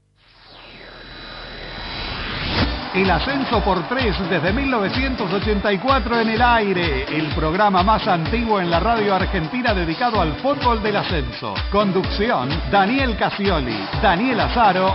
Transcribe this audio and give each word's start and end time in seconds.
El 2.94 3.10
ascenso 3.10 3.62
por 3.62 3.86
tres 3.86 4.16
desde 4.30 4.52
1984 4.52 6.20
en 6.20 6.30
el 6.30 6.40
aire, 6.42 7.04
el 7.04 7.26
programa 7.34 7.82
más 7.82 8.08
antiguo 8.08 8.60
en 8.60 8.70
la 8.70 8.80
radio 8.80 9.14
argentina 9.14 9.74
dedicado 9.74 10.20
al 10.20 10.34
fútbol 10.36 10.82
del 10.82 10.96
ascenso. 10.96 11.54
Conducción, 11.70 12.48
Daniel 12.70 13.16
Casioli, 13.16 13.76
Daniel 14.02 14.40
Azaro. 14.40 14.92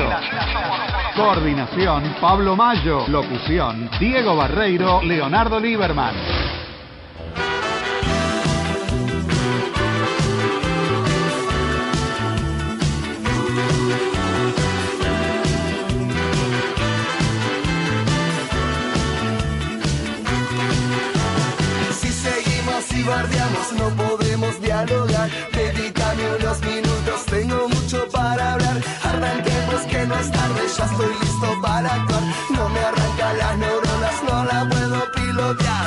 Coordinación, 1.16 2.16
Pablo 2.20 2.56
Mayo. 2.56 3.06
Locución, 3.08 3.90
Diego 4.00 4.36
Barreiro, 4.36 5.02
Leonardo 5.04 5.60
Lieberman. 5.60 6.16
No 23.78 23.90
podemos 23.96 24.62
dialogar. 24.62 25.30
Dedícame 25.52 26.36
unos 26.40 26.62
minutos, 26.62 27.26
tengo 27.26 27.68
mucho 27.68 28.08
para 28.10 28.54
hablar. 28.54 28.82
Arranquemos 29.04 29.82
que 29.90 30.06
no 30.06 30.16
es 30.16 30.32
tarde, 30.32 30.62
ya 30.78 30.86
estoy 30.86 31.14
listo 31.22 31.62
para 31.62 31.94
actuar. 31.94 32.24
No 32.50 32.70
me 32.70 32.80
arrancan 32.80 33.38
las 33.38 33.58
neuronas, 33.58 34.24
no 34.28 34.44
la 34.46 34.70
puedo 34.70 35.12
pilotear 35.12 35.83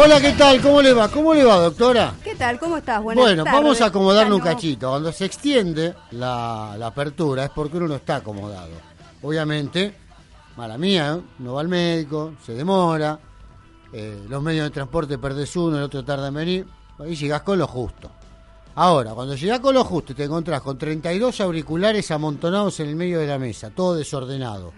Hola, 0.00 0.20
¿qué 0.20 0.30
tal? 0.30 0.62
¿Cómo 0.62 0.80
le 0.80 0.92
va? 0.92 1.08
¿Cómo 1.08 1.34
le 1.34 1.42
va, 1.42 1.56
doctora? 1.56 2.14
¿Qué 2.22 2.36
tal? 2.36 2.56
¿Cómo 2.60 2.76
estás? 2.76 3.02
Buenas 3.02 3.24
bueno, 3.24 3.42
tardes. 3.42 3.60
vamos 3.60 3.80
a 3.80 3.86
acomodarle 3.86 4.32
un 4.32 4.40
cachito. 4.40 4.90
Cuando 4.90 5.10
se 5.10 5.24
extiende 5.24 5.92
la, 6.12 6.76
la 6.78 6.86
apertura 6.86 7.46
es 7.46 7.50
porque 7.50 7.78
uno 7.78 7.88
no 7.88 7.96
está 7.96 8.16
acomodado. 8.16 8.70
Obviamente, 9.22 9.92
mala 10.56 10.78
mía, 10.78 11.16
¿eh? 11.18 11.22
no 11.40 11.54
va 11.54 11.62
al 11.62 11.66
médico, 11.66 12.34
se 12.46 12.52
demora, 12.54 13.18
eh, 13.92 14.22
los 14.28 14.40
medios 14.40 14.66
de 14.66 14.70
transporte 14.70 15.18
perdés 15.18 15.56
uno, 15.56 15.78
el 15.78 15.82
otro 15.82 16.04
tarda 16.04 16.28
en 16.28 16.34
venir, 16.34 16.66
y 17.04 17.16
llegás 17.16 17.42
con 17.42 17.58
lo 17.58 17.66
justo. 17.66 18.08
Ahora, 18.76 19.14
cuando 19.14 19.34
llegás 19.34 19.58
con 19.58 19.74
lo 19.74 19.82
justo 19.82 20.12
y 20.12 20.14
te 20.14 20.22
encontrás 20.22 20.60
con 20.60 20.78
32 20.78 21.40
auriculares 21.40 22.08
amontonados 22.12 22.78
en 22.78 22.90
el 22.90 22.94
medio 22.94 23.18
de 23.18 23.26
la 23.26 23.40
mesa, 23.40 23.70
todo 23.70 23.96
desordenado. 23.96 24.72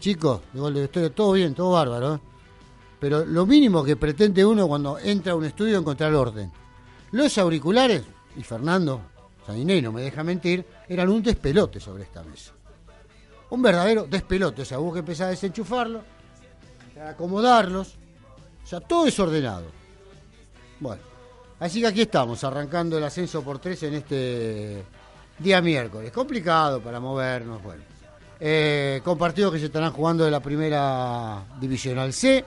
Chicos, 0.00 0.40
de 0.52 0.82
historia, 0.82 1.14
todo 1.14 1.30
bien, 1.30 1.54
todo 1.54 1.70
bárbaro, 1.70 2.16
¿eh? 2.16 2.33
Pero 3.04 3.22
lo 3.22 3.44
mínimo 3.44 3.84
que 3.84 3.96
pretende 3.96 4.42
uno 4.42 4.66
cuando 4.66 4.98
entra 4.98 5.34
a 5.34 5.36
un 5.36 5.44
estudio 5.44 5.74
es 5.74 5.80
encontrar 5.82 6.14
orden. 6.14 6.50
Los 7.10 7.36
auriculares, 7.36 8.02
y 8.34 8.42
Fernando 8.42 8.98
Sadiné 9.46 9.82
no 9.82 9.92
me 9.92 10.00
deja 10.00 10.24
mentir, 10.24 10.64
eran 10.88 11.10
un 11.10 11.22
despelote 11.22 11.80
sobre 11.80 12.04
esta 12.04 12.22
mesa. 12.22 12.52
Un 13.50 13.60
verdadero 13.60 14.06
despelote. 14.06 14.62
O 14.62 14.64
sea, 14.64 14.78
hubo 14.80 14.90
que 14.90 15.00
empezar 15.00 15.26
a 15.26 15.30
desenchufarlo, 15.32 16.00
a 16.98 17.10
acomodarlos. 17.10 17.94
O 18.64 18.66
sea, 18.66 18.80
todo 18.80 19.04
desordenado. 19.04 19.66
Bueno, 20.80 21.02
así 21.60 21.82
que 21.82 21.88
aquí 21.88 22.00
estamos, 22.00 22.42
arrancando 22.42 22.96
el 22.96 23.04
ascenso 23.04 23.42
por 23.42 23.58
tres 23.58 23.82
en 23.82 23.96
este 23.96 24.82
día 25.38 25.60
miércoles. 25.60 26.10
Complicado 26.10 26.80
para 26.80 27.00
movernos, 27.00 27.62
bueno. 27.62 27.82
Eh, 28.40 29.02
con 29.04 29.18
partidos 29.18 29.52
que 29.52 29.58
se 29.58 29.66
estarán 29.66 29.92
jugando 29.92 30.24
de 30.24 30.30
la 30.30 30.40
primera 30.40 31.44
divisional 31.60 32.10
C. 32.14 32.42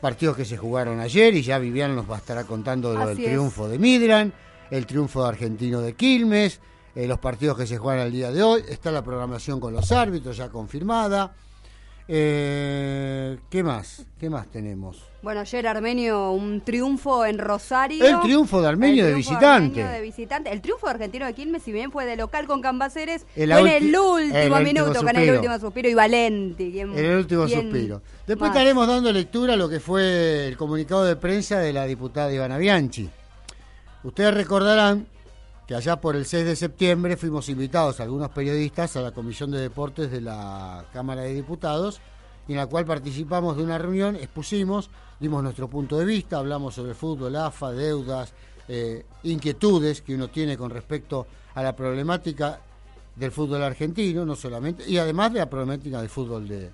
Partidos 0.00 0.36
que 0.36 0.44
se 0.44 0.56
jugaron 0.56 1.00
ayer 1.00 1.34
y 1.34 1.42
ya 1.42 1.58
Vivian 1.58 1.96
nos 1.96 2.08
va 2.08 2.16
a 2.16 2.18
estar 2.18 2.44
contando 2.46 2.94
lo 2.94 3.06
del 3.08 3.18
es. 3.18 3.24
triunfo 3.24 3.68
de 3.68 3.78
Midland, 3.78 4.32
el 4.70 4.86
triunfo 4.86 5.22
de 5.22 5.28
Argentino 5.30 5.80
de 5.80 5.94
Quilmes, 5.94 6.60
eh, 6.94 7.06
los 7.06 7.18
partidos 7.18 7.56
que 7.56 7.66
se 7.66 7.78
juegan 7.78 8.06
el 8.06 8.12
día 8.12 8.30
de 8.30 8.42
hoy. 8.42 8.64
Está 8.68 8.92
la 8.92 9.02
programación 9.02 9.58
con 9.58 9.72
los 9.72 9.90
árbitros 9.90 10.36
ya 10.36 10.48
confirmada. 10.50 11.34
Eh, 12.10 13.36
¿Qué 13.50 13.62
más? 13.62 14.06
¿Qué 14.18 14.30
más 14.30 14.46
tenemos? 14.50 15.04
Bueno, 15.20 15.40
ayer 15.40 15.66
Armenio, 15.68 16.30
un 16.30 16.62
triunfo 16.62 17.26
en 17.26 17.38
Rosario. 17.38 18.02
El 18.02 18.20
triunfo 18.20 18.62
de 18.62 18.68
Armenio 18.68 19.04
El 19.04 19.10
de 19.10 19.16
visitante. 19.16 19.82
Armenio 19.82 19.88
de 19.92 20.00
visitante. 20.00 20.50
El 20.50 20.62
triunfo 20.62 20.86
de 20.86 20.92
Argentino 20.92 21.26
de 21.26 21.34
Quilmes, 21.34 21.62
si 21.62 21.70
bien 21.70 21.92
fue 21.92 22.06
de 22.06 22.16
local 22.16 22.46
con 22.46 22.62
Cambaceres, 22.62 23.26
El 23.36 23.52
fue 23.52 23.76
en 23.76 23.84
el 23.84 23.96
último 23.96 24.18
el 24.18 24.24
último 24.52 24.60
minuto, 24.60 25.02
con 25.04 25.16
el 25.16 25.30
último 25.34 25.58
suspiro 25.58 25.88
y 25.90 25.94
Valenti. 25.94 26.72
¿quién- 26.72 26.96
En 26.96 27.04
el 27.04 27.16
último 27.18 27.46
suspiro. 27.46 28.00
Después 28.26 28.48
más? 28.50 28.56
estaremos 28.56 28.88
dando 28.88 29.12
lectura 29.12 29.52
a 29.52 29.56
lo 29.56 29.68
que 29.68 29.78
fue 29.80 30.48
el 30.48 30.56
comunicado 30.56 31.04
de 31.04 31.16
prensa 31.16 31.58
de 31.58 31.74
la 31.74 31.84
diputada 31.84 32.32
Ivana 32.32 32.56
Bianchi. 32.56 33.10
Ustedes 34.02 34.32
recordarán 34.32 35.06
que 35.68 35.74
allá 35.74 36.00
por 36.00 36.16
el 36.16 36.24
6 36.24 36.46
de 36.46 36.56
septiembre 36.56 37.18
fuimos 37.18 37.50
invitados 37.50 38.00
algunos 38.00 38.30
periodistas 38.30 38.96
a 38.96 39.02
la 39.02 39.12
Comisión 39.12 39.50
de 39.50 39.60
Deportes 39.60 40.10
de 40.10 40.22
la 40.22 40.86
Cámara 40.94 41.20
de 41.20 41.34
Diputados, 41.34 42.00
en 42.48 42.56
la 42.56 42.66
cual 42.66 42.86
participamos 42.86 43.58
de 43.58 43.64
una 43.64 43.76
reunión, 43.76 44.16
expusimos, 44.16 44.88
dimos 45.20 45.42
nuestro 45.42 45.68
punto 45.68 45.98
de 45.98 46.06
vista, 46.06 46.38
hablamos 46.38 46.74
sobre 46.74 46.94
fútbol, 46.94 47.36
AFA, 47.36 47.72
deudas, 47.72 48.32
eh, 48.66 49.04
inquietudes 49.24 50.00
que 50.00 50.14
uno 50.14 50.28
tiene 50.28 50.56
con 50.56 50.70
respecto 50.70 51.26
a 51.54 51.62
la 51.62 51.76
problemática 51.76 52.60
del 53.14 53.30
fútbol 53.30 53.62
argentino, 53.62 54.24
no 54.24 54.36
solamente, 54.36 54.88
y 54.88 54.96
además 54.96 55.34
de 55.34 55.40
la 55.40 55.50
problemática 55.50 56.00
del 56.00 56.08
fútbol 56.08 56.48
de, 56.48 56.70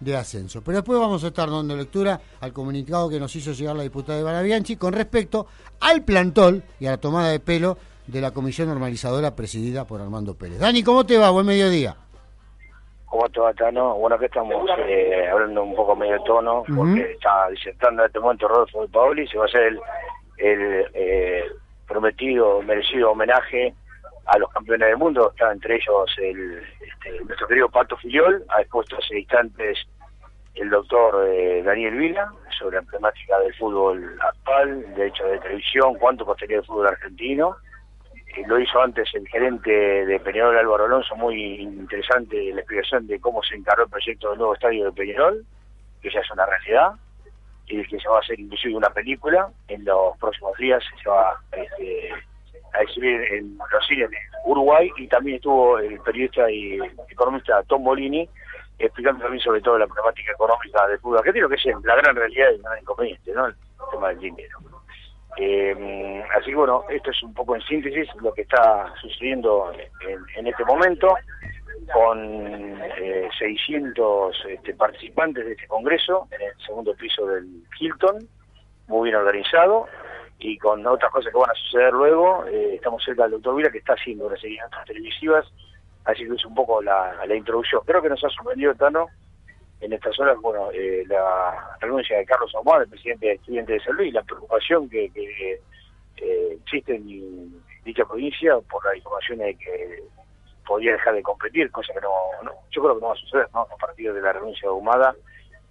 de 0.00 0.16
ascenso. 0.16 0.62
Pero 0.62 0.78
después 0.78 0.98
vamos 0.98 1.22
a 1.22 1.28
estar 1.28 1.50
dando 1.50 1.76
lectura 1.76 2.18
al 2.40 2.54
comunicado 2.54 3.10
que 3.10 3.20
nos 3.20 3.36
hizo 3.36 3.52
llegar 3.52 3.76
la 3.76 3.82
diputada 3.82 4.18
Ivana 4.18 4.40
Bianchi 4.40 4.76
con 4.76 4.94
respecto 4.94 5.46
al 5.80 6.02
plantón 6.02 6.64
y 6.80 6.86
a 6.86 6.92
la 6.92 6.96
tomada 6.96 7.28
de 7.28 7.40
pelo 7.40 7.76
de 8.08 8.20
la 8.20 8.32
comisión 8.32 8.68
normalizadora 8.68 9.36
presidida 9.36 9.86
por 9.86 10.00
Armando 10.00 10.34
Pérez. 10.34 10.58
Dani, 10.58 10.82
¿cómo 10.82 11.04
te 11.04 11.18
va? 11.18 11.30
Buen 11.30 11.46
mediodía. 11.46 11.94
¿Cómo 13.04 13.28
te 13.28 13.40
va, 13.40 13.52
Tano? 13.54 13.94
Bueno, 13.94 14.16
acá 14.16 14.26
estamos 14.26 14.68
eh, 14.86 15.28
hablando 15.30 15.62
un 15.62 15.74
poco 15.74 15.94
medio 15.96 16.20
tono, 16.24 16.64
porque 16.74 17.12
está 17.12 17.48
disertando 17.48 18.02
en 18.02 18.06
este 18.06 18.20
momento 18.20 18.48
Rodolfo 18.48 18.82
de 18.82 18.88
Paoli, 18.88 19.26
se 19.28 19.38
va 19.38 19.44
a 19.44 19.46
hacer 19.46 19.62
el, 19.62 19.80
el 20.38 20.86
eh, 20.94 21.44
prometido, 21.86 22.60
merecido 22.62 23.12
homenaje 23.12 23.74
a 24.26 24.38
los 24.38 24.50
campeones 24.50 24.88
del 24.88 24.98
mundo, 24.98 25.30
está 25.30 25.50
entre 25.52 25.76
ellos 25.76 26.10
el, 26.18 26.62
este, 26.80 27.24
nuestro 27.24 27.48
querido 27.48 27.68
Pato 27.70 27.96
Filiol, 27.96 28.44
ha 28.48 28.60
expuesto 28.60 28.96
hace 28.98 29.20
instantes 29.20 29.78
el 30.54 30.68
doctor 30.68 31.26
eh, 31.28 31.62
Daniel 31.62 31.94
Vila 31.94 32.30
sobre 32.58 32.76
la 32.76 32.82
temática 32.90 33.38
del 33.38 33.54
fútbol 33.54 34.18
actual, 34.20 34.94
de 34.94 35.06
hecho 35.06 35.24
de 35.24 35.38
televisión, 35.38 35.94
cuánto 35.98 36.26
costaría 36.26 36.58
el 36.58 36.64
fútbol 36.64 36.88
argentino, 36.88 37.56
lo 38.46 38.58
hizo 38.58 38.80
antes 38.80 39.08
el 39.14 39.26
gerente 39.28 39.70
de 39.70 40.20
Peñarol 40.20 40.58
Álvaro 40.58 40.84
Alonso, 40.84 41.16
muy 41.16 41.60
interesante 41.60 42.52
la 42.52 42.60
explicación 42.60 43.06
de 43.06 43.20
cómo 43.20 43.42
se 43.42 43.56
encaró 43.56 43.84
el 43.84 43.90
proyecto 43.90 44.30
del 44.30 44.38
nuevo 44.38 44.54
estadio 44.54 44.86
de 44.86 44.92
Peñarol, 44.92 45.44
que 46.00 46.10
ya 46.10 46.20
es 46.20 46.30
una 46.30 46.46
realidad, 46.46 46.92
y 47.66 47.82
que 47.84 47.98
se 47.98 48.08
va 48.08 48.16
a 48.16 48.20
hacer 48.20 48.38
inclusive 48.40 48.76
una 48.76 48.90
película 48.90 49.48
en 49.68 49.84
los 49.84 50.16
próximos 50.18 50.56
días, 50.56 50.82
se 51.02 51.08
va 51.08 51.38
este, 51.52 52.10
a 52.72 52.82
exhibir 52.82 53.20
en 53.32 53.58
los 53.58 53.86
cines 53.86 54.10
de 54.10 54.16
Uruguay, 54.44 54.90
y 54.96 55.06
también 55.08 55.36
estuvo 55.36 55.78
el 55.78 56.00
periodista 56.00 56.50
y 56.50 56.78
economista 57.10 57.62
Tom 57.64 57.84
Bolini, 57.84 58.28
explicando 58.78 59.22
también 59.22 59.42
sobre 59.42 59.60
todo 59.60 59.78
la 59.78 59.86
problemática 59.86 60.32
económica 60.32 60.86
del 60.86 60.98
fútbol 61.00 61.18
argentino, 61.18 61.48
que 61.48 61.56
es 61.56 61.66
la 61.84 61.96
gran 61.96 62.14
realidad 62.14 62.50
y 62.50 62.54
el 62.54 62.62
gran 62.62 62.78
inconveniente, 62.78 63.32
¿no? 63.32 63.46
El 63.46 63.54
tema 63.90 64.08
del 64.08 64.18
dinero. 64.20 64.58
Eh, 65.40 66.24
así 66.36 66.50
que 66.50 66.56
bueno, 66.56 66.84
esto 66.90 67.12
es 67.12 67.22
un 67.22 67.32
poco 67.32 67.54
en 67.54 67.62
síntesis 67.62 68.08
lo 68.20 68.34
que 68.34 68.42
está 68.42 68.92
sucediendo 69.00 69.70
en, 70.36 70.46
este 70.46 70.64
momento 70.64 71.14
con 71.92 72.18
eh, 72.98 73.28
600 73.38 74.36
este, 74.48 74.74
participantes 74.74 75.46
de 75.46 75.52
este 75.52 75.68
congreso 75.68 76.26
en 76.32 76.42
el 76.42 76.52
segundo 76.66 76.92
piso 76.94 77.24
del 77.26 77.46
Hilton, 77.78 78.28
muy 78.88 79.10
bien 79.10 79.16
organizado 79.20 79.86
y 80.40 80.58
con 80.58 80.84
otras 80.84 81.12
cosas 81.12 81.32
que 81.32 81.38
van 81.38 81.50
a 81.50 81.54
suceder 81.54 81.92
luego. 81.92 82.44
Eh, 82.46 82.74
estamos 82.74 83.04
cerca 83.04 83.22
del 83.22 83.32
doctor 83.32 83.54
Vila 83.54 83.70
que 83.70 83.78
está 83.78 83.92
haciendo 83.92 84.28
las 84.28 84.40
seguimientos 84.40 84.84
televisivas, 84.86 85.46
así 86.04 86.26
que 86.26 86.34
es 86.34 86.44
un 86.44 86.54
poco 86.56 86.82
la, 86.82 87.14
la 87.24 87.34
introducción. 87.36 87.82
Creo 87.86 88.02
que 88.02 88.08
nos 88.08 88.24
ha 88.24 88.28
sorprendido, 88.30 88.74
Tano, 88.74 89.06
en 89.80 89.92
estas 89.92 90.18
horas, 90.18 90.36
bueno, 90.40 90.70
eh, 90.72 91.04
la 91.06 91.76
renuncia 91.80 92.18
de 92.18 92.26
Carlos 92.26 92.52
Ahumada, 92.54 92.82
el 92.82 92.88
presidente 92.88 93.26
de 93.26 93.32
Estudiantes 93.34 93.78
de 93.78 93.84
San 93.84 93.96
Luis, 93.96 94.12
la 94.12 94.22
preocupación 94.22 94.88
que, 94.88 95.10
que 95.10 95.60
eh, 96.16 96.58
existe 96.60 96.96
en 96.96 97.62
dicha 97.84 98.04
provincia 98.04 98.58
por 98.70 98.84
la 98.84 98.96
información 98.96 99.38
de 99.38 99.54
que 99.54 100.02
podría 100.66 100.92
dejar 100.92 101.14
de 101.14 101.22
competir, 101.22 101.70
cosa 101.70 101.92
que 101.94 102.00
no, 102.00 102.10
no, 102.42 102.52
yo 102.70 102.82
creo 102.82 102.94
que 102.96 103.00
no 103.00 103.08
va 103.08 103.14
a 103.14 103.16
suceder, 103.16 103.48
¿no? 103.54 103.60
A 103.60 103.76
partir 103.76 104.12
de 104.12 104.20
la 104.20 104.32
renuncia 104.32 104.68
de 104.68 104.74
Ahumada, 104.74 105.14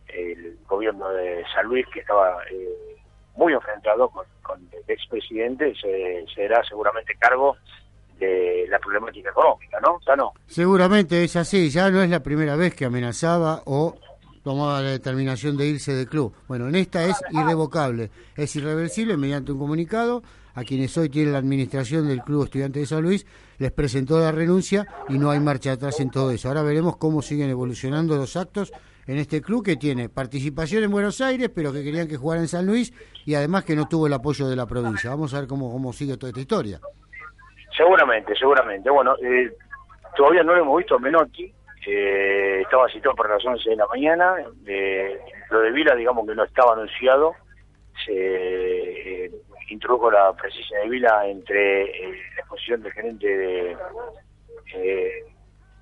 el 0.07 0.57
gobierno 0.68 1.09
de 1.09 1.44
San 1.54 1.68
Luis, 1.68 1.86
que 1.94 2.00
estaba 2.00 2.42
eh, 2.50 2.98
muy 3.36 3.54
enfrentado 3.54 4.09
con, 4.09 4.25
con 4.42 4.59
el 4.71 4.83
expresidente, 4.88 5.75
se, 5.75 6.25
será 6.33 6.63
seguramente 6.63 7.13
cargo 7.19 7.57
de 8.18 8.66
la 8.69 8.80
problemática 8.80 9.30
económica, 9.30 9.80
¿no? 9.80 10.00
Seguramente 10.48 11.24
es 11.24 11.36
así, 11.36 11.69
ya 11.69 11.90
no 11.90 12.02
es 12.02 12.10
la 12.10 12.22
primera 12.22 12.56
vez 12.56 12.74
que 12.74 12.86
amenazaba 12.86 13.62
o 13.66 13.96
tomaba 14.44 14.81
la 14.81 14.92
determinación 14.92 15.58
de 15.58 15.68
irse 15.68 15.94
del 15.94 16.08
club. 16.08 16.34
Bueno, 16.48 16.68
en 16.68 16.75
esta 16.75 17.04
es 17.06 17.18
irrevocable, 17.31 18.10
es 18.36 18.56
irreversible 18.56 19.18
mediante 19.18 19.52
un 19.52 19.60
comunicado 19.60 20.24
a 20.58 20.64
quienes 20.64 20.98
hoy 20.98 21.10
tienen 21.10 21.34
la 21.34 21.40
administración 21.40 22.08
del 22.08 22.24
Club 22.24 22.46
Estudiante 22.46 22.80
de 22.80 22.88
San 22.88 23.04
Luis, 23.04 23.28
les 23.60 23.72
presentó 23.72 24.19
la 24.19 24.31
renuncia 24.31 24.88
y 25.08 25.19
no 25.19 25.30
hay 25.30 25.40
marcha 25.40 25.74
atrás 25.74 26.00
en 26.00 26.10
todo 26.10 26.31
eso. 26.31 26.48
Ahora 26.48 26.64
veremos 26.64 26.98
cómo 26.98 27.22
siguen 27.22 27.52
evolucionando 27.52 28.18
los 28.18 28.36
actos 28.36 28.72
en 29.06 29.18
este 29.18 29.40
club 29.40 29.64
que 29.64 29.75
tiene 29.75 30.10
participación 30.10 30.84
en 30.84 30.90
Buenos 30.90 31.22
Aires, 31.22 31.52
pero 31.54 31.72
que 31.72 31.84
querían 31.84 32.08
que 32.08 32.18
jugara 32.18 32.42
en 32.42 32.48
San 32.48 32.66
Luis 32.66 32.92
y 33.24 33.36
además 33.36 33.66
que 33.66 33.75
no 33.75 33.88
tuvo 33.88 34.08
el 34.08 34.14
apoyo 34.14 34.48
de 34.48 34.56
la 34.56 34.66
provincia. 34.66 35.12
Vamos 35.12 35.34
a 35.36 35.42
ver 35.42 35.48
cómo, 35.48 35.72
cómo 35.72 35.94
sigue 35.94 36.18
toda 36.18 36.30
esta 36.30 36.42
historia. 36.42 36.81
Seguramente, 37.77 38.35
seguramente. 38.35 38.89
Bueno, 38.89 39.15
eh, 39.21 39.53
todavía 40.15 40.44
no 40.44 40.56
lo 40.56 40.62
hemos 40.62 40.77
visto 40.79 41.00
Menotti, 41.00 41.53
eh, 41.85 42.62
estaba 42.63 42.89
citado 42.89 43.15
para 43.15 43.35
las 43.35 43.45
11 43.45 43.69
de 43.69 43.75
la 43.75 43.88
mañana, 43.88 44.35
eh, 44.65 45.18
lo 45.51 45.59
de 45.62 45.71
Vila 45.71 45.95
digamos 45.95 46.27
que 46.27 46.35
no 46.35 46.44
estaba 46.44 46.74
anunciado, 46.74 47.33
se 48.06 49.25
eh, 49.25 49.31
introdujo 49.69 50.12
la 50.12 50.33
presencia 50.33 50.79
de 50.79 50.89
Vila 50.89 51.27
entre 51.27 51.83
eh, 51.83 52.21
la 52.35 52.41
exposición 52.41 52.81
del 52.81 52.91
gerente 52.91 53.27
de 53.27 53.77
eh, 54.75 55.12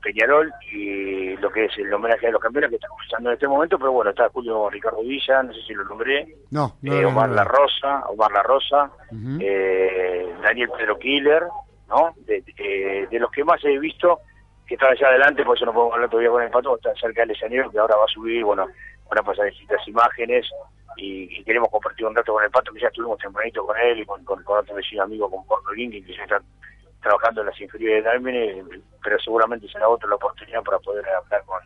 Peñarol 0.03 0.53
y 0.71 1.36
lo 1.38 1.50
que 1.50 1.65
es 1.65 1.77
el 1.80 1.91
homenaje 1.91 2.27
a 2.27 2.31
los 2.31 2.41
campeones 2.41 2.69
que 2.69 2.75
está 2.75 2.88
usando 3.03 3.30
en 3.30 3.33
este 3.33 3.48
momento, 3.48 3.80
pero 3.80 3.91
bueno, 3.91 4.12
está 4.12 4.30
Julio 4.30 4.69
Ricardo 4.69 5.01
Villa, 5.01 5.41
no 5.41 5.53
sé 5.53 5.62
si 5.68 5.74
lo 5.74 5.83
nombré, 5.86 6.27
No, 6.51 6.75
no, 6.83 6.94
eh, 6.94 7.01
no, 7.01 7.07
Omar 7.09 7.30
no. 7.30 7.36
La 7.36 7.44
Rosa, 7.44 8.06
Omar 8.09 8.31
La 8.31 8.44
Rosa, 8.44 8.91
eh, 9.39 10.27
Daniel 10.44 10.69
Pedro 10.77 11.00
Killer, 11.00 11.44
¿no? 11.88 12.14
De, 12.26 12.42
de- 12.42 13.08
de 13.10 13.20
los 13.20 13.32
que 13.32 13.44
más 13.44 13.64
he 13.64 13.78
visto 13.80 14.20
que 14.68 14.74
están 14.76 14.92
allá 14.92 15.08
adelante, 15.10 15.44
por 15.46 15.56
eso 15.56 15.66
no 15.66 15.74
podemos 15.74 15.94
hablar 15.94 16.10
todavía 16.10 16.32
con 16.32 16.42
el 16.44 16.50
pato, 16.50 16.76
está 16.76 16.94
cerca 16.96 17.22
del 17.22 17.32
escenario 17.32 17.70
que 17.70 17.78
ahora 17.78 17.96
va 17.98 18.06
a 18.06 18.14
subir, 18.14 18.44
bueno, 18.44 18.66
van 19.10 19.20
a 19.20 19.24
pasar 19.24 19.48
imágenes 19.88 20.48
y, 20.98 21.40
y 21.40 21.44
queremos 21.44 21.70
compartir 21.70 22.06
un 22.08 22.16
rato 22.16 22.34
con 22.34 22.44
el 22.44 22.50
pato, 22.50 22.74
que 22.74 22.80
ya 22.80 22.88
estuvimos 22.88 23.20
tempranito 23.20 23.66
con 23.66 23.78
él 23.78 24.00
y 24.00 24.06
con, 24.06 24.24
con, 24.24 24.44
otro 24.46 24.76
vecino 24.76 25.04
amigo, 25.04 25.30
con 25.30 25.46
Porto 25.46 25.72
Link, 25.74 25.92
que 26.06 26.16
ya 26.16 26.24
están 26.24 26.44
trabajando 27.02 27.42
en 27.42 27.48
las 27.48 27.62
inferiores 27.62 28.04
de 28.04 28.10
Dalmine, 28.10 28.64
pero 29.04 29.20
seguramente 29.20 29.68
será 29.68 29.88
otra 29.88 30.10
la 30.10 30.16
oportunidad 30.16 30.64
para 30.64 30.80
poder 30.80 31.08
hablar 31.08 31.44
con 31.46 31.60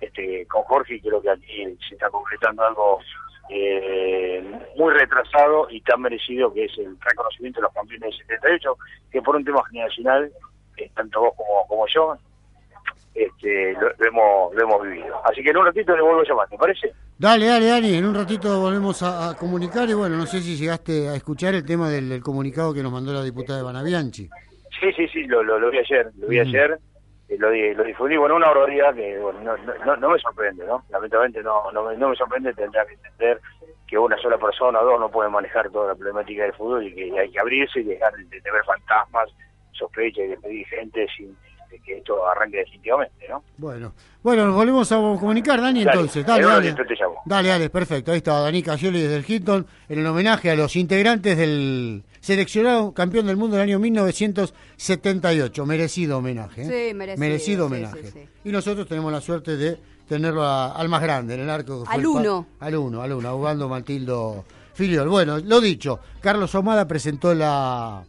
este 0.00 0.46
con 0.46 0.62
Jorge 0.64 0.96
y 0.96 1.00
creo 1.00 1.20
que 1.22 1.30
aquí 1.30 1.76
se 1.88 1.94
está 1.94 2.10
concretando 2.10 2.64
algo 2.64 3.00
eh, 3.50 4.42
muy 4.76 4.92
retrasado 4.92 5.68
y 5.70 5.80
tan 5.82 6.00
merecido 6.00 6.52
que 6.52 6.64
es 6.64 6.78
el 6.78 6.96
reconocimiento 7.00 7.60
de 7.60 7.64
los 7.64 7.74
campeones 7.74 8.10
del 8.10 8.26
78 8.26 8.76
que 9.10 9.22
por 9.22 9.36
un 9.36 9.44
tema 9.44 9.62
generacional 9.70 10.32
eh, 10.76 10.90
tanto 10.94 11.20
vos 11.20 11.34
como, 11.36 11.66
como 11.68 11.86
yo 11.86 12.16
este, 13.14 13.72
lo, 13.74 13.90
lo 13.96 14.06
hemos, 14.06 14.54
lo 14.54 14.62
hemos 14.62 14.82
vivido 14.82 15.20
así 15.24 15.42
que 15.42 15.50
en 15.50 15.56
un 15.58 15.66
ratito 15.66 15.94
le 15.94 16.02
vuelvo 16.02 16.20
a 16.20 16.24
llamar 16.24 16.48
¿te 16.48 16.56
parece? 16.56 16.92
Dale, 17.16 17.46
dale, 17.46 17.66
Dani, 17.66 17.94
en 17.94 18.06
un 18.06 18.14
ratito 18.14 18.60
volvemos 18.60 19.00
a, 19.04 19.30
a 19.30 19.36
comunicar 19.36 19.88
y 19.88 19.94
bueno, 19.94 20.16
no 20.16 20.26
sé 20.26 20.40
si 20.40 20.56
llegaste 20.56 21.08
a 21.08 21.14
escuchar 21.14 21.54
el 21.54 21.64
tema 21.64 21.88
del, 21.88 22.08
del 22.08 22.20
comunicado 22.20 22.74
que 22.74 22.82
nos 22.82 22.90
mandó 22.90 23.12
la 23.12 23.22
diputada 23.22 23.60
Ivana 23.60 23.84
Bianchi. 23.84 24.28
Sí, 24.80 24.92
sí, 24.96 25.06
sí, 25.08 25.22
lo, 25.24 25.42
lo, 25.44 25.60
lo 25.60 25.70
vi 25.70 25.78
ayer, 25.78 26.10
lo 26.18 26.26
vi 26.26 26.40
ayer, 26.40 26.76
lo, 27.38 27.50
di- 27.50 27.74
lo 27.74 27.84
difundí, 27.84 28.16
bueno, 28.16 28.36
una 28.36 28.48
barbaridad 28.48 28.94
que 28.94 29.18
bueno, 29.18 29.40
no, 29.84 29.96
no- 29.96 30.10
me 30.10 30.18
sorprende, 30.18 30.64
¿no? 30.66 30.84
Lamentablemente 30.90 31.42
no, 31.42 31.70
no, 31.72 31.84
me, 31.84 31.96
no 31.96 32.10
me 32.10 32.16
sorprende, 32.16 32.52
tendrá 32.54 32.84
que 32.86 32.94
entender 32.94 33.40
que 33.86 33.98
una 33.98 34.16
sola 34.18 34.38
persona 34.38 34.80
o 34.80 34.84
dos 34.84 35.00
no 35.00 35.10
puede 35.10 35.28
manejar 35.30 35.70
toda 35.70 35.88
la 35.88 35.94
problemática 35.94 36.42
del 36.44 36.52
fútbol 36.54 36.86
y 36.86 36.94
que 36.94 37.18
hay 37.18 37.30
que 37.30 37.40
abrirse 37.40 37.80
y 37.80 37.84
dejar 37.84 38.12
de, 38.14 38.24
de 38.40 38.50
ver 38.50 38.64
fantasmas, 38.64 39.28
sospechas 39.72 40.24
y 40.24 40.28
de 40.28 40.36
pedir 40.38 40.66
gente 40.66 41.06
sin 41.16 41.36
que 41.84 41.98
esto 41.98 42.24
arranque 42.26 42.58
definitivamente, 42.58 43.26
¿no? 43.28 43.42
Bueno, 43.58 43.92
bueno, 44.22 44.46
nos 44.46 44.54
volvemos 44.54 44.90
a 44.92 44.94
comunicar, 44.96 45.60
Dani, 45.60 45.82
Dale, 45.84 45.96
entonces. 45.98 46.24
Dale, 46.24 46.44
dale. 46.44 46.72
te 46.72 46.94
llamo. 46.94 47.20
Dale, 47.26 47.48
dale, 47.48 47.68
perfecto. 47.68 48.12
Ahí 48.12 48.18
está 48.18 48.38
Dani 48.40 48.62
Cayoli 48.62 49.02
desde 49.02 49.16
el 49.16 49.24
Hilton 49.28 49.66
en 49.88 49.98
el 49.98 50.06
homenaje 50.06 50.52
a 50.52 50.54
los 50.54 50.76
integrantes 50.76 51.36
del 51.36 52.04
seleccionado 52.24 52.92
campeón 52.94 53.26
del 53.26 53.36
mundo 53.36 53.56
del 53.56 53.64
año 53.68 53.78
1978. 53.78 55.66
Merecido 55.66 56.18
homenaje. 56.18 56.62
¿eh? 56.62 56.88
Sí, 56.90 56.94
merecido, 56.94 57.68
sí, 57.68 57.74
homenaje. 57.74 58.02
sí, 58.04 58.10
sí. 58.12 58.20
Y 58.44 58.50
nosotros 58.50 58.88
tenemos 58.88 59.12
la 59.12 59.20
suerte 59.20 59.56
de 59.58 59.78
tenerlo 60.08 60.42
a- 60.42 60.72
al 60.72 60.88
más 60.88 61.02
grande 61.02 61.34
en 61.34 61.40
el 61.40 61.50
arco. 61.50 61.84
Al 61.86 62.00
el 62.00 62.06
uno. 62.06 62.46
Al 62.60 62.76
uno, 62.76 63.02
al 63.02 63.12
uno, 63.12 63.28
ahogando 63.28 63.68
Matildo 63.68 64.44
Filiol. 64.72 65.08
Bueno, 65.08 65.38
lo 65.38 65.60
dicho, 65.60 66.00
Carlos 66.20 66.54
Omada 66.54 66.88
presentó 66.88 67.34
la, 67.34 68.02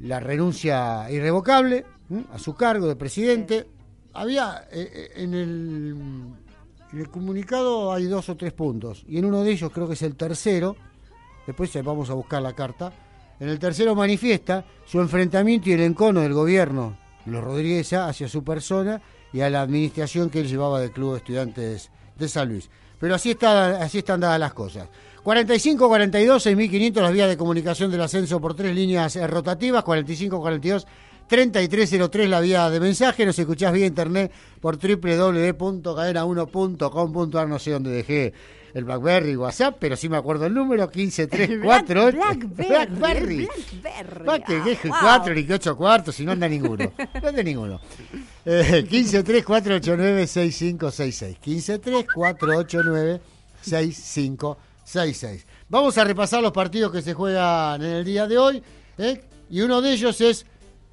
la 0.00 0.20
renuncia 0.20 1.10
irrevocable 1.10 1.86
a 2.30 2.38
su 2.38 2.54
cargo 2.54 2.88
de 2.88 2.96
presidente. 2.96 3.66
Había 4.12 4.66
eh, 4.70 4.90
eh, 4.92 5.10
en 5.16 5.32
el, 5.32 5.96
en 6.92 6.98
el 6.98 7.08
comunicado 7.08 7.90
hay 7.90 8.04
dos 8.04 8.28
o 8.28 8.36
tres 8.36 8.52
puntos 8.52 9.02
y 9.08 9.16
en 9.16 9.24
uno 9.24 9.42
de 9.42 9.52
ellos 9.52 9.70
creo 9.72 9.86
que 9.86 9.94
es 9.94 10.02
el 10.02 10.14
tercero. 10.14 10.76
Después 11.46 11.70
vamos 11.82 12.10
a 12.10 12.14
buscar 12.14 12.42
la 12.42 12.54
carta. 12.54 12.92
En 13.40 13.48
el 13.48 13.58
tercero 13.58 13.94
manifiesta 13.94 14.64
su 14.84 15.00
enfrentamiento 15.00 15.68
y 15.68 15.72
el 15.72 15.80
encono 15.80 16.20
del 16.20 16.32
gobierno, 16.32 16.96
los 17.26 17.42
Rodríguez 17.42 17.92
hacia 17.92 18.28
su 18.28 18.44
persona 18.44 19.02
y 19.32 19.40
a 19.40 19.50
la 19.50 19.62
administración 19.62 20.30
que 20.30 20.40
él 20.40 20.48
llevaba 20.48 20.80
del 20.80 20.92
Club 20.92 21.12
de 21.12 21.18
Estudiantes 21.18 21.90
de 22.16 22.28
San 22.28 22.48
Luis. 22.48 22.70
Pero 23.00 23.16
así, 23.16 23.32
está, 23.32 23.82
así 23.82 23.98
están 23.98 24.20
dadas 24.20 24.38
las 24.38 24.54
cosas. 24.54 24.88
45 25.24 25.88
42 25.88 26.42
6500 26.42 27.02
las 27.02 27.12
vías 27.12 27.28
de 27.28 27.36
comunicación 27.36 27.90
del 27.90 28.00
ascenso 28.00 28.40
por 28.40 28.54
tres 28.54 28.74
líneas 28.74 29.16
eh, 29.16 29.26
rotativas, 29.26 29.82
45 29.82 30.40
42 30.40 30.86
3303 31.26 32.28
la 32.28 32.40
vía 32.40 32.70
de 32.70 32.80
mensaje, 32.80 33.24
nos 33.24 33.38
escuchás 33.38 33.72
vía 33.72 33.86
internet 33.86 34.32
por 34.60 34.78
www.cadena1.com.ar, 34.78 37.48
no 37.48 37.58
sé 37.58 37.70
dónde 37.70 37.90
dejé 37.90 38.34
el 38.74 38.84
Blackberry, 38.84 39.36
WhatsApp, 39.36 39.76
pero 39.78 39.96
sí 39.96 40.08
me 40.08 40.16
acuerdo 40.16 40.46
el 40.46 40.54
número, 40.54 40.88
15348. 40.90 42.16
Blackberry. 42.22 42.68
Blackberry. 42.68 42.68
el 42.68 42.86
Blackberry. 44.06 44.26
Va 44.28 44.38
que 44.40 44.56
Ah, 44.56 44.62
deje 44.64 44.88
wow. 44.88 44.96
4 45.00 45.34
ni 45.34 45.44
que 45.44 45.54
8 45.54 45.76
cuartos, 45.76 46.14
si 46.14 46.24
no 46.24 46.32
anda 46.32 46.48
ninguno. 46.48 46.90
No 47.22 47.28
anda 47.28 47.42
ninguno. 47.42 47.80
Eh, 48.44 48.84
1534896566. 48.90 51.36
1534896566. 53.64 55.44
Vamos 55.68 55.96
a 55.98 56.04
repasar 56.04 56.42
los 56.42 56.52
partidos 56.52 56.92
que 56.92 57.02
se 57.02 57.14
juegan 57.14 57.82
en 57.82 57.90
el 57.92 58.04
día 58.04 58.26
de 58.26 58.38
hoy. 58.38 58.62
¿eh? 58.98 59.22
Y 59.50 59.60
uno 59.60 59.80
de 59.80 59.92
ellos 59.92 60.20
es 60.20 60.46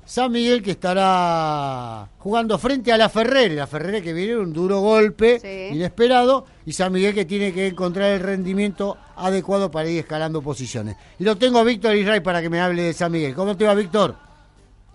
San 0.09 0.31
Miguel 0.31 0.63
que 0.63 0.71
estará 0.71 2.07
jugando 2.17 2.57
frente 2.57 2.91
a 2.91 2.97
la 2.97 3.09
Ferrere. 3.09 3.53
La 3.53 3.67
Ferrere 3.67 4.01
que 4.01 4.11
viene 4.11 4.37
un 4.37 4.51
duro 4.51 4.79
golpe 4.79 5.37
Sí. 5.37 5.75
inesperado. 5.75 6.45
Y 6.65 6.71
San 6.73 6.91
Miguel 6.91 7.13
que 7.13 7.25
tiene 7.25 7.53
que 7.53 7.67
encontrar 7.67 8.09
el 8.13 8.19
rendimiento 8.19 8.97
adecuado 9.15 9.69
para 9.69 9.87
ir 9.87 9.99
escalando 9.99 10.41
posiciones. 10.41 10.95
Y 11.19 11.23
lo 11.25 11.35
tengo 11.35 11.59
a 11.59 11.63
Víctor 11.63 11.93
Israel 11.95 12.23
para 12.23 12.41
que 12.41 12.49
me 12.49 12.59
hable 12.59 12.81
de 12.81 12.93
San 12.93 13.11
Miguel. 13.11 13.35
¿Cómo 13.35 13.55
te 13.55 13.65
va, 13.67 13.75
Víctor? 13.75 14.15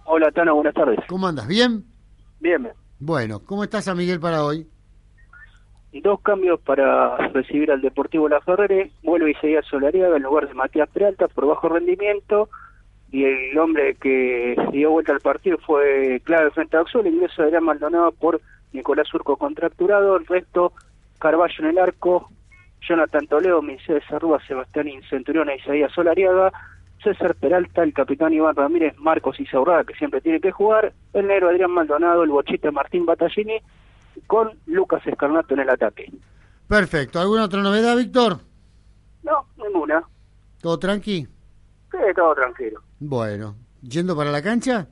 Hola, 0.07 0.33
Tano, 0.33 0.57
buenas 0.57 0.75
tardes. 0.75 0.99
¿Cómo 1.09 1.29
andas? 1.29 1.47
¿Bien? 1.47 1.85
Bien, 2.41 2.69
Bueno, 2.99 3.39
¿cómo 3.47 3.63
está 3.63 3.81
San 3.83 3.97
Miguel 3.97 4.19
para 4.19 4.45
hoy? 4.45 4.67
dos 6.03 6.21
cambios 6.23 6.59
para 6.61 7.17
recibir 7.29 7.71
al 7.71 7.81
Deportivo 7.81 8.29
La 8.29 8.41
Ferrere. 8.41 8.91
Vuelve 9.05 9.31
Isaías 9.31 9.65
Solariaga 9.71 10.17
en 10.17 10.25
lugar 10.25 10.49
de 10.49 10.55
Matías 10.55 10.89
Peralta 10.89 11.29
por 11.29 11.47
bajo 11.47 11.69
rendimiento. 11.69 12.49
Y 13.15 13.23
el 13.23 13.57
hombre 13.57 13.95
que 13.95 14.57
dio 14.73 14.91
vuelta 14.91 15.13
al 15.13 15.21
partido 15.21 15.57
fue 15.59 16.21
clave 16.25 16.51
frente 16.51 16.77
a 16.77 16.81
Oxford. 16.81 17.07
El 17.07 17.15
ingreso 17.15 17.43
de 17.43 17.47
Adrián 17.47 17.63
Maldonado 17.63 18.11
por 18.11 18.41
Nicolás 18.73 19.15
Urco 19.15 19.37
contracturado. 19.37 20.17
El 20.17 20.27
resto, 20.27 20.73
Carballo 21.21 21.55
en 21.61 21.67
el 21.67 21.79
arco, 21.79 22.29
Jonathan 22.81 23.29
Toledo, 23.29 23.63
Mercedes 23.63 24.03
Arrúa, 24.11 24.45
Sebastián 24.45 24.89
Incenturión 24.89 25.49
e 25.49 25.59
Isaías 25.59 25.93
Solariaga. 25.93 26.53
César 27.05 27.37
Peralta, 27.37 27.85
el 27.85 27.93
capitán 27.93 28.33
Iván 28.33 28.57
Ramírez, 28.57 28.97
Marcos 28.99 29.39
Isaurraga, 29.39 29.85
que 29.85 29.95
siempre 29.95 30.21
tiene 30.21 30.41
que 30.41 30.51
jugar, 30.51 30.93
el 31.13 31.29
negro 31.29 31.51
Adrián 31.51 31.71
Maldonado, 31.71 32.25
el 32.25 32.31
bochita 32.31 32.73
Martín 32.73 33.07
Battaglini, 33.07 33.61
con 34.27 34.51
Lucas 34.67 35.07
Escarnato 35.07 35.55
en 35.55 35.61
el 35.61 35.71
ataque. 35.71 36.11
Perfecto. 36.67 37.21
¿Alguna 37.21 37.45
otra 37.45 37.63
novedad, 37.63 37.97
Víctor? 37.97 38.39
No, 39.23 39.47
ninguna. 39.57 40.03
¿Todo 40.61 40.79
tranqui? 40.81 41.29
Sí, 41.93 41.99
todo 42.17 42.35
tranquilo. 42.35 42.81
Bueno. 43.07 43.55
¿Yendo 43.83 44.17
para 44.17 44.31
la 44.31 44.41
cancha? 44.41 44.87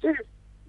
Sí, 0.00 0.08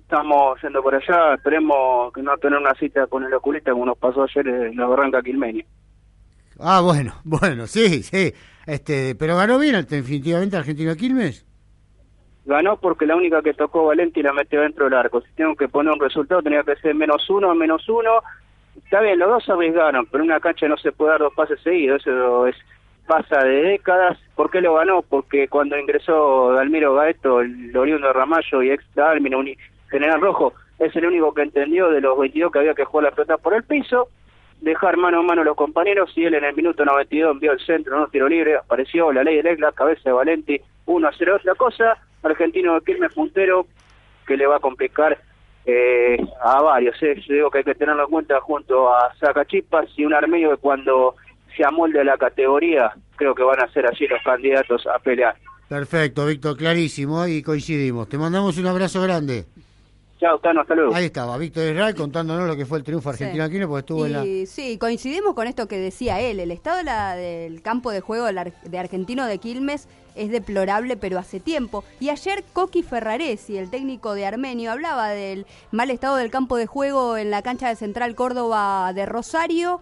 estamos 0.02 0.62
yendo 0.62 0.84
por 0.84 0.94
allá, 0.94 1.34
esperemos 1.34 2.14
que 2.14 2.22
no 2.22 2.38
tener 2.38 2.60
una 2.60 2.76
cita 2.76 3.08
con 3.08 3.24
el 3.24 3.34
oculista 3.34 3.72
como 3.72 3.88
nos 3.88 3.98
pasó 3.98 4.24
ayer 4.24 4.48
en 4.48 4.78
la 4.78 4.86
barranca 4.86 5.24
Quilmenia. 5.24 5.66
Ah, 6.60 6.82
bueno, 6.82 7.14
bueno, 7.24 7.66
sí, 7.66 8.04
sí. 8.04 8.32
Este, 8.68 9.16
pero 9.16 9.36
ganó 9.36 9.58
bien 9.58 9.84
definitivamente 9.90 10.58
Argentino 10.58 10.96
Quilmes. 10.96 11.44
Ganó 12.46 12.78
porque 12.78 13.08
la 13.08 13.16
única 13.16 13.42
que 13.42 13.56
tocó 13.56 13.86
Valenti 13.86 14.22
la 14.22 14.34
metió 14.34 14.62
dentro 14.62 14.86
del 14.86 14.94
arco. 14.94 15.22
Si 15.22 15.32
tengo 15.34 15.56
que 15.56 15.70
poner 15.70 15.92
un 15.94 16.00
resultado 16.00 16.44
tenía 16.44 16.62
que 16.62 16.76
ser 16.76 16.94
menos 16.94 17.28
uno, 17.32 17.56
menos 17.56 17.90
uno. 17.90 18.22
Está 18.78 19.02
bien, 19.02 19.18
los 19.18 19.30
dos 19.30 19.50
arriesgaron, 19.50 20.06
pero 20.06 20.24
en 20.24 20.30
una 20.30 20.40
cancha 20.40 20.68
no 20.68 20.78
se 20.78 20.92
puede 20.92 21.12
dar 21.14 21.22
dos 21.22 21.34
pases 21.34 21.60
seguidos. 21.62 22.02
Eso 22.02 22.46
es 22.46 22.56
pasa 23.10 23.44
de 23.44 23.64
décadas. 23.64 24.20
¿Por 24.36 24.52
qué 24.52 24.62
lo 24.62 24.76
ganó? 24.76 25.02
Porque 25.02 25.48
cuando 25.48 25.76
ingresó 25.80 26.54
Dalmiro 26.54 26.94
Gaeto, 26.94 27.42
el 27.42 27.76
oriundo 27.76 28.06
de 28.06 28.14
Ramallo 28.14 28.62
y 28.62 28.70
ex 28.70 28.86
Dalmiro, 28.94 29.42
General 29.90 30.22
Rojo, 30.22 30.54
es 30.78 30.96
el 30.96 31.08
único 31.08 31.34
que 31.34 31.42
entendió 31.42 31.90
de 31.90 32.02
los 32.02 32.20
22 32.20 32.52
que 32.52 32.60
había 32.60 32.76
que 32.76 32.86
jugar 32.86 33.06
la 33.06 33.12
pelota 33.12 33.38
por 33.38 33.56
el 33.56 33.64
piso, 33.64 34.10
dejar 34.62 34.96
mano 34.98 35.20
a 35.20 35.24
mano 35.24 35.44
los 35.44 35.58
compañeros 35.58 36.12
y 36.16 36.26
él 36.26 36.36
en 36.36 36.44
el 36.44 36.56
minuto 36.56 36.86
92 36.86 37.32
envió 37.32 37.52
el 37.52 37.60
centro, 37.66 37.98
no 37.98 38.08
tiro 38.10 38.30
libre, 38.30 38.58
apareció 38.58 39.12
la 39.12 39.24
ley 39.24 39.38
del 39.38 39.48
ex, 39.48 39.60
la 39.60 39.72
cabeza 39.72 40.02
de 40.06 40.12
Valenti, 40.12 40.62
1 40.86 41.08
a 41.08 41.12
0 41.18 41.36
otra 41.38 41.56
cosa, 41.56 41.98
argentino 42.22 42.76
de 42.76 42.82
Quilmes 42.82 43.14
puntero 43.16 43.66
que 44.28 44.38
le 44.38 44.46
va 44.46 44.58
a 44.58 44.60
complicar 44.60 45.18
eh, 45.66 46.24
a 46.42 46.62
varios, 46.62 47.02
eh. 47.02 47.20
yo 47.28 47.34
digo 47.34 47.50
que 47.50 47.58
hay 47.60 47.64
que 47.64 47.74
tenerlo 47.74 48.04
en 48.04 48.12
cuenta 48.12 48.40
junto 48.40 48.94
a 48.94 49.16
Sacachipas 49.16 49.90
y 49.98 50.06
un 50.06 50.14
armenio 50.14 50.52
que 50.52 50.58
cuando 50.58 51.16
se 51.56 51.66
amolde 51.66 52.04
la 52.04 52.18
categoría 52.18 52.92
creo 53.16 53.36
que 53.36 53.44
van 53.44 53.60
a 53.62 53.72
ser 53.74 53.86
allí 53.86 54.08
los 54.08 54.22
candidatos 54.24 54.86
a 54.88 54.98
pelear. 55.00 55.36
Perfecto, 55.68 56.26
Víctor, 56.26 56.56
clarísimo 56.58 57.28
y 57.28 57.44
coincidimos. 57.44 58.08
Te 58.10 58.18
mandamos 58.18 58.58
un 58.58 58.66
abrazo 58.68 59.02
grande. 59.02 59.46
Chao, 60.20 60.38
Tano, 60.40 60.62
hasta 60.62 60.76
luego. 60.76 60.94
Ahí 60.96 61.06
estaba, 61.06 61.38
Víctor 61.38 61.64
Israel 61.72 61.96
contándonos 61.96 62.46
lo 62.48 62.58
que 62.58 62.66
fue 62.66 62.78
el 62.78 62.84
triunfo 62.84 63.10
argentino 63.10 63.46
Sí. 63.46 63.50
aquí, 63.56 63.66
porque 63.66 63.80
estuvo 63.80 64.06
en 64.06 64.14
la... 64.14 64.24
Sí, 64.48 64.78
coincidimos 64.78 65.34
con 65.34 65.48
esto 65.48 65.68
que 65.70 65.78
decía 65.78 66.20
él. 66.20 66.40
El 66.42 66.52
estado 66.52 66.78
de 66.78 66.84
la- 66.86 67.16
del 67.16 67.62
campo 67.62 67.92
de 67.92 68.02
juego 68.02 68.26
de 68.26 68.78
Argentino 68.80 69.26
de 69.28 69.38
Quilmes 69.38 69.88
es 70.16 70.30
deplorable, 70.32 70.98
pero 70.98 71.20
hace 71.20 71.40
tiempo. 71.40 71.86
Y 72.02 72.10
ayer 72.10 72.44
Coqui 72.52 72.84
Ferraresi, 72.84 73.58
el 73.58 73.70
técnico 73.70 74.14
de 74.14 74.26
Armenio, 74.26 74.72
hablaba 74.74 75.10
del 75.10 75.46
mal 75.72 75.90
estado 75.90 76.18
del 76.18 76.32
campo 76.32 76.58
de 76.58 76.66
juego 76.66 77.16
en 77.16 77.32
la 77.32 77.42
cancha 77.42 77.70
de 77.70 77.76
Central 77.78 78.16
Córdoba 78.16 78.92
de 78.94 79.06
Rosario 79.06 79.80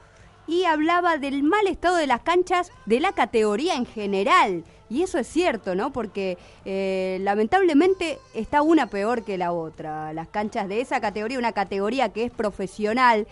y 0.48 0.64
hablaba 0.64 1.18
del 1.18 1.44
mal 1.44 1.68
estado 1.68 1.98
de 1.98 2.08
las 2.08 2.22
canchas 2.22 2.72
de 2.86 3.00
la 3.00 3.12
categoría 3.12 3.76
en 3.76 3.86
general. 3.86 4.64
Y 4.90 5.04
eso 5.04 5.20
es 5.20 5.28
cierto, 5.28 5.76
¿no? 5.76 5.92
Porque 5.92 6.38
eh, 6.64 7.18
lamentablemente 7.22 8.20
está 8.34 8.62
una 8.62 8.88
peor 8.88 9.24
que 9.24 9.38
la 9.38 9.52
otra. 9.52 10.14
Las 10.14 10.30
canchas 10.30 10.70
de 10.70 10.80
esa 10.80 11.02
categoría, 11.02 11.38
una 11.38 11.52
categoría 11.52 12.10
que 12.10 12.24
es 12.24 12.32
profesional, 12.32 13.28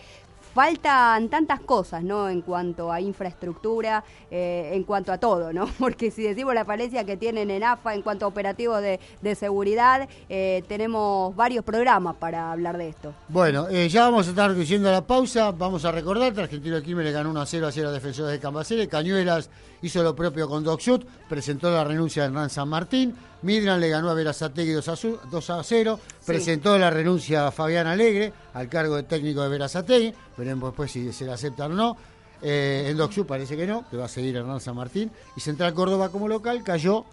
faltan 0.56 1.28
tantas 1.28 1.60
cosas, 1.60 2.02
¿no? 2.02 2.30
En 2.30 2.40
cuanto 2.40 2.90
a 2.90 2.98
infraestructura, 2.98 4.02
eh, 4.30 4.70
en 4.72 4.84
cuanto 4.84 5.12
a 5.12 5.18
todo, 5.18 5.52
¿no? 5.52 5.66
Porque 5.78 6.10
si 6.10 6.22
decimos 6.22 6.54
la 6.54 6.64
falencia 6.64 7.04
que 7.04 7.18
tienen 7.18 7.50
en 7.50 7.62
AFA 7.62 7.94
en 7.94 8.00
cuanto 8.00 8.24
a 8.24 8.28
operativos 8.28 8.80
de, 8.80 8.98
de 9.20 9.34
seguridad, 9.34 10.08
eh, 10.30 10.64
tenemos 10.66 11.36
varios 11.36 11.62
programas 11.62 12.16
para 12.16 12.52
hablar 12.52 12.78
de 12.78 12.88
esto. 12.88 13.12
Bueno, 13.28 13.68
eh, 13.68 13.90
ya 13.90 14.04
vamos 14.04 14.28
a 14.28 14.30
estar 14.30 14.54
yendo 14.54 14.88
a 14.88 14.92
la 14.92 15.06
pausa. 15.06 15.50
Vamos 15.52 15.84
a 15.84 15.92
recordar 15.92 16.32
que 16.32 16.40
Argentino 16.40 16.80
Quilmes 16.80 17.04
le 17.04 17.12
ganó 17.12 17.28
1 17.32 17.40
a 17.42 17.44
0 17.44 17.66
a 17.66 17.72
0 17.72 17.88
a 17.90 17.92
Defensores 17.92 18.32
de 18.32 18.40
Cambaceres. 18.40 18.88
Cañuelas 18.88 19.50
hizo 19.82 20.02
lo 20.02 20.14
propio 20.14 20.48
con 20.48 20.64
Doc 20.64 20.80
Sud, 20.80 21.04
presentó 21.28 21.70
la 21.70 21.84
renuncia 21.84 22.22
de 22.22 22.28
Hernán 22.28 22.50
San 22.50 22.68
Martín. 22.68 23.14
Midran 23.42 23.80
le 23.80 23.88
ganó 23.88 24.10
a 24.10 24.14
Verazategui 24.14 24.72
2 24.72 24.88
a, 24.88 24.96
su- 24.96 25.18
2 25.30 25.50
a 25.50 25.62
0. 25.62 26.00
Presentó 26.24 26.78
la 26.78 26.90
renuncia 26.90 27.46
a 27.46 27.50
Fabián 27.52 27.86
Alegre 27.86 28.32
al 28.54 28.68
cargo 28.68 28.96
de 28.96 29.04
técnico 29.04 29.42
de 29.42 29.48
Verazategui. 29.48 30.12
Veremos 30.36 30.70
después 30.70 30.90
si 30.90 31.12
se 31.12 31.24
la 31.26 31.34
acepta 31.34 31.66
o 31.66 31.68
no. 31.68 31.96
Eh, 32.42 32.88
en 32.90 32.96
Doc 32.96 33.12
Sud 33.12 33.26
parece 33.26 33.56
que 33.56 33.66
no, 33.66 33.88
que 33.88 33.96
va 33.96 34.06
a 34.06 34.08
seguir 34.08 34.36
Hernán 34.36 34.60
San 34.60 34.74
Martín. 34.76 35.10
Y 35.36 35.40
Central 35.40 35.74
Córdoba 35.74 36.08
como 36.10 36.28
local 36.28 36.62
cayó 36.64 37.04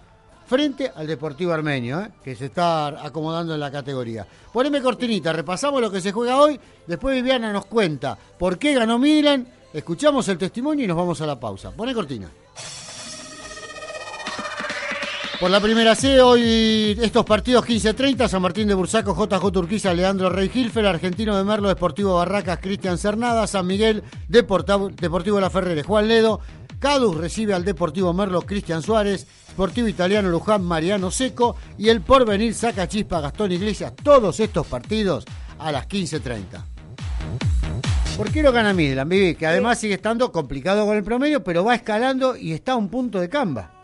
frente 0.46 0.92
al 0.94 1.08
Deportivo 1.08 1.54
Armenio, 1.54 2.02
¿eh? 2.02 2.12
que 2.24 2.36
se 2.36 2.46
está 2.48 2.88
acomodando 3.06 3.54
en 3.54 3.60
la 3.60 3.72
categoría. 3.72 4.28
Poneme 4.52 4.82
cortinita, 4.82 5.32
repasamos 5.32 5.80
lo 5.82 5.90
que 5.90 6.02
se 6.02 6.12
juega 6.12 6.38
hoy, 6.38 6.60
después 6.86 7.16
Viviana 7.16 7.54
nos 7.54 7.66
cuenta 7.66 8.18
por 8.38 8.58
qué 8.58 8.74
ganó 8.74 9.00
Midland, 9.00 9.48
escuchamos 9.74 10.28
el 10.28 10.38
testimonio 10.38 10.84
y 10.84 10.88
nos 10.88 10.98
vamos 10.98 11.22
a 11.22 11.26
la 11.26 11.40
pausa. 11.40 11.72
Pone 11.72 11.94
cortina. 11.94 12.30
Por 15.44 15.52
la 15.52 15.60
primera 15.60 15.94
C, 15.94 16.22
hoy 16.22 16.98
estos 17.02 17.26
partidos 17.26 17.66
15-30, 17.66 18.30
San 18.30 18.42
Martín 18.42 18.66
de 18.66 18.76
Bursaco, 18.76 19.14
JJ 19.14 19.44
Urquiza, 19.58 19.94
Leandro 19.94 20.30
Rey 20.30 20.48
Gilfer, 20.48 20.86
Argentino 20.86 21.36
de 21.36 21.44
Merlo, 21.44 21.68
Deportivo 21.68 22.16
Barracas, 22.16 22.60
Cristian 22.62 22.98
Cernada, 22.98 23.46
San 23.46 23.68
Miguel, 23.68 24.04
Deportavo- 24.30 24.90
Deportivo 24.96 25.42
La 25.42 25.50
Ferrere, 25.50 25.84
Juan 25.84 26.08
Ledo, 26.08 26.40
Cadus 26.80 27.18
recibe 27.18 27.54
al 27.54 27.66
Deportivo 27.66 28.14
Merlo, 28.14 28.44
Cristian 28.44 28.82
Suárez, 28.82 29.28
Sportivo 29.50 29.90
Italiano 29.90 30.30
Luján, 30.30 30.64
Mariano 30.64 31.12
Seco 31.12 31.58
y 31.78 31.90
el 31.90 32.00
Porvenir 32.00 32.54
saca 32.54 32.88
chispa 32.88 33.20
Gastón 33.20 33.52
Iglesias, 33.52 33.92
todos 34.02 34.40
estos 34.40 34.66
partidos 34.66 35.26
a 35.60 35.74
las 35.74 35.90
15.30. 35.90 36.64
¿Por 38.16 38.32
qué 38.32 38.44
no 38.44 38.54
gana 38.54 38.72
Midland, 38.72 39.12
Vivi? 39.12 39.36
Que 39.36 39.48
además 39.48 39.78
sigue 39.78 39.96
estando 39.96 40.32
complicado 40.32 40.86
con 40.86 40.96
el 40.96 41.04
promedio, 41.04 41.44
pero 41.44 41.66
va 41.66 41.76
escalando 41.76 42.38
y 42.38 42.54
está 42.54 42.72
a 42.72 42.76
un 42.78 42.88
punto 42.88 43.20
de 43.20 43.28
camba. 43.28 43.83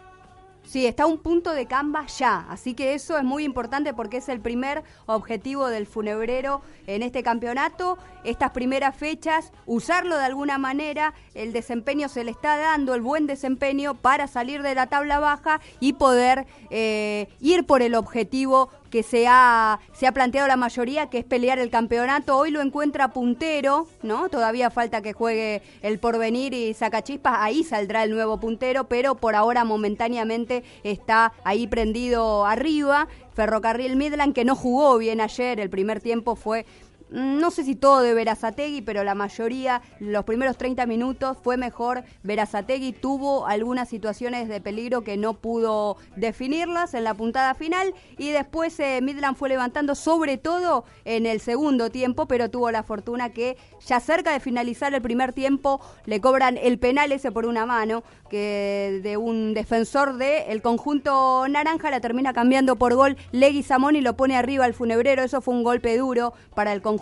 Sí, 0.69 0.85
está 0.85 1.07
un 1.07 1.17
punto 1.17 1.53
de 1.53 1.65
camba 1.65 2.05
ya, 2.05 2.45
así 2.47 2.75
que 2.75 2.93
eso 2.93 3.17
es 3.17 3.23
muy 3.23 3.43
importante 3.43 3.91
porque 3.95 4.17
es 4.17 4.29
el 4.29 4.39
primer 4.39 4.83
objetivo 5.07 5.67
del 5.67 5.87
funebrero 5.87 6.61
en 6.85 7.01
este 7.01 7.23
campeonato. 7.23 7.97
Estas 8.23 8.51
primeras 8.51 8.95
fechas, 8.95 9.51
usarlo 9.65 10.15
de 10.15 10.25
alguna 10.25 10.59
manera, 10.59 11.15
el 11.33 11.53
desempeño 11.53 12.07
se 12.07 12.23
le 12.23 12.29
está 12.29 12.57
dando, 12.57 12.93
el 12.93 13.01
buen 13.01 13.25
desempeño 13.25 13.95
para 13.95 14.27
salir 14.27 14.61
de 14.61 14.75
la 14.75 14.85
tabla 14.85 15.17
baja 15.19 15.59
y 15.79 15.93
poder 15.93 16.45
eh, 16.69 17.29
ir 17.39 17.65
por 17.65 17.81
el 17.81 17.95
objetivo 17.95 18.69
que 18.89 19.03
se 19.03 19.27
ha, 19.27 19.79
se 19.93 20.07
ha 20.07 20.11
planteado 20.11 20.47
la 20.47 20.57
mayoría, 20.57 21.09
que 21.09 21.19
es 21.19 21.25
pelear 21.25 21.59
el 21.59 21.69
campeonato. 21.69 22.37
Hoy 22.37 22.51
lo 22.51 22.61
encuentra 22.61 23.09
puntero, 23.09 23.87
¿no? 24.01 24.29
Todavía 24.29 24.69
falta 24.69 25.01
que 25.01 25.13
juegue 25.13 25.61
el 25.81 25.99
porvenir 25.99 26.53
y 26.53 26.73
Sacachispas, 26.73 27.35
ahí 27.39 27.63
saldrá 27.63 28.03
el 28.03 28.11
nuevo 28.11 28.39
puntero, 28.39 28.85
pero 28.85 29.15
por 29.15 29.35
ahora 29.35 29.63
momentáneamente 29.63 30.63
está 30.83 31.33
ahí 31.43 31.67
prendido 31.67 32.45
arriba. 32.45 33.07
Ferrocarril 33.33 33.95
Midland, 33.95 34.33
que 34.33 34.43
no 34.43 34.55
jugó 34.55 34.97
bien 34.97 35.21
ayer, 35.21 35.59
el 35.59 35.69
primer 35.69 36.01
tiempo 36.01 36.35
fue 36.35 36.65
no 37.11 37.49
sé 37.49 37.63
si 37.63 37.75
todo 37.75 38.01
de 38.01 38.13
Verazategui, 38.13 38.81
pero 38.81 39.03
la 39.03 39.15
mayoría, 39.15 39.81
los 39.99 40.25
primeros 40.25 40.57
30 40.57 40.85
minutos 40.85 41.37
fue 41.41 41.57
mejor. 41.57 42.03
Verazategui 42.23 42.93
tuvo 42.93 43.47
algunas 43.47 43.89
situaciones 43.89 44.47
de 44.47 44.61
peligro 44.61 45.03
que 45.03 45.17
no 45.17 45.33
pudo 45.33 45.97
definirlas 46.15 46.93
en 46.93 47.03
la 47.03 47.15
puntada 47.15 47.55
final 47.55 47.93
y 48.17 48.29
después 48.29 48.79
eh, 48.79 48.99
Midland 49.01 49.35
fue 49.37 49.49
levantando 49.49 49.95
sobre 49.95 50.37
todo 50.37 50.85
en 51.03 51.25
el 51.25 51.39
segundo 51.39 51.89
tiempo, 51.89 52.27
pero 52.27 52.49
tuvo 52.49 52.69
la 52.69 52.83
fortuna 52.83 53.31
que 53.31 53.57
ya 53.85 53.99
cerca 53.99 54.31
de 54.31 54.39
finalizar 54.39 54.93
el 54.93 55.01
primer 55.01 55.33
tiempo 55.33 55.81
le 56.05 56.21
cobran 56.21 56.57
el 56.57 56.77
penal 56.77 57.11
ese 57.11 57.31
por 57.31 57.45
una 57.45 57.65
mano 57.65 58.03
que 58.29 58.99
de 59.01 59.17
un 59.17 59.55
defensor 59.55 60.17
de 60.17 60.51
el 60.51 60.61
conjunto 60.61 61.47
naranja 61.49 61.89
la 61.89 61.99
termina 61.99 62.33
cambiando 62.33 62.75
por 62.75 62.93
gol 62.93 63.17
Legui 63.31 63.63
Samón 63.63 63.95
y 63.95 64.01
lo 64.01 64.15
pone 64.15 64.37
arriba 64.37 64.65
al 64.65 64.75
funebrero. 64.75 65.23
Eso 65.23 65.41
fue 65.41 65.55
un 65.55 65.63
golpe 65.63 65.97
duro 65.97 66.33
para 66.53 66.73
el 66.73 66.81
conjunto 66.83 66.98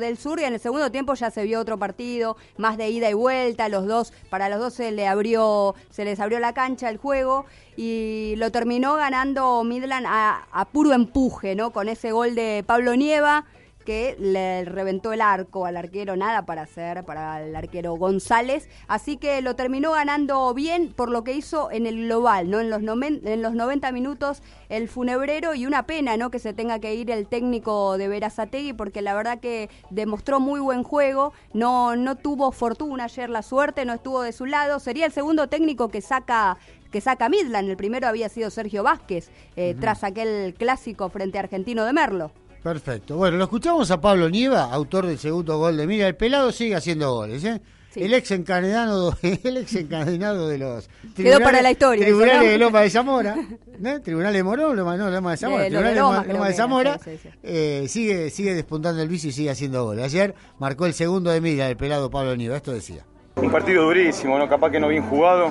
del 0.00 0.16
sur 0.16 0.40
y 0.40 0.44
en 0.44 0.54
el 0.54 0.60
segundo 0.60 0.90
tiempo 0.90 1.14
ya 1.14 1.30
se 1.30 1.44
vio 1.44 1.60
otro 1.60 1.78
partido, 1.78 2.36
más 2.56 2.76
de 2.76 2.88
ida 2.88 3.10
y 3.10 3.14
vuelta, 3.14 3.68
los 3.68 3.86
dos, 3.86 4.12
para 4.30 4.48
los 4.48 4.58
dos 4.58 4.74
se 4.74 4.90
le 4.90 5.06
abrió, 5.06 5.74
se 5.90 6.04
les 6.04 6.18
abrió 6.18 6.40
la 6.40 6.54
cancha 6.54 6.88
el 6.88 6.96
juego 6.96 7.44
y 7.76 8.34
lo 8.38 8.50
terminó 8.50 8.96
ganando 8.96 9.62
Midland 9.64 10.06
a, 10.08 10.46
a 10.50 10.64
puro 10.64 10.92
empuje, 10.92 11.54
¿no? 11.54 11.72
Con 11.72 11.88
ese 11.88 12.10
gol 12.10 12.34
de 12.34 12.64
Pablo 12.66 12.96
Nieva 12.96 13.44
que 13.88 14.16
le 14.18 14.66
reventó 14.66 15.14
el 15.14 15.22
arco 15.22 15.64
al 15.64 15.78
arquero, 15.78 16.14
nada 16.14 16.44
para 16.44 16.60
hacer 16.60 17.04
para 17.04 17.42
el 17.42 17.56
arquero 17.56 17.94
González, 17.94 18.68
así 18.86 19.16
que 19.16 19.40
lo 19.40 19.56
terminó 19.56 19.92
ganando 19.92 20.52
bien 20.52 20.92
por 20.92 21.08
lo 21.08 21.24
que 21.24 21.32
hizo 21.32 21.70
en 21.70 21.86
el 21.86 22.04
global, 22.04 22.50
¿no? 22.50 22.60
En 22.60 22.68
los, 22.68 22.82
en 22.82 23.40
los 23.40 23.54
90 23.54 23.90
minutos 23.92 24.42
el 24.68 24.90
funebrero 24.90 25.54
y 25.54 25.64
una 25.64 25.86
pena, 25.86 26.18
¿no? 26.18 26.30
Que 26.30 26.38
se 26.38 26.52
tenga 26.52 26.80
que 26.80 26.96
ir 26.96 27.10
el 27.10 27.26
técnico 27.26 27.96
de 27.96 28.08
Verazategui 28.08 28.74
porque 28.74 29.00
la 29.00 29.14
verdad 29.14 29.40
que 29.40 29.70
demostró 29.88 30.38
muy 30.38 30.60
buen 30.60 30.82
juego, 30.82 31.32
no, 31.54 31.96
no 31.96 32.14
tuvo 32.16 32.52
fortuna 32.52 33.04
ayer, 33.04 33.30
la 33.30 33.40
suerte 33.40 33.86
no 33.86 33.94
estuvo 33.94 34.20
de 34.20 34.32
su 34.32 34.44
lado, 34.44 34.80
sería 34.80 35.06
el 35.06 35.12
segundo 35.12 35.48
técnico 35.48 35.88
que 35.88 36.02
saca 36.02 36.58
que 36.90 37.00
saca 37.00 37.30
Midland, 37.30 37.70
el 37.70 37.78
primero 37.78 38.06
había 38.06 38.28
sido 38.28 38.50
Sergio 38.50 38.82
Vázquez, 38.82 39.30
eh, 39.56 39.74
tras 39.80 40.04
aquel 40.04 40.54
clásico 40.58 41.08
frente 41.08 41.38
a 41.38 41.42
Argentino 41.42 41.86
de 41.86 41.94
Merlo. 41.94 42.32
Perfecto. 42.62 43.16
Bueno, 43.16 43.36
lo 43.36 43.44
escuchamos 43.44 43.90
a 43.90 44.00
Pablo 44.00 44.28
Nieva, 44.28 44.64
autor 44.64 45.06
del 45.06 45.18
segundo 45.18 45.58
gol 45.58 45.76
de 45.76 45.86
Mira. 45.86 46.08
El 46.08 46.16
pelado 46.16 46.52
sigue 46.52 46.74
haciendo 46.74 47.12
goles, 47.14 47.44
¿eh? 47.44 47.60
El 47.94 48.14
ex 48.14 48.30
encadenado, 48.30 49.16
el 49.22 49.56
ex 49.56 49.74
encadenado 49.74 50.48
de 50.48 50.58
los 50.58 50.88
Quedó 51.16 51.40
para 51.40 51.62
la 51.62 51.70
historia. 51.70 52.04
Tribunales 52.04 52.50
de 52.50 52.58
Loma 52.58 52.80
de 52.82 52.90
Zamora, 52.90 53.36
¿eh? 53.84 54.00
Tribunal 54.04 54.32
de 54.32 54.42
Morón, 54.42 54.76
Loma, 54.76 54.96
no, 54.96 55.10
Loma 55.10 55.32
de 55.32 55.36
Zamora, 55.36 55.62
de, 55.64 55.70
Tribunal 55.70 55.94
de 55.94 56.00
Loma, 56.00 56.20
Loma, 56.20 56.32
Loma 56.32 56.48
de 56.48 56.54
Zamora, 56.54 57.00
sí, 57.02 57.18
sí, 57.20 57.28
eh, 57.42 57.86
sigue, 57.88 58.30
sigue 58.30 58.54
despuntando 58.54 59.02
el 59.02 59.08
bici 59.08 59.28
y 59.28 59.32
sigue 59.32 59.50
haciendo 59.50 59.84
goles. 59.84 60.04
Ayer 60.04 60.34
marcó 60.58 60.86
el 60.86 60.94
segundo 60.94 61.30
de 61.30 61.40
Mira, 61.40 61.68
el 61.68 61.76
pelado 61.76 62.10
Pablo 62.10 62.36
Nieva, 62.36 62.56
esto 62.56 62.72
decía. 62.72 63.04
Un 63.40 63.50
partido 63.50 63.84
durísimo, 63.84 64.38
¿no? 64.38 64.48
capaz 64.48 64.70
que 64.70 64.80
no 64.80 64.88
bien 64.88 65.02
jugado. 65.04 65.50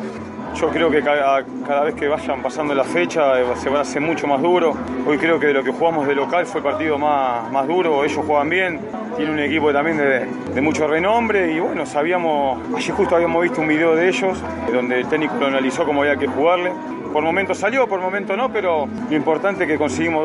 Yo 0.56 0.70
creo 0.70 0.89
que 0.89 1.01
cada, 1.01 1.84
vez 1.84 1.96
que 1.96 2.08
vayan 2.08 2.41
pasando 2.41 2.74
la 2.74 2.84
fecha 2.84 3.39
eh, 3.39 3.46
se 3.56 3.70
va 3.70 3.79
a 3.79 3.82
hacer 3.84 4.01
mucho 4.01 4.27
más 4.27 4.41
duro. 4.41 4.75
Hoy 5.06 5.17
creo 5.17 5.39
que 5.39 5.48
de 5.48 5.53
lo 5.53 5.63
que 5.63 5.72
jugamos 5.72 6.08
de 6.08 6.15
local 6.15 6.46
fue 6.46 6.60
el 6.60 6.65
partido 6.65 6.98
más, 6.98 7.50
más 7.51 7.67
duro. 7.67 8.03
Ellos 8.03 8.25
juegan 8.25 8.50
bien, 8.50 8.79
tiene 9.15 9.32
un 9.32 9.39
equipo 9.39 9.72
también 9.72 9.98
de, 9.98 10.25
de, 10.53 10.62
mucho 10.62 10.88
renombre 10.88 11.51
y 11.51 11.60
bueno, 11.60 11.86
sabíamos, 11.86 12.60
allí 12.75 12.91
justo 12.91 13.15
habíamos 13.15 13.44
visto 13.44 13.62
un 13.62 13.67
video 13.67 13.96
de 13.96 14.10
ellos 14.10 14.38
donde 14.74 15.00
el 15.00 15.08
técnico 15.08 15.36
lo 15.39 15.48
analizó 15.48 15.86
cómo 15.86 16.01
había 16.01 16.17
que 16.17 16.27
jugarle. 16.27 16.72
Por 17.12 17.24
momento 17.24 17.54
salió, 17.54 17.88
por 17.88 18.00
momento 18.00 18.36
no, 18.36 18.52
pero 18.52 18.88
lo 19.10 19.16
importante 19.16 19.64
es 19.64 19.70
que 19.70 19.78
conseguimos 19.78 20.24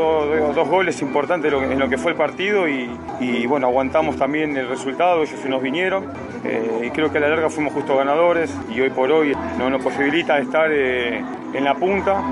dos, 0.55 0.69
goles 0.69 1.01
importantes 1.03 1.53
en 1.53 1.79
lo 1.79 1.89
que 1.89 1.99
fue 1.99 2.13
el 2.13 2.17
partido 2.17 2.69
y, 2.69 3.47
bueno, 3.47 3.67
aguantamos 3.67 4.17
también 4.17 4.57
el 4.57 4.69
resultado, 4.69 5.23
ellos 5.23 5.41
se 5.41 5.49
nos 5.49 5.63
vinieron 5.63 6.07
eh, 6.45 6.87
y 6.87 6.91
creo 6.91 7.11
que 7.11 7.19
a 7.19 7.21
la 7.21 7.29
larga 7.29 7.49
fuimos 7.51 7.73
justo 7.73 7.97
ganadores 7.97 8.55
y 8.75 8.81
hoy 8.81 8.91
por 8.91 9.11
hoy 9.11 9.35
no 9.59 9.71
nos 9.71 9.83
posibilita 9.83 10.39
estar 10.39 10.71
eh, 10.73 11.23
en 11.53 11.65
la 11.65 11.75
punta. 11.75 12.23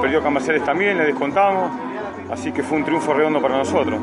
Perdió 0.00 0.22
Camaceres 0.22 0.64
también, 0.64 0.98
le 0.98 1.04
descontamos, 1.04 1.70
así 2.30 2.52
que 2.52 2.62
fue 2.62 2.78
un 2.78 2.84
triunfo 2.84 3.14
redondo 3.14 3.40
para 3.40 3.58
nosotros. 3.58 4.00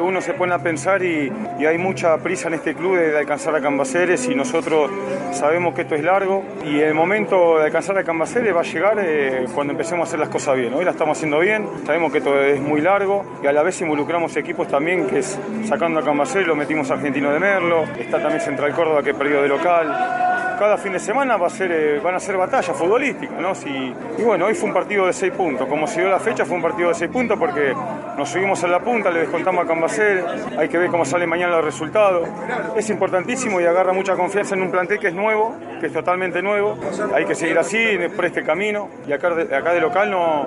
Uno 0.00 0.20
se 0.20 0.34
pone 0.34 0.54
a 0.54 0.58
pensar 0.58 1.02
y, 1.02 1.30
hay 1.66 1.78
mucha 1.78 2.16
prisa 2.18 2.48
en 2.48 2.54
este 2.54 2.74
club 2.74 2.96
de, 2.96 3.16
alcanzar 3.16 3.54
a 3.54 3.60
Cambaceres 3.60 4.28
y 4.28 4.34
nosotros 4.34 4.90
sabemos 5.32 5.74
que 5.74 5.82
esto 5.82 5.94
es 5.94 6.02
largo 6.02 6.42
y 6.64 6.80
el 6.80 6.94
momento 6.94 7.58
de 7.58 7.64
alcanzar 7.64 7.96
a 7.98 8.04
Cambaceres 8.04 8.54
va 8.54 8.60
a 8.60 8.64
llegar 8.64 8.98
eh, 9.00 9.46
cuando 9.54 9.72
empecemos 9.72 10.06
a 10.06 10.08
hacer 10.08 10.20
las 10.20 10.28
cosas 10.28 10.56
bien. 10.56 10.74
Hoy 10.74 10.84
la 10.84 10.92
estamos 10.92 11.16
haciendo 11.16 11.38
bien, 11.38 11.66
sabemos 11.86 12.10
que 12.10 12.18
esto 12.18 12.40
es 12.42 12.60
muy 12.60 12.80
largo 12.80 13.24
y 13.42 13.46
a 13.46 13.52
la 13.52 13.62
vez 13.62 13.80
involucramos 13.80 14.36
equipos 14.36 14.68
también 14.68 15.06
que 15.06 15.20
es 15.20 15.38
sacando 15.66 16.00
a 16.00 16.04
Cambaceres 16.04 16.46
lo 16.46 16.56
metimos 16.56 16.90
a 16.90 16.94
Argentino 16.94 17.32
de 17.32 17.38
Merlo, 17.38 17.84
está 17.98 18.20
también 18.20 18.40
Central 18.40 18.72
Córdoba 18.72 19.02
que 19.02 19.14
perdió 19.14 19.42
de 19.42 19.48
local. 19.48 20.41
Cada 20.62 20.78
fin 20.78 20.92
de 20.92 21.00
semana 21.00 21.36
va 21.36 21.48
a 21.48 21.50
ser, 21.50 21.72
eh, 21.72 21.98
van 21.98 22.14
a 22.14 22.20
ser 22.20 22.36
batallas 22.36 22.76
futbolísticas, 22.76 23.36
¿no? 23.40 23.50
Y 24.16 24.22
bueno, 24.22 24.46
hoy 24.46 24.54
fue 24.54 24.68
un 24.68 24.72
partido 24.72 25.06
de 25.06 25.12
seis 25.12 25.32
puntos. 25.32 25.66
Como 25.66 25.88
se 25.88 26.02
dio 26.02 26.08
la 26.08 26.20
fecha, 26.20 26.44
fue 26.44 26.54
un 26.54 26.62
partido 26.62 26.90
de 26.90 26.94
seis 26.94 27.10
puntos 27.10 27.36
porque 27.36 27.74
nos 28.16 28.28
subimos 28.28 28.62
a 28.62 28.68
la 28.68 28.78
punta, 28.78 29.10
le 29.10 29.22
descontamos 29.22 29.64
a 29.64 29.66
Cambaceres, 29.66 30.24
hay 30.56 30.68
que 30.68 30.78
ver 30.78 30.88
cómo 30.88 31.04
salen 31.04 31.28
mañana 31.28 31.56
los 31.56 31.64
resultados. 31.64 32.28
Es 32.76 32.88
importantísimo 32.90 33.60
y 33.60 33.64
agarra 33.64 33.92
mucha 33.92 34.14
confianza 34.14 34.54
en 34.54 34.62
un 34.62 34.70
plantel 34.70 35.00
que 35.00 35.08
es 35.08 35.14
nuevo, 35.14 35.56
que 35.80 35.86
es 35.86 35.92
totalmente 35.92 36.40
nuevo. 36.42 36.78
Hay 37.12 37.24
que 37.24 37.34
seguir 37.34 37.58
así, 37.58 37.98
por 38.14 38.24
este 38.24 38.44
camino. 38.44 38.88
Y 39.08 39.12
acá 39.12 39.30
de, 39.30 39.80
local 39.80 40.12
no, 40.12 40.46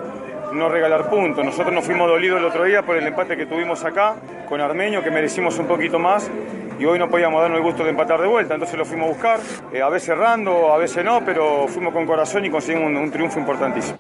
no 0.54 0.70
regalar 0.70 1.10
puntos. 1.10 1.44
Nosotros 1.44 1.74
nos 1.74 1.84
fuimos 1.84 2.08
dolidos 2.08 2.40
el 2.40 2.46
otro 2.46 2.64
día 2.64 2.84
por 2.84 2.96
el 2.96 3.06
empate 3.06 3.36
que 3.36 3.48
tuvimos 3.48 3.84
acá 3.84 4.16
con 4.48 4.62
Armenio, 4.62 5.04
que 5.04 5.12
merecimos 5.12 5.60
un 5.60 5.68
poquito 5.68 6.00
más. 6.00 6.32
Y 6.80 6.86
hoy 6.86 7.00
no 7.00 7.10
podíamos 7.10 7.42
darnos 7.42 7.58
el 7.58 7.64
gusto 7.64 7.84
de 7.84 7.92
empatar 7.92 8.20
de 8.20 8.28
vuelta, 8.28 8.54
entonces 8.54 8.78
lo 8.78 8.86
fuimos 8.86 9.08
a 9.08 9.10
buscar, 9.14 9.40
eh, 9.74 9.82
a 9.82 9.90
veces 9.90 10.10
errando, 10.10 10.74
a 10.74 10.78
veces 10.78 11.06
no, 11.06 11.24
pero 11.24 11.68
fuimos 11.68 11.94
con 11.94 12.06
corazón 12.06 12.44
y 12.46 12.50
conseguimos 12.50 12.88
un, 12.90 12.98
un 12.98 13.12
triunfo 13.12 13.40
importantísimo. 13.40 13.98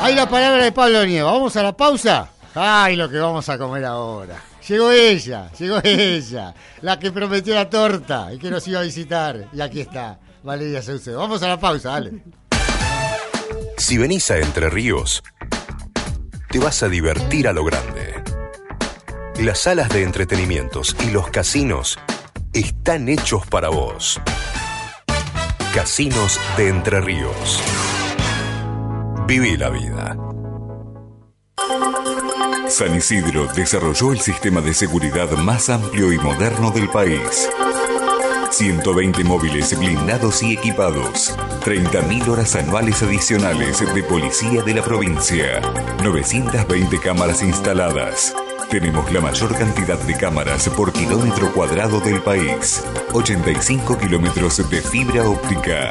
Ahí 0.00 0.14
la 0.14 0.28
palabra 0.28 0.62
de 0.62 0.70
Pablo 0.70 1.04
Nieva. 1.06 1.32
¿Vamos 1.32 1.56
a 1.56 1.62
la 1.62 1.74
pausa? 1.74 2.28
¡Ay, 2.54 2.94
lo 2.94 3.08
que 3.08 3.18
vamos 3.18 3.48
a 3.48 3.56
comer 3.56 3.84
ahora! 3.86 4.36
Llegó 4.68 4.90
ella, 4.90 5.50
llegó 5.58 5.80
ella, 5.84 6.54
la 6.82 6.98
que 6.98 7.10
prometió 7.10 7.54
la 7.54 7.68
torta 7.68 8.32
y 8.32 8.38
que 8.38 8.50
nos 8.50 8.68
iba 8.68 8.80
a 8.80 8.82
visitar. 8.82 9.48
Y 9.52 9.60
aquí 9.60 9.80
está, 9.80 10.18
Valeria 10.42 10.82
Saucedo. 10.82 11.18
Vamos 11.18 11.42
a 11.42 11.48
la 11.48 11.58
pausa, 11.58 11.90
dale. 11.90 12.22
Si 13.78 13.98
venís 13.98 14.30
a 14.30 14.38
Entre 14.38 14.70
Ríos, 14.70 15.22
te 16.50 16.58
vas 16.58 16.82
a 16.82 16.88
divertir 16.88 17.48
a 17.48 17.52
lo 17.52 17.64
grande. 17.64 18.13
Las 19.40 19.62
salas 19.62 19.88
de 19.88 20.04
entretenimientos 20.04 20.96
y 21.04 21.10
los 21.10 21.28
casinos 21.28 21.98
están 22.52 23.08
hechos 23.08 23.44
para 23.44 23.68
vos. 23.68 24.20
Casinos 25.74 26.38
de 26.56 26.68
Entre 26.68 27.00
Ríos. 27.00 27.60
Viví 29.26 29.56
la 29.56 29.70
vida. 29.70 30.16
San 32.68 32.94
Isidro 32.96 33.48
desarrolló 33.48 34.12
el 34.12 34.20
sistema 34.20 34.60
de 34.60 34.72
seguridad 34.72 35.28
más 35.32 35.68
amplio 35.68 36.12
y 36.12 36.18
moderno 36.18 36.70
del 36.70 36.88
país. 36.88 37.50
120 38.50 39.24
móviles 39.24 39.76
blindados 39.76 40.44
y 40.44 40.52
equipados. 40.52 41.36
30.000 41.64 42.28
horas 42.28 42.54
anuales 42.54 43.02
adicionales 43.02 43.80
de 43.94 44.02
policía 44.04 44.62
de 44.62 44.74
la 44.74 44.82
provincia. 44.82 45.60
920 46.04 47.00
cámaras 47.00 47.42
instaladas. 47.42 48.32
Tenemos 48.74 49.12
la 49.12 49.20
mayor 49.20 49.56
cantidad 49.56 49.96
de 50.00 50.16
cámaras 50.16 50.68
por 50.70 50.92
kilómetro 50.92 51.52
cuadrado 51.52 52.00
del 52.00 52.20
país. 52.20 52.82
85 53.12 53.96
kilómetros 53.96 54.68
de 54.68 54.82
fibra 54.82 55.28
óptica. 55.28 55.90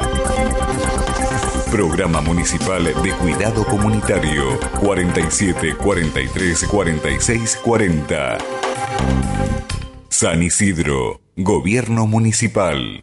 Programa 1.70 2.20
Municipal 2.20 2.84
de 2.84 3.10
Cuidado 3.12 3.64
Comunitario 3.64 4.60
47 4.78 5.76
43 5.76 6.64
46 6.64 7.58
40. 7.64 8.38
San 10.10 10.42
Isidro, 10.42 11.22
Gobierno 11.36 12.06
Municipal. 12.06 13.02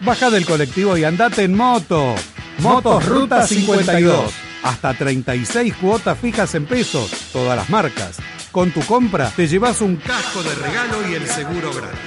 Baja 0.00 0.30
del 0.30 0.46
colectivo 0.46 0.96
y 0.96 1.04
andate 1.04 1.44
en 1.44 1.54
moto. 1.54 2.14
Motos 2.60 3.04
Ruta 3.04 3.46
52. 3.46 4.32
Hasta 4.62 4.94
36 4.94 5.74
cuotas 5.74 6.18
fijas 6.18 6.54
en 6.54 6.64
pesos, 6.64 7.10
todas 7.34 7.54
las 7.54 7.68
marcas. 7.68 8.16
Con 8.52 8.70
tu 8.72 8.80
compra 8.80 9.32
te 9.34 9.46
llevas 9.46 9.80
un 9.80 9.96
casco 9.96 10.42
de 10.42 10.54
regalo 10.56 11.08
y 11.08 11.14
el 11.14 11.26
seguro 11.26 11.72
gratis. 11.72 11.98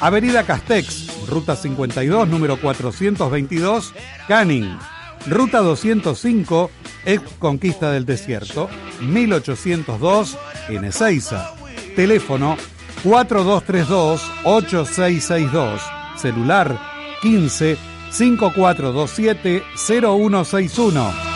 Avenida 0.00 0.44
Castex, 0.44 1.26
Ruta 1.26 1.56
52, 1.56 2.28
número 2.28 2.60
422, 2.60 3.92
Canning. 4.28 4.78
Ruta 5.26 5.58
205, 5.58 6.70
ex 7.04 7.22
Conquista 7.38 7.92
del 7.92 8.06
Desierto, 8.06 8.70
1802, 9.00 10.38
en 10.68 10.84
Ezeiza. 10.84 11.52
Teléfono 11.96 12.56
4232-8662. 13.04 15.80
Celular 16.16 16.78
15 17.22 17.76
5427 18.10 19.62
0161. 19.76 21.29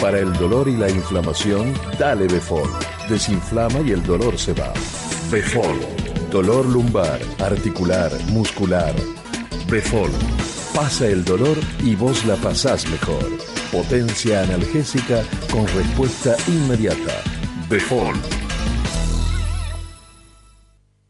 Para 0.01 0.21
el 0.21 0.33
dolor 0.35 0.69
y 0.69 0.77
la 0.77 0.89
inflamación, 0.89 1.75
dale 1.99 2.29
Befol. 2.29 2.71
Desinflama 3.09 3.81
y 3.81 3.91
el 3.91 4.03
dolor 4.05 4.39
se 4.39 4.53
va. 4.53 4.73
Befol. 5.31 5.77
Dolor 6.31 6.67
lumbar, 6.67 7.21
articular, 7.41 8.13
muscular. 8.31 8.95
Befol. 9.69 10.11
Pasa 10.73 11.07
el 11.09 11.25
dolor 11.25 11.59
y 11.83 11.97
vos 11.97 12.25
la 12.27 12.37
pasás 12.37 12.89
mejor. 12.89 13.29
Potencia 13.73 14.43
analgésica 14.43 15.25
con 15.51 15.67
respuesta 15.67 16.37
inmediata. 16.47 17.23
Befol. 17.69 18.15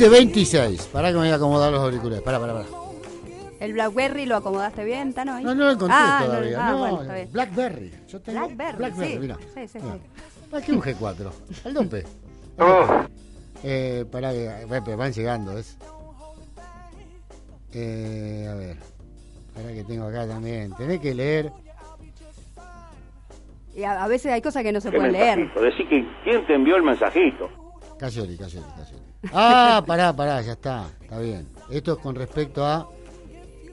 13.26. 0.00 0.88
Pará 0.88 1.08
que 1.08 1.14
me 1.14 1.20
voy 1.20 1.28
a 1.30 1.34
acomodar 1.36 1.72
los 1.72 1.80
auriculares. 1.80 2.22
Pará, 2.22 2.38
pará, 2.38 2.52
pará. 2.52 2.66
¿El 3.60 3.72
Blackberry 3.72 4.26
lo 4.26 4.36
acomodaste 4.36 4.84
bien, 4.84 5.14
Tano? 5.14 5.32
ahí? 5.34 5.42
No, 5.44 5.54
no 5.54 5.64
lo 5.64 5.70
encontré 5.70 5.96
Ah, 5.98 6.18
no, 6.20 6.26
todavía. 6.26 6.58
ah, 6.66 6.70
no, 6.72 6.78
bueno, 6.78 7.00
está 7.02 7.14
bien. 7.14 7.28
Blackberry. 7.32 7.92
Yo 8.08 8.20
tengo 8.20 8.40
Blackberry, 8.40 8.76
Blackberry, 8.76 9.12
sí. 9.14 9.18
mira. 9.18 9.36
Sí, 9.54 9.68
sí, 9.68 9.78
Mira. 9.82 9.94
sí. 9.94 10.00
Ah, 10.52 10.60
que 10.60 10.72
un 10.72 10.82
G4. 10.82 11.30
Al 11.64 11.74
dompe. 11.74 12.04
Eh, 13.64 14.04
pará, 14.12 14.32
que 14.32 14.44
eh, 14.46 14.66
pero 14.84 14.96
van 14.98 15.12
llegando, 15.12 15.56
¿es? 15.56 15.78
Eh, 17.72 18.48
a 18.50 18.54
ver. 18.54 18.76
Pará 19.54 19.68
que 19.72 19.84
tengo 19.84 20.06
acá 20.06 20.26
también. 20.28 20.74
Tenés 20.76 21.00
que 21.00 21.14
leer. 21.14 21.50
Y 23.74 23.84
a, 23.84 24.04
a 24.04 24.08
veces 24.08 24.30
hay 24.32 24.42
cosas 24.42 24.62
que 24.62 24.72
no 24.72 24.80
se 24.82 24.90
pueden 24.92 25.12
leer. 25.12 25.50
Decí 25.54 25.86
que 25.86 26.06
quién 26.24 26.46
te 26.46 26.54
envió 26.54 26.76
el 26.76 26.82
mensajito. 26.82 27.48
Cayoli, 27.98 28.36
Cayoli, 28.36 28.66
Cayoli. 28.76 29.02
Ah, 29.32 29.82
pará, 29.86 30.14
pará, 30.14 30.42
ya 30.42 30.52
está. 30.52 30.88
Está 31.00 31.18
bien. 31.18 31.48
Esto 31.70 31.94
es 31.94 31.98
con 31.98 32.14
respecto 32.14 32.64
a 32.64 32.88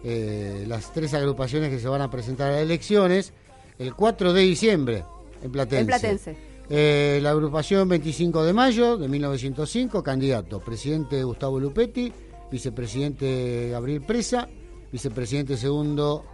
eh, 0.03 0.65
las 0.67 0.91
tres 0.93 1.13
agrupaciones 1.13 1.69
que 1.69 1.79
se 1.79 1.87
van 1.87 2.01
a 2.01 2.09
presentar 2.09 2.49
a 2.49 2.53
las 2.53 2.61
elecciones 2.61 3.33
el 3.79 3.93
4 3.93 4.33
de 4.33 4.41
diciembre 4.41 5.03
en 5.41 5.51
Platense. 5.51 5.81
En 5.81 5.87
Platense. 5.87 6.37
Eh, 6.69 7.19
la 7.21 7.31
agrupación 7.31 7.89
25 7.89 8.43
de 8.45 8.53
mayo 8.53 8.97
de 8.97 9.07
1905, 9.09 10.01
candidato, 10.01 10.59
presidente 10.61 11.21
Gustavo 11.23 11.59
Lupetti, 11.59 12.11
vicepresidente 12.49 13.69
Gabriel 13.71 14.01
Presa, 14.01 14.47
vicepresidente 14.91 15.57
segundo 15.57 16.25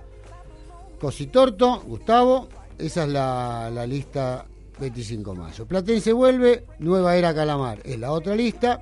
Cositorto, 0.99 1.81
Gustavo, 1.81 2.47
esa 2.77 3.03
es 3.03 3.09
la, 3.09 3.71
la 3.73 3.87
lista 3.87 4.45
25 4.79 5.33
de 5.33 5.39
mayo. 5.39 5.67
Platense 5.67 6.13
vuelve, 6.13 6.65
Nueva 6.79 7.15
Era 7.15 7.33
Calamar, 7.33 7.79
es 7.83 7.99
la 7.99 8.11
otra 8.11 8.35
lista, 8.35 8.81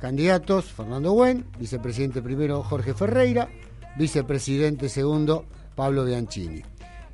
candidatos 0.00 0.66
Fernando 0.66 1.12
Buen, 1.12 1.46
vicepresidente 1.58 2.22
primero 2.22 2.62
Jorge 2.62 2.94
Ferreira, 2.94 3.48
vicepresidente 3.96 4.88
segundo 4.88 5.46
Pablo 5.74 6.04
Bianchini. 6.04 6.62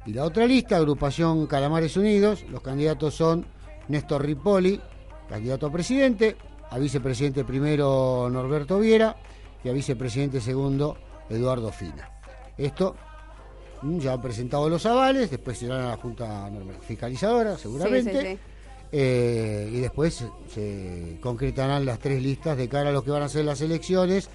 Y 0.06 0.12
la 0.12 0.24
otra 0.24 0.46
lista, 0.46 0.76
agrupación 0.76 1.46
Calamares 1.46 1.96
Unidos, 1.96 2.44
los 2.48 2.60
candidatos 2.60 3.14
son 3.14 3.46
Néstor 3.88 4.24
Ripoli, 4.24 4.80
candidato 5.28 5.66
a 5.66 5.72
presidente, 5.72 6.36
a 6.70 6.78
vicepresidente 6.78 7.44
primero 7.44 8.28
Norberto 8.30 8.78
Viera 8.78 9.16
y 9.64 9.68
a 9.68 9.72
vicepresidente 9.72 10.40
segundo 10.40 10.96
Eduardo 11.28 11.70
Fina. 11.72 12.10
Esto 12.56 12.96
ya 13.82 14.14
han 14.14 14.22
presentado 14.22 14.68
los 14.68 14.84
avales, 14.86 15.30
después 15.30 15.58
serán 15.58 15.82
a 15.82 15.88
la 15.90 15.96
Junta 15.96 16.50
Fiscalizadora, 16.86 17.56
seguramente. 17.58 18.12
Sí, 18.12 18.18
sí, 18.18 18.26
sí. 18.34 18.38
eh, 18.92 19.70
y 19.72 19.80
después 19.80 20.24
se- 20.48 21.18
concretarán 21.20 21.84
las 21.84 21.98
tres 21.98 22.22
listas 22.22 22.56
de 22.56 22.68
cara 22.68 22.90
a 22.90 22.92
lo 22.92 23.02
que 23.02 23.10
van 23.10 23.22
a 23.22 23.28
ser 23.28 23.44
las 23.44 23.60
elecciones 23.60 24.28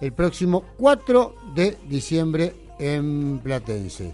el 0.00 0.12
próximo 0.12 0.62
4 0.78 1.34
de 1.54 1.76
diciembre 1.88 2.54
en 2.78 3.38
Platense. 3.42 4.12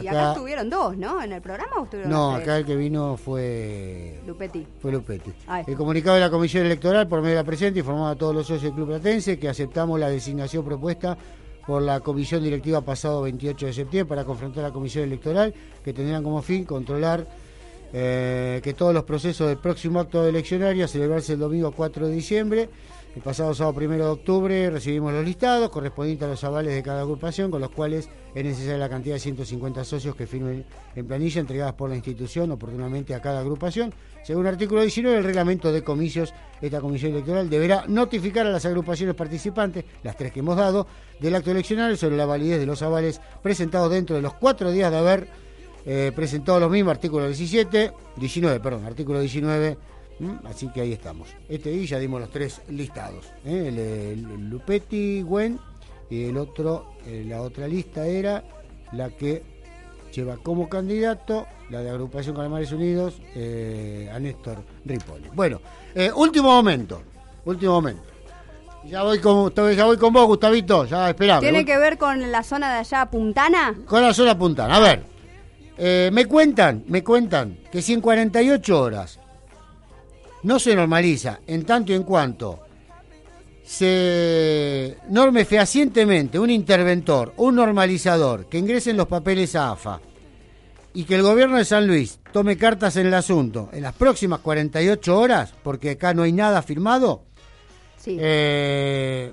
Y 0.00 0.06
acá 0.06 0.32
estuvieron 0.32 0.70
dos, 0.70 0.96
¿no? 0.96 1.20
¿En 1.20 1.32
el 1.32 1.42
programa 1.42 1.72
o 1.80 1.84
estuvieron 1.84 2.12
no, 2.12 2.30
acá 2.32 2.58
el 2.58 2.64
que 2.64 2.76
vino 2.76 3.16
fue 3.16 4.20
Lupetti. 4.24 4.64
fue 4.80 4.92
Lupetti. 4.92 5.30
Está. 5.30 5.60
El 5.62 5.76
comunicado 5.76 6.14
de 6.14 6.20
la 6.20 6.30
Comisión 6.30 6.64
Electoral 6.64 7.08
por 7.08 7.20
medio 7.20 7.36
de 7.36 7.42
la 7.42 7.44
presente 7.46 7.80
informó 7.80 8.06
a 8.08 8.14
todos 8.14 8.32
los 8.32 8.46
socios 8.46 8.62
del 8.62 8.72
Club 8.74 8.86
Platense 8.86 9.36
que 9.38 9.48
aceptamos 9.48 9.98
la 9.98 10.08
designación 10.08 10.64
propuesta 10.64 11.18
por 11.70 11.82
la 11.82 12.00
Comisión 12.00 12.42
Directiva 12.42 12.80
pasado 12.80 13.22
28 13.22 13.66
de 13.66 13.72
septiembre 13.72 14.08
para 14.08 14.24
confrontar 14.24 14.64
a 14.64 14.68
la 14.68 14.72
Comisión 14.72 15.04
Electoral 15.04 15.54
que 15.84 15.92
tendrán 15.92 16.24
como 16.24 16.42
fin 16.42 16.64
controlar 16.64 17.24
eh, 17.92 18.60
que 18.60 18.74
todos 18.74 18.92
los 18.92 19.04
procesos 19.04 19.46
del 19.46 19.58
próximo 19.58 20.00
acto 20.00 20.26
eleccionario 20.26 20.84
a 20.84 20.88
celebrarse 20.88 21.34
el 21.34 21.38
domingo 21.38 21.70
4 21.70 22.08
de 22.08 22.12
diciembre. 22.12 22.68
El 23.16 23.22
pasado 23.22 23.52
sábado 23.54 23.76
1 23.76 23.96
de 23.96 24.04
octubre 24.04 24.70
recibimos 24.70 25.12
los 25.12 25.24
listados 25.24 25.68
correspondientes 25.70 26.26
a 26.26 26.30
los 26.30 26.44
avales 26.44 26.72
de 26.72 26.80
cada 26.80 27.00
agrupación, 27.00 27.50
con 27.50 27.60
los 27.60 27.70
cuales 27.70 28.08
es 28.36 28.44
necesaria 28.44 28.78
la 28.78 28.88
cantidad 28.88 29.16
de 29.16 29.20
150 29.20 29.82
socios 29.82 30.14
que 30.14 30.28
firmen 30.28 30.64
en 30.94 31.06
planilla 31.08 31.40
entregadas 31.40 31.74
por 31.74 31.90
la 31.90 31.96
institución 31.96 32.52
oportunamente 32.52 33.12
a 33.12 33.20
cada 33.20 33.40
agrupación. 33.40 33.92
Según 34.22 34.46
el 34.46 34.52
artículo 34.52 34.82
19 34.82 35.16
del 35.16 35.24
reglamento 35.24 35.72
de 35.72 35.82
comicios, 35.82 36.32
esta 36.62 36.80
comisión 36.80 37.10
electoral 37.10 37.50
deberá 37.50 37.84
notificar 37.88 38.46
a 38.46 38.50
las 38.50 38.64
agrupaciones 38.64 39.16
participantes, 39.16 39.84
las 40.04 40.16
tres 40.16 40.30
que 40.30 40.38
hemos 40.38 40.56
dado, 40.56 40.86
del 41.18 41.34
acto 41.34 41.50
eleccionario 41.50 41.96
sobre 41.96 42.16
la 42.16 42.26
validez 42.26 42.60
de 42.60 42.66
los 42.66 42.80
avales 42.80 43.20
presentados 43.42 43.90
dentro 43.90 44.14
de 44.14 44.22
los 44.22 44.34
cuatro 44.34 44.70
días 44.70 44.92
de 44.92 44.98
haber 44.98 45.26
eh, 45.84 46.12
presentado 46.14 46.60
los 46.60 46.70
mismos, 46.70 46.92
artículo 46.92 47.26
17, 47.26 47.90
19, 48.18 48.60
perdón, 48.60 48.86
artículo 48.86 49.18
19. 49.18 49.76
¿M? 50.20 50.38
Así 50.44 50.68
que 50.68 50.82
ahí 50.82 50.92
estamos. 50.92 51.28
Este 51.48 51.70
día 51.70 51.86
ya 51.86 51.98
dimos 51.98 52.20
los 52.20 52.30
tres 52.30 52.60
listados. 52.68 53.26
¿eh? 53.44 53.68
El, 53.68 54.48
Lupetti, 54.50 55.22
Gwen, 55.22 55.58
y 56.08 56.24
el 56.24 56.36
otro, 56.36 56.94
eh, 57.06 57.24
la 57.26 57.42
otra 57.42 57.66
lista 57.66 58.06
era 58.06 58.44
la 58.92 59.10
que 59.10 59.42
lleva 60.12 60.36
como 60.36 60.68
candidato 60.68 61.46
la 61.70 61.80
de 61.80 61.90
Agrupación 61.90 62.34
Calamares 62.34 62.72
Unidos 62.72 63.20
eh, 63.34 64.10
a 64.12 64.18
Néstor 64.18 64.58
Ripoll. 64.84 65.30
Bueno, 65.34 65.60
eh, 65.94 66.10
último 66.14 66.48
momento, 66.48 67.02
último 67.44 67.72
momento. 67.74 68.02
Ya 68.84 69.02
voy 69.02 69.18
con, 69.18 69.52
ya 69.54 69.84
voy 69.84 69.96
con 69.98 70.12
vos, 70.12 70.26
Gustavito, 70.26 70.86
ya 70.86 71.10
esperame. 71.10 71.40
¿Tiene 71.40 71.64
que 71.64 71.76
ver 71.78 71.98
con 71.98 72.32
la 72.32 72.42
zona 72.42 72.72
de 72.72 72.78
allá, 72.80 73.06
Puntana? 73.06 73.74
Con 73.86 74.02
la 74.02 74.14
zona 74.14 74.36
puntana. 74.36 74.76
A 74.76 74.80
ver, 74.80 75.02
eh, 75.76 76.10
me 76.12 76.24
cuentan, 76.26 76.84
me 76.88 77.04
cuentan 77.04 77.58
que 77.70 77.82
si 77.82 77.92
en 77.92 78.00
48 78.00 78.80
horas 78.80 79.19
no 80.42 80.58
se 80.58 80.74
normaliza, 80.74 81.40
en 81.46 81.64
tanto 81.64 81.92
y 81.92 81.96
en 81.96 82.02
cuanto 82.02 82.60
se 83.64 84.96
norme 85.10 85.44
fehacientemente 85.44 86.38
un 86.38 86.50
interventor, 86.50 87.32
un 87.36 87.54
normalizador, 87.56 88.46
que 88.46 88.58
ingresen 88.58 88.96
los 88.96 89.06
papeles 89.06 89.54
a 89.54 89.70
AFA 89.72 90.00
y 90.92 91.04
que 91.04 91.14
el 91.14 91.22
gobierno 91.22 91.56
de 91.56 91.64
San 91.64 91.86
Luis 91.86 92.18
tome 92.32 92.56
cartas 92.56 92.96
en 92.96 93.06
el 93.06 93.14
asunto 93.14 93.68
en 93.72 93.82
las 93.82 93.92
próximas 93.94 94.40
48 94.40 95.18
horas, 95.18 95.54
porque 95.62 95.90
acá 95.90 96.14
no 96.14 96.22
hay 96.22 96.32
nada 96.32 96.62
firmado, 96.62 97.22
Sí. 97.98 98.16
eh, 98.18 99.32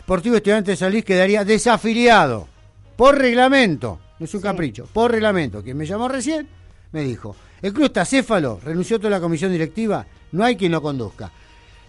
Sportivo 0.00 0.36
Estudiante 0.36 0.72
de 0.72 0.76
San 0.76 0.90
Luis 0.92 1.04
quedaría 1.04 1.44
desafiliado 1.44 2.48
por 2.96 3.16
reglamento, 3.16 4.00
no 4.18 4.24
es 4.26 4.34
un 4.34 4.40
capricho, 4.40 4.86
por 4.92 5.12
reglamento. 5.12 5.62
Quien 5.62 5.76
me 5.78 5.86
llamó 5.86 6.08
recién 6.08 6.48
me 6.92 7.02
dijo, 7.02 7.36
el 7.62 7.72
club 7.72 7.86
está 7.86 8.04
céfalo, 8.04 8.60
renunció 8.62 8.98
toda 8.98 9.10
la 9.10 9.20
comisión 9.20 9.52
directiva, 9.52 10.06
no 10.32 10.44
hay 10.44 10.56
quien 10.56 10.72
lo 10.72 10.80
conduzca. 10.82 11.30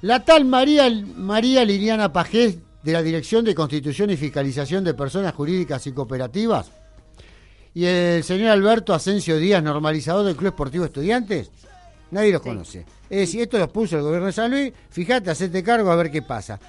La 0.02 0.24
tal 0.26 0.46
María, 0.46 0.90
María 1.16 1.64
Liliana 1.64 2.12
Pajés 2.12 2.58
de 2.84 2.92
la 2.92 3.04
Dirección 3.04 3.46
de 3.46 3.54
Constitución 3.56 4.10
y 4.10 4.18
Fiscalización 4.18 4.84
de 4.84 4.94
Personas 4.94 5.34
Jurídicas 5.34 5.86
y 5.88 5.92
Cooperativas 5.92 6.72
y 7.74 7.86
el 7.86 8.24
señor 8.24 8.50
Alberto 8.50 8.94
Asensio 8.94 9.38
Díaz, 9.38 9.64
normalizador 9.64 10.26
del 10.26 10.36
Club 10.36 10.50
Esportivo 10.50 10.86
Estudiantes, 10.86 11.52
nadie 12.12 12.32
los 12.34 12.42
conoce. 12.42 12.86
Es 13.10 13.20
decir, 13.20 13.42
esto 13.42 13.58
los 13.58 13.70
puso 13.70 13.98
el 13.98 14.04
gobierno 14.04 14.28
de 14.28 14.34
San 14.34 14.52
Luis, 14.52 14.74
fíjate, 14.90 15.30
hacete 15.30 15.64
cargo 15.64 15.92
a 15.92 15.96
ver 15.96 16.12
qué 16.12 16.22
pasa. 16.22 16.60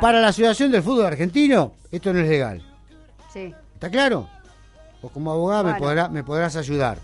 Para 0.00 0.20
la 0.20 0.28
Asociación 0.28 0.70
del 0.70 0.82
Fútbol 0.82 1.06
Argentino, 1.06 1.72
esto 1.90 2.12
no 2.12 2.20
es 2.20 2.28
legal. 2.28 2.62
Sí. 3.32 3.52
¿Está 3.74 3.90
claro? 3.90 4.28
O 5.02 5.08
como 5.08 5.30
abogado 5.32 5.64
me, 5.64 5.70
Bueno. 5.72 5.84
podrá, 5.84 6.08
me 6.08 6.24
podrás 6.24 6.56
ayudar. 6.56 6.98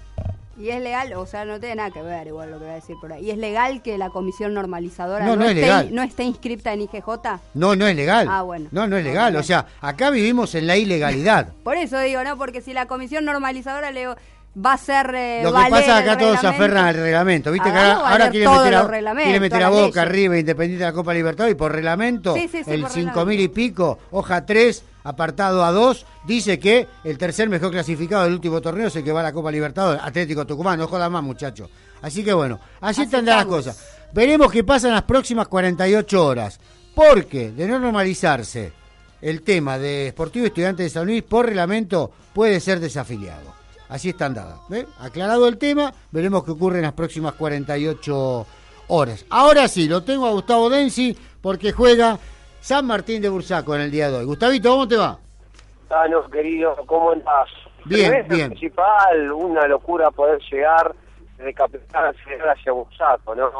Y 0.59 0.69
es 0.69 0.83
legal, 0.83 1.12
o 1.15 1.27
sea, 1.27 1.45
no 1.45 1.59
tiene 1.59 1.77
nada 1.77 1.91
que 1.91 2.03
ver 2.03 2.27
igual 2.27 2.51
lo 2.51 2.59
que 2.59 2.65
voy 2.65 2.73
a 2.73 2.77
decir 2.77 2.97
por 3.01 3.12
ahí. 3.12 3.25
¿Y 3.25 3.31
es 3.31 3.38
legal 3.38 3.83
que 3.83 3.97
la 3.97 4.11
comisión 4.11 4.53
normalizadora 4.53 5.25
No, 5.25 5.35
no 5.35 5.45
es 5.45 5.51
esté, 5.51 5.61
legal. 5.62 5.88
no 5.95 6.03
esté 6.03 6.25
inscripta 6.25 6.73
en 6.73 6.83
IGJ? 6.83 7.09
No, 7.55 7.75
no 7.75 7.87
es 7.87 7.97
legal. 7.97 8.27
Ah, 8.31 8.43
bueno. 8.43 8.69
No, 8.71 8.87
no 8.87 8.97
es 8.97 9.05
legal. 9.05 9.35
O 9.37 9.43
sea, 9.43 9.67
acá 9.81 10.11
vivimos 10.11 10.55
en 10.55 10.67
la 10.67 10.77
ilegalidad. 10.77 11.49
Por 11.65 11.77
eso 11.77 11.99
digo, 12.01 12.23
¿no? 12.23 12.37
Porque 12.37 12.61
si 12.61 12.73
la 12.75 12.87
comisión 12.87 13.25
normalizadora 13.25 13.91
le 13.93 14.09
va 14.55 14.75
a 14.75 14.79
ser 14.79 15.15
eh, 15.15 15.41
Lo 15.43 15.49
que 15.51 15.55
valer 15.55 15.71
pasa 15.71 16.03
que 16.05 16.11
acá 16.11 16.19
todos 16.19 16.41
se 16.41 16.47
aferran 16.47 16.85
al 16.85 16.95
reglamento. 16.97 17.51
¿Viste 17.51 17.73
que 17.73 17.79
hagamos 17.79 18.03
ahora, 18.03 18.12
ahora 18.12 18.31
quieren 18.31 18.49
todos 18.51 18.65
meter, 18.65 18.75
a, 18.77 19.15
meter 19.41 19.65
Boca 19.71 19.81
leyes. 19.81 19.97
arriba, 19.97 20.38
Independiente 20.38 20.85
de 20.85 20.91
la 20.91 20.95
Copa 20.95 21.15
Libertadores, 21.15 21.55
y 21.55 21.59
por 21.59 21.73
reglamento, 21.73 22.35
Sí, 22.35 22.49
sí, 22.49 22.62
sí, 22.62 22.71
el 22.71 22.83
por 22.83 22.91
5 22.91 23.25
mil 23.25 23.41
y 23.41 23.49
pico, 23.49 23.99
hoja 24.11 24.45
3, 24.45 24.85
apartado 25.05 25.62
A2, 25.62 26.05
dice 26.27 26.59
que 26.59 26.88
el 27.05 27.19
tercer 27.19 27.49
mejor 27.49 27.71
clasificado 27.71 28.25
del 28.25 28.35
último 28.35 28.61
torneo 28.61 28.88
es 28.88 28.97
el 28.97 29.05
que 29.05 29.12
va 29.12 29.21
a 29.21 29.25
la 29.25 29.33
Copa 29.33 29.51
Libertadores, 29.51 30.03
Atlético 30.03 30.47
Tucumán, 30.47 30.79
no 30.79 30.88
jodas 30.88 31.11
más, 31.11 31.23
muchachos. 31.23 31.69
Así 32.01 32.25
que 32.25 32.33
bueno, 32.33 32.59
así 32.81 33.03
están 33.03 33.25
las 33.25 33.47
cosas. 33.47 33.79
Veremos 34.12 34.51
qué 34.53 34.65
pasa 34.65 34.88
en 34.88 34.95
las 34.95 35.05
próximas 35.05 35.49
48 35.49 36.27
horas, 36.27 36.61
porque 36.95 37.51
de 37.53 37.67
no 37.67 37.79
normalizarse 37.79 38.73
el 39.21 39.43
tema 39.43 39.79
de 39.79 40.09
Sportivo 40.11 40.47
Estudiante 40.47 40.83
de 40.83 40.91
San 40.91 41.07
Luis 41.07 41.23
por 41.23 41.47
reglamento 41.47 42.11
puede 42.35 42.61
ser 42.61 42.81
desafiliado. 42.81 43.55
Así 43.88 44.09
están 44.09 44.35
dadas. 44.35 44.59
¿ve? 44.69 44.87
Aclarado 44.99 45.47
el 45.47 45.59
tema, 45.59 45.93
veremos 46.11 46.45
qué 46.45 46.51
ocurre 46.51 46.79
en 46.79 46.85
las 46.85 46.95
próximas 46.95 47.35
48 47.35 48.47
horas. 48.88 49.25
Ahora 49.31 49.69
sí, 49.69 49.87
lo 49.87 50.03
tengo 50.03 50.27
a 50.27 50.33
Gustavo 50.33 50.69
Densi 50.69 51.17
porque 51.41 51.73
juega 51.73 52.19
San 52.62 52.87
Martín 52.87 53.20
de 53.20 53.29
Bursaco 53.29 53.75
en 53.75 53.83
el 53.83 53.90
día 53.90 54.09
de 54.11 54.18
hoy. 54.18 54.25
Gustavito, 54.25 54.70
¿cómo 54.70 54.87
te 54.88 54.96
va? 54.96 55.18
Tano, 55.88 56.25
querido, 56.31 56.77
¿cómo 56.87 57.11
andás? 57.11 57.48
Bien, 57.85 58.25
bien. 58.29 58.51
principal, 58.51 59.33
una 59.33 59.66
locura 59.66 60.11
poder 60.12 60.40
llegar 60.51 60.94
de 61.38 61.53
Capital 61.53 62.14
Federal 62.25 62.51
hacia 62.57 62.70
Bursaco, 62.72 63.35
¿no? 63.35 63.51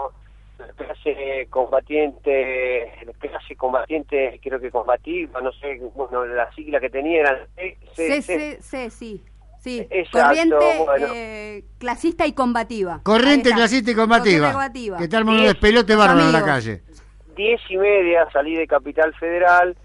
La 0.59 0.69
clase 0.75 1.49
combatiente, 1.51 2.93
la 3.05 3.13
clase 3.15 3.57
combatiente, 3.57 4.39
creo 4.41 4.61
que 4.61 4.71
combativa, 4.71 5.41
no 5.41 5.51
sé, 5.53 5.81
bueno, 5.97 6.25
la 6.25 6.53
sigla 6.55 6.79
que 6.79 6.89
tenía 6.89 7.21
era 7.23 7.47
C- 7.57 7.77
C- 8.23 8.61
Sí, 8.91 9.23
sí, 9.59 9.87
Exacto, 9.91 10.29
corriente 10.29 10.85
bueno. 10.85 11.07
eh, 11.15 11.65
clasista 11.79 12.25
y 12.27 12.33
combativa. 12.33 13.01
Corriente, 13.03 13.49
está. 13.49 13.57
clasista 13.61 13.91
y 13.91 13.95
combativa. 13.97 14.53
Corriente 14.53 14.53
combativa. 14.53 14.99
Que 14.99 15.09
tal 15.09 15.25
mono 15.25 15.43
de 15.43 15.55
pelote 15.57 15.97
bárbaro 15.97 16.21
en 16.21 16.33
la 16.33 16.45
calle. 16.45 16.83
Diez 17.35 17.61
y 17.69 17.77
media 17.77 18.29
salí 18.33 18.57
de 18.57 18.67
Capital 18.67 19.15
Federal, 19.15 19.77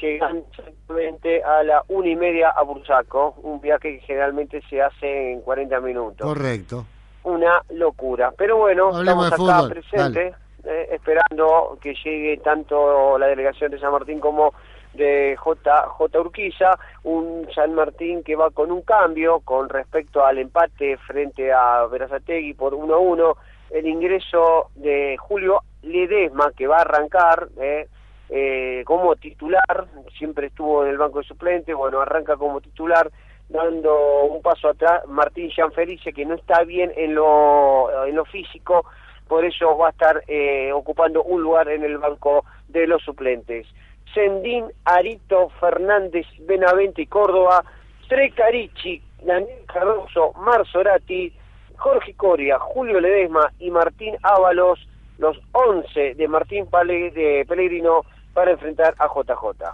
llegando 0.00 0.44
exactamente 0.50 1.42
a 1.42 1.62
la 1.62 1.84
una 1.88 2.08
y 2.08 2.16
media 2.16 2.50
a 2.50 2.62
Bursaco, 2.62 3.34
un 3.42 3.60
viaje 3.60 3.98
que 3.98 4.06
generalmente 4.06 4.62
se 4.68 4.80
hace 4.80 5.32
en 5.32 5.40
40 5.42 5.80
minutos. 5.80 6.26
Correcto. 6.26 6.86
Una 7.24 7.62
locura. 7.70 8.32
Pero 8.36 8.56
bueno, 8.56 8.94
Hablemos 8.94 9.26
estamos 9.26 9.50
acá 9.50 9.68
presentes, 9.68 10.34
eh, 10.64 10.88
esperando 10.92 11.78
que 11.80 11.94
llegue 11.94 12.38
tanto 12.38 13.18
la 13.18 13.26
delegación 13.26 13.70
de 13.70 13.78
San 13.78 13.92
Martín 13.92 14.20
como 14.20 14.54
de 14.94 15.36
J, 15.36 15.88
J. 15.88 16.20
Urquiza, 16.20 16.78
un 17.04 17.46
San 17.54 17.74
Martín 17.74 18.22
que 18.22 18.36
va 18.36 18.50
con 18.50 18.70
un 18.70 18.82
cambio 18.82 19.40
con 19.40 19.68
respecto 19.68 20.24
al 20.24 20.38
empate 20.38 20.96
frente 20.98 21.52
a 21.52 21.86
Verazategui 21.86 22.54
por 22.54 22.74
1 22.74 22.94
a 22.94 22.98
1, 22.98 23.36
el 23.70 23.86
ingreso 23.86 24.70
de 24.74 25.16
Julio 25.18 25.62
Ledesma 25.82 26.52
que 26.56 26.66
va 26.66 26.78
a 26.78 26.82
arrancar 26.82 27.48
eh, 27.60 27.86
eh, 28.30 28.82
como 28.84 29.16
titular, 29.16 29.86
siempre 30.16 30.48
estuvo 30.48 30.84
en 30.84 30.90
el 30.90 30.98
banco 30.98 31.18
de 31.18 31.24
suplentes, 31.24 31.74
bueno, 31.74 32.00
arranca 32.00 32.36
como 32.36 32.60
titular 32.60 33.10
dando 33.48 34.24
un 34.24 34.42
paso 34.42 34.68
atrás 34.68 35.06
Martín 35.06 35.48
Gianfelice 35.50 36.12
que 36.12 36.26
no 36.26 36.34
está 36.34 36.64
bien 36.64 36.92
en 36.96 37.14
lo, 37.14 38.04
en 38.04 38.14
lo 38.14 38.24
físico, 38.26 38.84
por 39.26 39.44
eso 39.44 39.76
va 39.76 39.88
a 39.88 39.90
estar 39.90 40.22
eh, 40.26 40.72
ocupando 40.72 41.22
un 41.22 41.42
lugar 41.42 41.68
en 41.68 41.84
el 41.84 41.98
banco 41.98 42.44
de 42.68 42.86
los 42.86 43.02
suplentes. 43.02 43.66
Sendín, 44.14 44.66
Arito, 44.84 45.50
Fernández, 45.60 46.26
Benavente 46.40 47.02
y 47.02 47.06
Córdoba, 47.06 47.62
Trecarici, 48.08 49.02
Daniel 49.22 49.64
Cardoso, 49.66 50.32
Marzorati, 50.34 51.32
Jorge 51.78 52.14
Coria, 52.14 52.58
Julio 52.58 53.00
Ledesma 53.00 53.50
y 53.58 53.70
Martín 53.70 54.14
Ábalos, 54.22 54.78
los 55.18 55.36
11 55.52 56.14
de 56.14 56.28
Martín 56.28 56.66
Pale- 56.66 57.10
de 57.12 57.44
Pellegrino 57.48 58.02
para 58.34 58.50
enfrentar 58.52 58.94
a 58.98 59.06
JJ. 59.06 59.64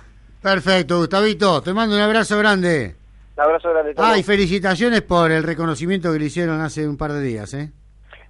Perfecto, 0.40 0.99
Gustavito. 0.99 1.61
Te 1.62 1.73
mando 1.73 1.97
un 1.97 2.03
abrazo 2.03 2.38
grande. 2.38 2.95
Un 3.37 3.43
abrazo 3.43 3.71
grande. 3.71 3.95
Tono. 3.95 4.09
Ah, 4.09 4.19
y 4.19 4.23
felicitaciones 4.23 5.03
por 5.03 5.31
el 5.33 5.43
reconocimiento 5.43 6.12
que 6.12 6.19
le 6.19 6.27
hicieron 6.27 6.61
hace 6.61 6.87
un 6.87 6.97
par 6.97 7.12
de 7.12 7.21
días, 7.23 7.53
¿eh? 7.55 7.73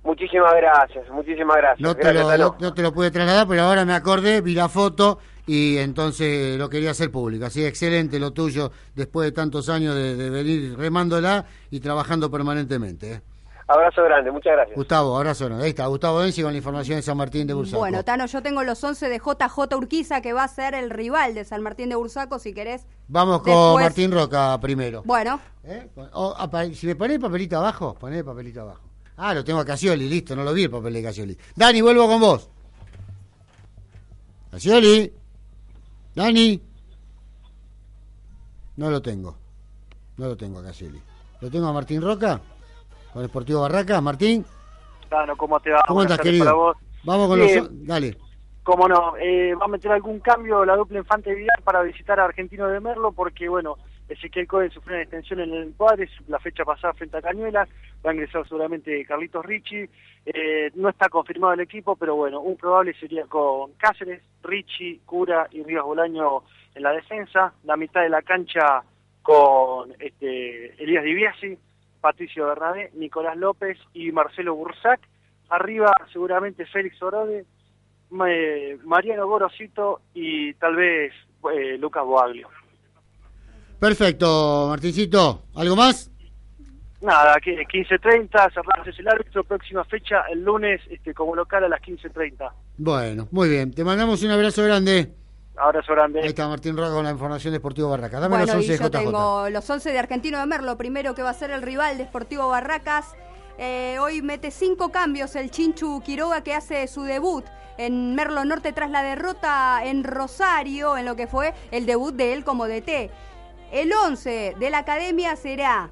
Muchísimas 0.02 0.54
gracias, 0.54 1.08
muchísimas 1.10 1.56
gracias. 1.56 1.80
No 1.80 1.94
te, 1.94 2.02
Gracias, 2.02 2.22
lo, 2.24 2.30
Tano. 2.30 2.44
no, 2.60 2.66
no 2.68 2.74
te 2.74 2.82
lo 2.82 2.92
pude 2.92 3.10
trasladar, 3.10 3.48
pero 3.48 3.62
ahora 3.62 3.84
me 3.86 3.94
acordé, 3.94 4.42
vi 4.42 4.54
la 4.54 4.68
foto 4.68 5.18
y 5.46 5.78
entonces 5.78 6.58
lo 6.58 6.68
quería 6.68 6.90
hacer 6.90 7.10
público. 7.10 7.46
Así, 7.46 7.64
excelente 7.64 8.18
lo 8.18 8.32
tuyo, 8.32 8.70
después 8.94 9.26
de 9.26 9.32
tantos 9.32 9.68
años 9.70 9.94
de, 9.94 10.14
de 10.14 10.28
venir 10.30 10.76
remándola 10.76 11.46
y 11.70 11.80
trabajando 11.80 12.30
permanentemente. 12.30 13.12
¿eh? 13.14 13.20
Abrazo 13.66 14.02
grande, 14.04 14.30
muchas 14.30 14.52
gracias. 14.52 14.76
Gustavo, 14.76 15.16
abrazo. 15.16 15.46
grande. 15.46 15.64
Ahí 15.64 15.70
está, 15.70 15.86
Gustavo 15.86 16.20
Densi 16.20 16.42
con 16.42 16.52
la 16.52 16.58
información 16.58 16.96
de 16.96 17.02
San 17.02 17.16
Martín 17.16 17.46
de 17.46 17.54
Bursaco. 17.54 17.78
Bueno, 17.78 18.04
Tano, 18.04 18.26
yo 18.26 18.42
tengo 18.42 18.62
los 18.62 18.82
11 18.84 19.08
de 19.08 19.18
JJ 19.18 19.74
Urquiza, 19.76 20.20
que 20.20 20.34
va 20.34 20.44
a 20.44 20.48
ser 20.48 20.74
el 20.74 20.90
rival 20.90 21.34
de 21.34 21.44
San 21.46 21.62
Martín 21.62 21.88
de 21.88 21.94
Bursaco, 21.96 22.38
si 22.38 22.52
querés. 22.52 22.86
Vamos 23.08 23.40
con 23.40 23.52
Después- 23.52 23.84
Martín 23.86 24.12
Roca 24.12 24.58
primero. 24.60 25.02
Bueno, 25.06 25.40
O, 26.12 26.34
apa- 26.36 26.66
si 26.74 26.86
me 26.86 26.94
ponés 26.94 27.14
el 27.16 27.22
papelito 27.22 27.56
abajo, 27.56 27.94
poné 27.94 28.18
el 28.18 28.24
papelito 28.24 28.60
abajo. 28.60 28.82
Ah, 29.16 29.32
lo 29.32 29.42
tengo 29.44 29.60
a 29.60 29.64
Casioli, 29.64 30.08
listo, 30.10 30.36
no 30.36 30.44
lo 30.44 30.52
vi 30.52 30.64
el 30.64 30.70
papel 30.70 30.92
de 30.92 31.02
Casioli. 31.02 31.38
Dani, 31.56 31.80
vuelvo 31.80 32.06
con 32.06 32.20
vos. 32.20 32.50
Casioli. 34.50 35.12
Dani. 36.14 36.62
No 38.76 38.90
lo 38.90 39.00
tengo. 39.00 39.36
No 40.16 40.26
lo 40.26 40.36
tengo 40.36 40.58
a 40.58 40.64
Casioli. 40.64 41.00
¿Lo 41.40 41.50
tengo 41.50 41.66
a 41.68 41.72
Martín 41.72 42.02
Roca? 42.02 42.40
Con 43.14 43.22
el 43.22 43.28
Sportivo 43.28 43.60
Barraca. 43.60 44.00
Martín, 44.00 44.44
Tano, 45.08 45.36
¿cómo 45.36 45.60
te 45.60 45.70
va? 45.70 45.82
¿cómo 45.86 46.00
Buenas 46.00 46.12
estás, 46.12 46.24
querido? 46.24 46.44
para 46.44 46.56
vos. 46.56 46.76
Vamos 47.04 47.28
con 47.28 47.38
los... 47.38 47.86
Dale. 47.86 48.16
Cómo 48.64 48.88
no, 48.88 49.16
eh, 49.18 49.54
va 49.54 49.66
a 49.66 49.68
meter 49.68 49.92
algún 49.92 50.18
cambio 50.18 50.64
la 50.64 50.74
dupla 50.74 50.98
Infante 50.98 51.32
Vidal 51.34 51.62
para 51.62 51.82
visitar 51.82 52.18
a 52.18 52.24
Argentino 52.24 52.66
de 52.66 52.80
Merlo 52.80 53.12
porque, 53.12 53.48
bueno, 53.48 53.76
Ezequiel 54.08 54.48
Cohen 54.48 54.70
sufrió 54.70 54.96
una 54.96 55.02
extensión 55.02 55.40
en 55.40 55.52
el 55.52 55.74
cuadre 55.74 56.08
la 56.28 56.40
fecha 56.40 56.64
pasada 56.64 56.94
frente 56.94 57.18
a 57.18 57.22
Cañuelas, 57.22 57.68
va 58.04 58.10
a 58.10 58.14
ingresar 58.14 58.48
seguramente 58.48 59.04
Carlitos 59.04 59.44
Ricci, 59.44 59.88
eh, 60.26 60.70
no 60.74 60.88
está 60.88 61.08
confirmado 61.10 61.52
el 61.52 61.60
equipo, 61.60 61.94
pero 61.94 62.16
bueno, 62.16 62.40
un 62.40 62.56
probable 62.56 62.94
sería 62.98 63.26
con 63.26 63.74
Cáceres, 63.74 64.22
Ricci, 64.42 65.02
Cura 65.04 65.46
y 65.52 65.62
Rivas 65.62 65.84
Bolaño 65.84 66.42
en 66.74 66.82
la 66.82 66.92
defensa, 66.92 67.52
la 67.64 67.76
mitad 67.76 68.00
de 68.00 68.08
la 68.08 68.22
cancha 68.22 68.82
con 69.22 69.92
este, 70.00 70.82
Elías 70.82 71.04
Diviasi, 71.04 71.58
Patricio 72.04 72.46
Bernabé, 72.48 72.90
Nicolás 72.96 73.34
López 73.34 73.78
y 73.94 74.12
Marcelo 74.12 74.54
Bursac, 74.54 75.00
arriba 75.48 75.90
seguramente 76.12 76.66
Félix 76.66 77.02
Orode, 77.02 77.46
eh, 78.28 78.78
Mariano 78.84 79.26
Gorosito 79.26 80.02
y 80.12 80.52
tal 80.52 80.76
vez 80.76 81.14
eh, 81.50 81.78
Lucas 81.78 82.04
Boaglio. 82.04 82.50
Perfecto, 83.80 84.66
Martincito. 84.68 85.44
¿Algo 85.54 85.76
más? 85.76 86.10
Nada, 87.00 87.40
que 87.40 87.56
15.30, 87.66 88.52
cerramos 88.52 88.86
es 88.86 88.98
el 88.98 89.08
árbitro, 89.08 89.42
próxima 89.42 89.82
fecha 89.84 90.24
el 90.30 90.44
lunes 90.44 90.82
este, 90.90 91.14
como 91.14 91.34
local 91.34 91.64
a 91.64 91.68
las 91.70 91.80
15.30. 91.80 92.52
Bueno, 92.76 93.28
muy 93.30 93.48
bien. 93.48 93.72
Te 93.72 93.82
mandamos 93.82 94.22
un 94.22 94.30
abrazo 94.30 94.62
grande. 94.62 95.10
Abrazo 95.56 95.92
grande. 95.92 96.20
Ahí 96.20 96.28
está 96.28 96.48
Martín 96.48 96.76
Roca 96.76 96.92
con 96.92 97.04
la 97.04 97.10
información 97.10 97.52
de 97.52 97.58
Sportivo 97.58 97.88
Barraca. 97.90 98.18
Dame 98.18 98.36
bueno, 98.36 98.46
los 98.46 98.54
11 98.56 98.66
y 98.66 98.70
de 98.70 98.78
yo 98.78 98.88
JJ. 98.88 98.98
tengo 98.98 99.50
los 99.50 99.70
11 99.70 99.92
de 99.92 99.98
Argentino 99.98 100.38
de 100.40 100.46
Merlo, 100.46 100.76
primero 100.76 101.14
que 101.14 101.22
va 101.22 101.30
a 101.30 101.34
ser 101.34 101.50
el 101.50 101.62
rival 101.62 101.96
de 101.96 102.04
Sportivo 102.04 102.48
Barracas. 102.48 103.14
Eh, 103.56 103.98
hoy 104.00 104.20
mete 104.20 104.50
cinco 104.50 104.90
cambios 104.90 105.36
el 105.36 105.50
Chinchu 105.50 106.02
Quiroga 106.02 106.42
que 106.42 106.54
hace 106.54 106.88
su 106.88 107.02
debut 107.02 107.44
en 107.78 108.16
Merlo 108.16 108.44
Norte 108.44 108.72
tras 108.72 108.90
la 108.90 109.02
derrota 109.02 109.80
en 109.84 110.02
Rosario, 110.02 110.96
en 110.96 111.04
lo 111.04 111.14
que 111.14 111.28
fue 111.28 111.54
el 111.70 111.86
debut 111.86 112.14
de 112.14 112.32
él 112.32 112.44
como 112.44 112.66
DT. 112.66 113.10
El 113.70 113.92
11 113.92 114.56
de 114.58 114.70
la 114.70 114.78
academia 114.78 115.36
será, 115.36 115.90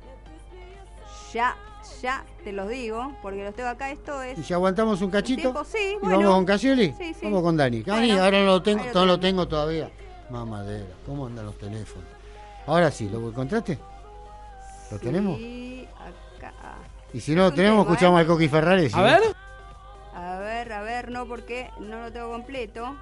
ya, 1.33 1.57
ya 2.03 2.25
te 2.45 2.53
los 2.53 2.69
digo, 2.69 3.13
porque 3.23 3.45
los 3.45 3.55
tengo 3.55 3.69
acá, 3.71 3.91
esto 3.91 4.21
es... 4.23 4.39
¿Y 4.39 4.43
si 4.43 4.53
aguantamos 4.53 5.01
un 5.01 5.11
cachito? 5.11 5.41
tiempo, 5.43 5.65
sí, 5.65 5.79
¿Y 5.97 5.99
bueno. 6.05 6.19
vamos 6.19 6.35
con 6.35 6.45
Casioli? 6.45 6.93
Sí, 6.99 7.15
sí. 7.15 7.21
Vamos 7.23 7.43
con 7.43 7.57
Dani. 7.57 7.83
Dani, 7.83 8.09
Bueno, 8.09 8.23
ahora 8.25 8.39
no 8.41 8.47
lo 8.47 8.63
tengo, 8.63 8.85
no 8.93 9.07
lo 9.07 9.21
tengo. 9.21 9.49
todavía. 9.49 9.91
Mamadera, 10.29 10.87
¿cómo 11.07 11.27
andan 11.27 11.47
los 11.47 11.57
teléfonos? 11.59 12.05
Ahora 12.67 12.91
sí, 12.91 13.09
¿lo 13.09 13.29
encontraste? 13.29 13.79
¿Lo 14.91 14.99
tenemos? 14.99 15.39
Sí, 15.39 15.89
acá. 16.39 16.53
Y 17.13 17.21
si 17.21 17.35
no 17.35 17.43
lo 17.45 17.53
tenemos, 17.53 17.85
tengo, 17.85 17.93
escuchamos 17.93 18.19
¿eh? 18.19 18.21
al 18.23 18.27
Coqui 18.27 18.49
Ferrares. 18.49 18.95
A 18.95 19.03
ver. 19.03 19.21
A 20.15 20.39
ver, 20.39 20.73
a 20.73 20.83
ver, 20.83 21.11
no, 21.11 21.27
porque 21.27 21.71
no 21.81 22.01
lo 22.03 22.13
tengo 22.13 22.31
completo. 22.31 22.97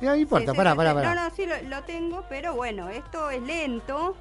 No 0.00 0.14
importa, 0.14 0.52
Sí, 0.52 0.56
pará, 0.56 0.74
pará, 0.74 0.92
pará. 0.94 1.14
No, 1.14 1.22
no, 1.24 1.34
sí 1.34 1.46
lo, 1.46 1.54
lo 1.68 1.82
tengo, 1.84 2.24
pero 2.28 2.54
bueno, 2.54 2.88
esto 2.90 3.30
es 3.30 3.42
lento. 3.42 4.14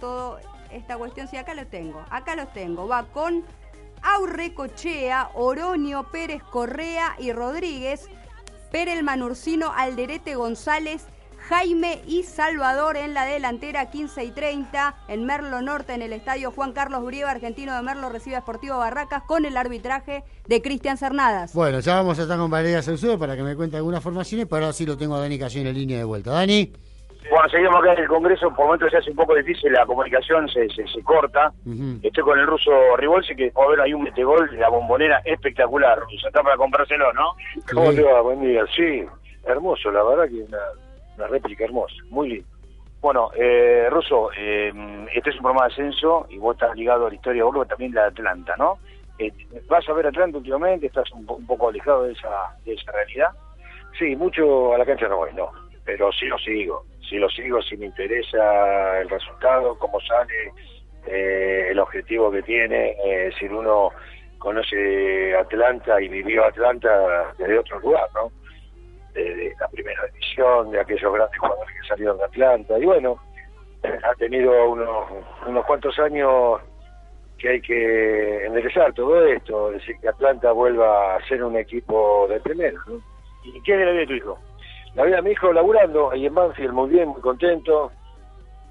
Todo 0.00 0.38
esta 0.70 0.96
cuestión, 0.96 1.28
sí, 1.28 1.36
acá 1.36 1.54
lo 1.54 1.66
tengo. 1.66 2.04
Acá 2.10 2.36
los 2.36 2.52
tengo. 2.52 2.88
Va 2.88 3.04
con 3.06 3.44
Aurrecochea, 4.02 5.30
Oronio, 5.34 6.08
Pérez 6.10 6.42
Correa 6.42 7.16
y 7.18 7.32
Rodríguez. 7.32 8.08
Perel 8.70 9.02
Manurcino, 9.02 9.72
Alderete 9.74 10.34
González, 10.34 11.06
Jaime 11.48 12.02
y 12.06 12.24
Salvador 12.24 12.98
en 12.98 13.14
la 13.14 13.24
delantera 13.24 13.90
15 13.90 14.24
y 14.24 14.30
30. 14.30 14.94
En 15.08 15.24
Merlo 15.24 15.62
Norte, 15.62 15.94
en 15.94 16.02
el 16.02 16.12
estadio 16.12 16.50
Juan 16.50 16.72
Carlos 16.72 17.02
Brieva, 17.04 17.30
argentino 17.30 17.74
de 17.74 17.82
Merlo, 17.82 18.10
recibe 18.10 18.36
a 18.36 18.40
Sportivo 18.40 18.76
Barracas 18.76 19.22
con 19.22 19.46
el 19.46 19.56
arbitraje 19.56 20.24
de 20.46 20.60
Cristian 20.60 20.98
Cernadas. 20.98 21.54
Bueno, 21.54 21.80
ya 21.80 21.94
vamos 21.94 22.18
a 22.18 22.22
estar 22.22 22.36
con 22.38 22.50
Valeria 22.50 22.82
Saucedo 22.82 23.18
para 23.18 23.36
que 23.36 23.42
me 23.42 23.56
cuente 23.56 23.78
algunas 23.78 24.02
formaciones, 24.02 24.46
pero 24.46 24.66
ahora 24.66 24.72
sí 24.74 24.84
lo 24.84 24.98
tengo 24.98 25.14
a 25.14 25.20
Dani 25.20 25.38
Cayón 25.38 25.66
en 25.66 25.74
línea 25.74 25.98
de 25.98 26.04
vuelta. 26.04 26.32
Dani. 26.32 26.72
Bueno, 27.30 27.48
seguimos 27.50 27.76
acá 27.76 27.92
en 27.92 27.98
el 28.00 28.08
Congreso, 28.08 28.48
por 28.54 28.66
momentos 28.66 28.90
se 28.90 28.96
hace 28.98 29.10
un 29.10 29.16
poco 29.16 29.34
difícil, 29.34 29.72
la 29.72 29.84
comunicación 29.84 30.48
se, 30.48 30.68
se, 30.70 30.86
se 30.88 31.02
corta. 31.02 31.52
Estoy 32.02 32.24
con 32.24 32.38
el 32.38 32.46
ruso 32.46 32.70
Ribolsi, 32.96 33.34
que 33.36 33.52
a 33.54 33.66
ver, 33.68 33.80
hay 33.82 33.92
un 33.92 34.02
metegol 34.04 34.48
de 34.50 34.56
la 34.56 34.68
bombonera 34.70 35.20
espectacular. 35.24 35.98
ruso. 36.00 36.28
está 36.28 36.42
para 36.42 36.56
comprárselo, 36.56 37.12
¿no? 37.12 37.34
¿Cómo 37.72 37.92
te 37.92 38.02
va? 38.02 38.20
Buen 38.22 38.40
día. 38.40 38.64
Sí, 38.74 39.04
hermoso, 39.44 39.90
la 39.90 40.02
verdad 40.04 40.28
que 40.28 40.42
una, 40.42 40.58
una 41.16 41.26
réplica 41.26 41.64
hermosa, 41.64 41.94
muy 42.08 42.28
lindo. 42.30 42.48
Bueno, 43.00 43.30
eh, 43.36 43.86
Ruso, 43.90 44.30
eh, 44.36 44.72
este 45.14 45.30
es 45.30 45.36
un 45.36 45.42
programa 45.42 45.66
de 45.68 45.72
ascenso 45.72 46.26
y 46.30 46.38
vos 46.38 46.54
estás 46.56 46.74
ligado 46.76 47.06
a 47.06 47.08
la 47.10 47.14
historia 47.14 47.44
de 47.44 47.66
también 47.66 47.94
la 47.94 48.02
de 48.02 48.08
Atlanta, 48.08 48.54
¿no? 48.58 48.78
Eh, 49.20 49.32
¿Vas 49.68 49.88
a 49.88 49.92
ver 49.92 50.06
Atlanta 50.06 50.38
últimamente? 50.38 50.86
¿Estás 50.86 51.10
un, 51.12 51.24
po- 51.26 51.34
un 51.34 51.46
poco 51.46 51.68
alejado 51.68 52.04
de 52.04 52.12
esa, 52.12 52.28
de 52.64 52.72
esa 52.74 52.90
realidad? 52.92 53.28
Sí, 53.98 54.16
mucho 54.16 54.74
a 54.74 54.78
la 54.78 54.84
cancha 54.86 55.06
no 55.08 55.18
voy, 55.18 55.30
no, 55.34 55.50
pero 55.84 56.10
sí 56.12 56.26
lo 56.26 56.38
sigo, 56.38 56.84
sí 57.08 57.16
lo 57.16 57.28
sigo, 57.30 57.62
sí 57.62 57.76
me 57.76 57.86
interesa 57.86 59.00
el 59.00 59.08
resultado, 59.08 59.78
cómo 59.78 60.00
sale, 60.00 60.52
eh, 61.06 61.68
el 61.70 61.78
objetivo 61.78 62.30
que 62.30 62.42
tiene, 62.42 62.96
eh, 63.04 63.30
si 63.38 63.46
uno 63.46 63.90
conoce 64.38 65.34
Atlanta 65.36 66.00
y 66.00 66.08
vivió 66.08 66.44
Atlanta 66.44 67.34
desde 67.38 67.58
otro 67.58 67.80
lugar, 67.80 68.08
¿no? 68.14 68.30
De, 69.14 69.54
la 69.58 69.68
primera 69.68 70.06
división, 70.06 70.70
de 70.70 70.80
aquellos 70.80 71.12
grandes 71.12 71.38
jugadores 71.38 71.76
que 71.80 71.88
salieron 71.88 72.18
de 72.18 72.24
Atlanta, 72.24 72.78
y 72.78 72.84
bueno, 72.84 73.18
ha 73.82 74.14
tenido 74.14 74.70
unos, 74.70 75.66
cuantos 75.66 75.98
años 75.98 76.60
que 77.38 77.48
hay 77.48 77.60
que 77.60 78.44
enderezar 78.46 78.92
todo 78.94 79.24
esto, 79.26 79.72
es 79.72 79.80
decir, 79.80 79.96
que 80.00 80.08
Atlanta 80.08 80.52
vuelva 80.52 81.16
a 81.16 81.28
ser 81.28 81.42
un 81.42 81.56
equipo 81.56 82.26
de 82.28 82.40
primera, 82.40 82.78
¿no? 82.86 83.00
¿Y 83.44 83.62
qué 83.62 83.72
es 83.72 83.78
de 83.78 83.92
de 83.92 84.06
tu 84.06 84.12
hijo? 84.14 84.38
La 84.94 85.04
vida 85.04 85.22
mi 85.22 85.30
hijo 85.30 85.52
laburando 85.52 86.10
ahí 86.10 86.26
en 86.26 86.34
Banfield, 86.34 86.72
muy 86.72 86.90
bien, 86.90 87.08
muy 87.08 87.20
contento. 87.20 87.92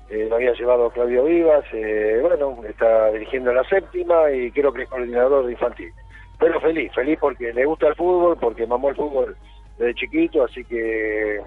Eh, 0.09 0.27
lo 0.29 0.35
había 0.35 0.53
llevado 0.53 0.89
Claudio 0.89 1.25
Vivas, 1.25 1.65
eh, 1.73 2.19
bueno, 2.21 2.57
está 2.67 3.11
dirigiendo 3.11 3.51
la 3.53 3.63
séptima 3.65 4.31
y 4.31 4.51
creo 4.51 4.71
que 4.71 4.83
es 4.83 4.89
coordinador 4.89 5.45
de 5.45 5.51
infantil. 5.51 5.91
Pero 6.39 6.61
feliz, 6.61 6.93
feliz 6.93 7.17
porque 7.19 7.51
le 7.53 7.65
gusta 7.65 7.87
el 7.87 7.95
fútbol, 7.95 8.37
porque 8.39 8.65
mamó 8.65 8.89
el 8.89 8.95
fútbol 8.95 9.35
desde 9.77 9.95
chiquito, 9.95 10.45
así 10.45 10.63
que 10.63 11.41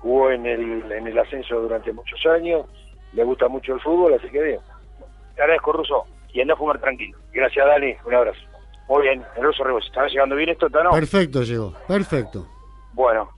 jugó 0.00 0.30
en 0.30 0.44
el, 0.46 0.92
en 0.92 1.06
el 1.06 1.18
ascenso 1.18 1.60
durante 1.60 1.92
muchos 1.92 2.24
años, 2.26 2.66
le 3.12 3.24
gusta 3.24 3.48
mucho 3.48 3.74
el 3.74 3.80
fútbol, 3.80 4.14
así 4.14 4.28
que 4.28 4.42
bien. 4.42 4.60
Te 5.34 5.42
agradezco, 5.42 5.72
Ruso, 5.72 6.04
y 6.32 6.40
anda 6.40 6.54
a 6.54 6.56
fumar 6.56 6.78
tranquilo. 6.80 7.16
Gracias, 7.32 7.66
Dani, 7.66 7.94
un 8.04 8.14
abrazo. 8.14 8.40
Muy 8.88 9.02
bien, 9.02 9.24
el 9.36 9.42
Ruso 9.42 9.64
Rebos, 9.64 9.86
¿está 9.86 10.06
llegando 10.06 10.36
bien 10.36 10.50
esto, 10.50 10.68
Tano? 10.68 10.90
Perfecto 10.90 11.42
llegó, 11.44 11.72
perfecto. 11.86 12.46
Bueno, 12.92 13.30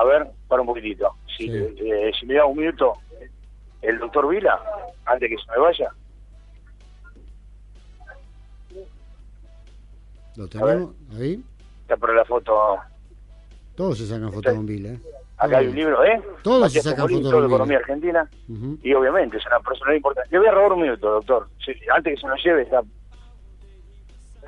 a 0.00 0.04
ver, 0.04 0.26
para 0.46 0.62
un 0.62 0.68
poquitito. 0.68 1.14
Si, 1.36 1.50
eh, 1.50 2.12
si 2.18 2.26
me 2.26 2.34
da 2.34 2.46
un 2.46 2.56
minuto, 2.56 2.94
el 3.82 3.98
doctor 3.98 4.28
Vila, 4.28 4.60
antes 5.06 5.28
que 5.28 5.36
se 5.36 5.50
me 5.50 5.58
vaya. 5.58 5.90
¿Lo 10.36 10.48
tenemos? 10.48 10.94
Ahí. 11.18 11.42
Está 11.82 11.96
por 11.96 12.14
la 12.14 12.24
foto. 12.24 12.76
Todos 13.74 13.98
se 13.98 14.06
sacan 14.06 14.32
fotos 14.32 14.54
con 14.54 14.66
Vila, 14.66 14.90
¿eh? 14.90 15.00
Acá 15.36 15.58
hay 15.58 15.68
un 15.68 15.76
libro, 15.76 16.04
¿eh? 16.04 16.20
Todos 16.42 16.62
Matías 16.62 16.82
se 16.84 16.90
sacan 16.90 17.08
fotos 17.08 17.32
con 17.32 17.42
Vila. 17.42 17.46
Economía 17.46 17.78
Argentina. 17.78 18.30
Y 18.82 18.92
obviamente 18.94 19.36
es 19.36 19.46
una 19.46 19.60
personalidad 19.60 19.96
importante. 19.96 20.30
Le 20.30 20.38
voy 20.38 20.48
a 20.48 20.52
robar 20.52 20.72
un 20.72 20.82
minuto, 20.82 21.10
doctor. 21.10 21.48
Sí, 21.64 21.72
antes 21.94 22.14
que 22.14 22.20
se 22.20 22.26
lo 22.26 22.34
lleve, 22.36 22.62
está 22.62 22.82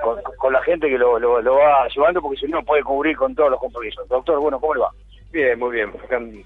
con, 0.03 0.21
con 0.39 0.53
la 0.53 0.63
gente 0.63 0.89
que 0.89 0.99
lo, 0.99 1.19
lo, 1.19 1.41
lo 1.43 1.55
va 1.57 1.87
llevando, 1.89 2.21
porque 2.23 2.41
si 2.41 2.47
no 2.47 2.65
puede 2.65 2.83
cubrir 2.83 3.17
con 3.17 3.35
todos 3.35 3.51
los 3.51 3.61
compromisos. 3.61 4.09
Doctor, 4.09 4.39
bueno, 4.41 4.59
¿cómo 4.61 4.75
le 4.75 4.81
va? 4.81 4.91
Bien, 5.33 5.59
muy 5.59 5.77
bien. 5.77 5.93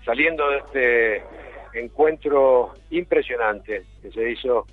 Saliendo 0.05 0.51
de 0.51 0.59
este 0.59 1.25
encuentro 1.73 2.75
impresionante 2.91 3.85
que 4.03 4.11
se 4.11 4.31
hizo 4.31 4.67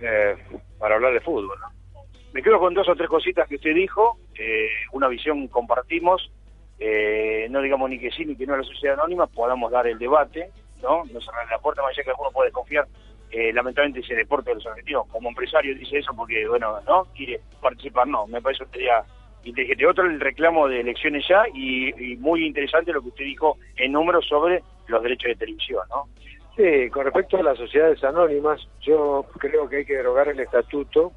eh, 0.00 0.36
para 0.78 0.94
hablar 0.94 1.12
de 1.12 1.20
fútbol. 1.20 1.58
¿no? 1.60 2.02
Me 2.32 2.42
quedo 2.42 2.58
con 2.58 2.72
dos 2.72 2.88
o 2.88 2.94
tres 2.94 3.08
cositas 3.08 3.48
que 3.48 3.56
usted 3.56 3.74
dijo 3.74 4.18
eh, 4.38 4.68
una 4.92 5.08
visión 5.08 5.48
compartimos, 5.48 6.30
eh, 6.78 7.46
no 7.50 7.60
digamos 7.60 7.90
ni 7.90 7.98
que 7.98 8.10
sí 8.10 8.24
ni 8.24 8.36
que 8.36 8.46
no 8.46 8.54
a 8.54 8.58
la 8.58 8.64
sociedad 8.64 8.98
anónima, 8.98 9.26
podamos 9.26 9.70
dar 9.70 9.86
el 9.86 9.98
debate, 9.98 10.50
¿no? 10.82 11.04
No 11.04 11.20
cerrar 11.20 11.46
la 11.50 11.58
puerta, 11.58 11.82
más 11.82 11.92
allá 11.92 12.04
que 12.04 12.10
alguno 12.10 12.30
puede 12.30 12.48
desconfiar. 12.48 12.86
Eh, 13.30 13.52
lamentablemente 13.52 14.00
ese 14.00 14.14
deporte 14.14 14.50
de 14.50 14.56
los 14.56 14.66
argentinos, 14.66 15.06
como 15.08 15.28
empresario 15.28 15.74
dice 15.74 15.98
eso 15.98 16.12
porque, 16.14 16.46
bueno, 16.46 16.80
¿no? 16.86 17.06
Quiere 17.14 17.40
participar, 17.60 18.06
no, 18.06 18.26
me 18.26 18.40
parece 18.40 18.64
que 18.64 18.70
sería 18.72 19.04
inteligente. 19.44 19.86
Otro, 19.86 20.06
el 20.06 20.20
reclamo 20.20 20.68
de 20.68 20.80
elecciones 20.80 21.26
ya 21.28 21.44
y, 21.54 22.12
y 22.12 22.16
muy 22.16 22.46
interesante 22.46 22.92
lo 22.92 23.02
que 23.02 23.08
usted 23.08 23.24
dijo 23.24 23.58
en 23.76 23.92
números 23.92 24.26
sobre 24.26 24.62
los 24.88 25.02
derechos 25.02 25.28
de 25.28 25.36
televisión, 25.36 25.82
¿no? 25.90 26.08
Sí, 26.56 26.90
con 26.90 27.04
respecto 27.04 27.38
a 27.38 27.42
las 27.42 27.56
sociedades 27.56 28.02
anónimas, 28.04 28.60
yo 28.82 29.24
creo 29.38 29.68
que 29.68 29.76
hay 29.76 29.84
que 29.86 29.96
derogar 29.96 30.28
el 30.28 30.38
estatuto 30.40 31.12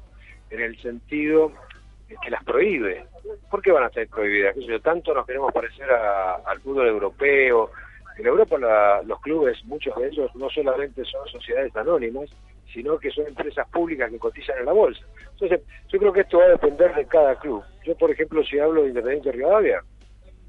en 0.50 0.60
el 0.60 0.80
sentido 0.80 1.52
de 2.08 2.16
que 2.22 2.30
las 2.30 2.42
prohíbe. 2.44 3.04
¿Por 3.50 3.60
qué 3.60 3.70
van 3.72 3.84
a 3.84 3.90
ser 3.90 4.08
prohibidas? 4.08 4.54
¿Qué 4.54 4.60
sé 4.62 4.66
yo, 4.68 4.80
tanto 4.80 5.12
nos 5.12 5.26
queremos 5.26 5.52
parecer 5.52 5.90
a- 5.90 6.36
al 6.46 6.60
fútbol 6.60 6.86
europeo. 6.88 7.70
En 8.18 8.26
Europa 8.26 8.56
la- 8.58 9.02
los 9.02 9.20
clubes, 9.20 9.62
muchos 9.66 9.94
de 9.96 10.08
ellos, 10.08 10.30
no 10.36 10.48
solamente 10.48 11.04
son 11.04 11.28
sociedades 11.28 11.74
anónimas, 11.76 12.30
sino 12.72 12.98
que 12.98 13.10
son 13.10 13.26
empresas 13.26 13.68
públicas 13.68 14.10
que 14.10 14.18
cotizan 14.18 14.58
en 14.58 14.66
la 14.66 14.72
bolsa. 14.72 15.04
Entonces, 15.32 15.60
yo 15.88 15.98
creo 15.98 16.12
que 16.12 16.20
esto 16.20 16.38
va 16.38 16.44
a 16.44 16.48
depender 16.50 16.94
de 16.94 17.06
cada 17.06 17.38
club. 17.38 17.62
Yo, 17.84 17.96
por 17.96 18.10
ejemplo, 18.10 18.44
si 18.44 18.58
hablo 18.58 18.82
de 18.82 18.88
Independiente 18.88 19.32
Rivadavia, 19.32 19.82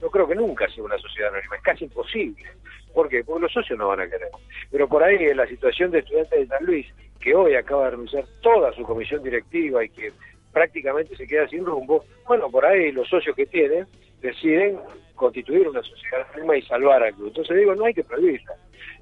no 0.01 0.09
creo 0.09 0.27
que 0.27 0.35
nunca 0.35 0.67
sea 0.69 0.83
una 0.83 0.97
sociedad 0.97 1.29
anónima, 1.29 1.55
es 1.55 1.63
casi 1.63 1.85
imposible. 1.85 2.45
¿Por 2.93 3.09
qué? 3.09 3.23
Porque 3.23 3.41
los 3.41 3.53
socios 3.53 3.77
no 3.77 3.87
van 3.87 4.01
a 4.01 4.09
querer. 4.09 4.29
Pero 4.71 4.87
por 4.87 5.03
ahí 5.03 5.17
en 5.17 5.37
la 5.37 5.47
situación 5.47 5.91
de 5.91 5.99
estudiantes 5.99 6.39
de 6.39 6.47
San 6.47 6.65
Luis, 6.65 6.87
que 7.19 7.35
hoy 7.35 7.55
acaba 7.55 7.85
de 7.85 7.91
renunciar 7.91 8.25
toda 8.41 8.71
su 8.73 8.83
comisión 8.83 9.23
directiva 9.23 9.83
y 9.83 9.89
que 9.89 10.11
prácticamente 10.51 11.15
se 11.15 11.27
queda 11.27 11.47
sin 11.47 11.65
rumbo, 11.65 12.05
bueno, 12.27 12.49
por 12.49 12.65
ahí 12.65 12.91
los 12.91 13.07
socios 13.07 13.35
que 13.35 13.45
tienen 13.45 13.87
deciden 14.21 14.79
constituir 15.15 15.67
una 15.67 15.83
sociedad 15.83 16.27
anónima 16.33 16.57
y 16.57 16.61
salvar 16.63 17.03
al 17.03 17.13
club. 17.13 17.27
Entonces 17.27 17.57
digo, 17.57 17.75
no 17.75 17.85
hay 17.85 17.93
que 17.93 18.03
prohibirla. 18.03 18.55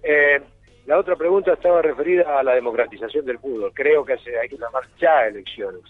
Eh, 0.04 0.42
la 0.86 0.98
otra 1.00 1.16
pregunta 1.16 1.54
estaba 1.54 1.82
referida 1.82 2.40
a 2.40 2.44
la 2.44 2.54
democratización 2.56 3.26
del 3.26 3.40
fútbol. 3.40 3.72
Creo 3.74 4.06
que 4.06 4.14
hay 4.14 4.50
que 4.50 4.58
tomar 4.58 4.84
ya 5.00 5.26
elecciones, 5.28 5.82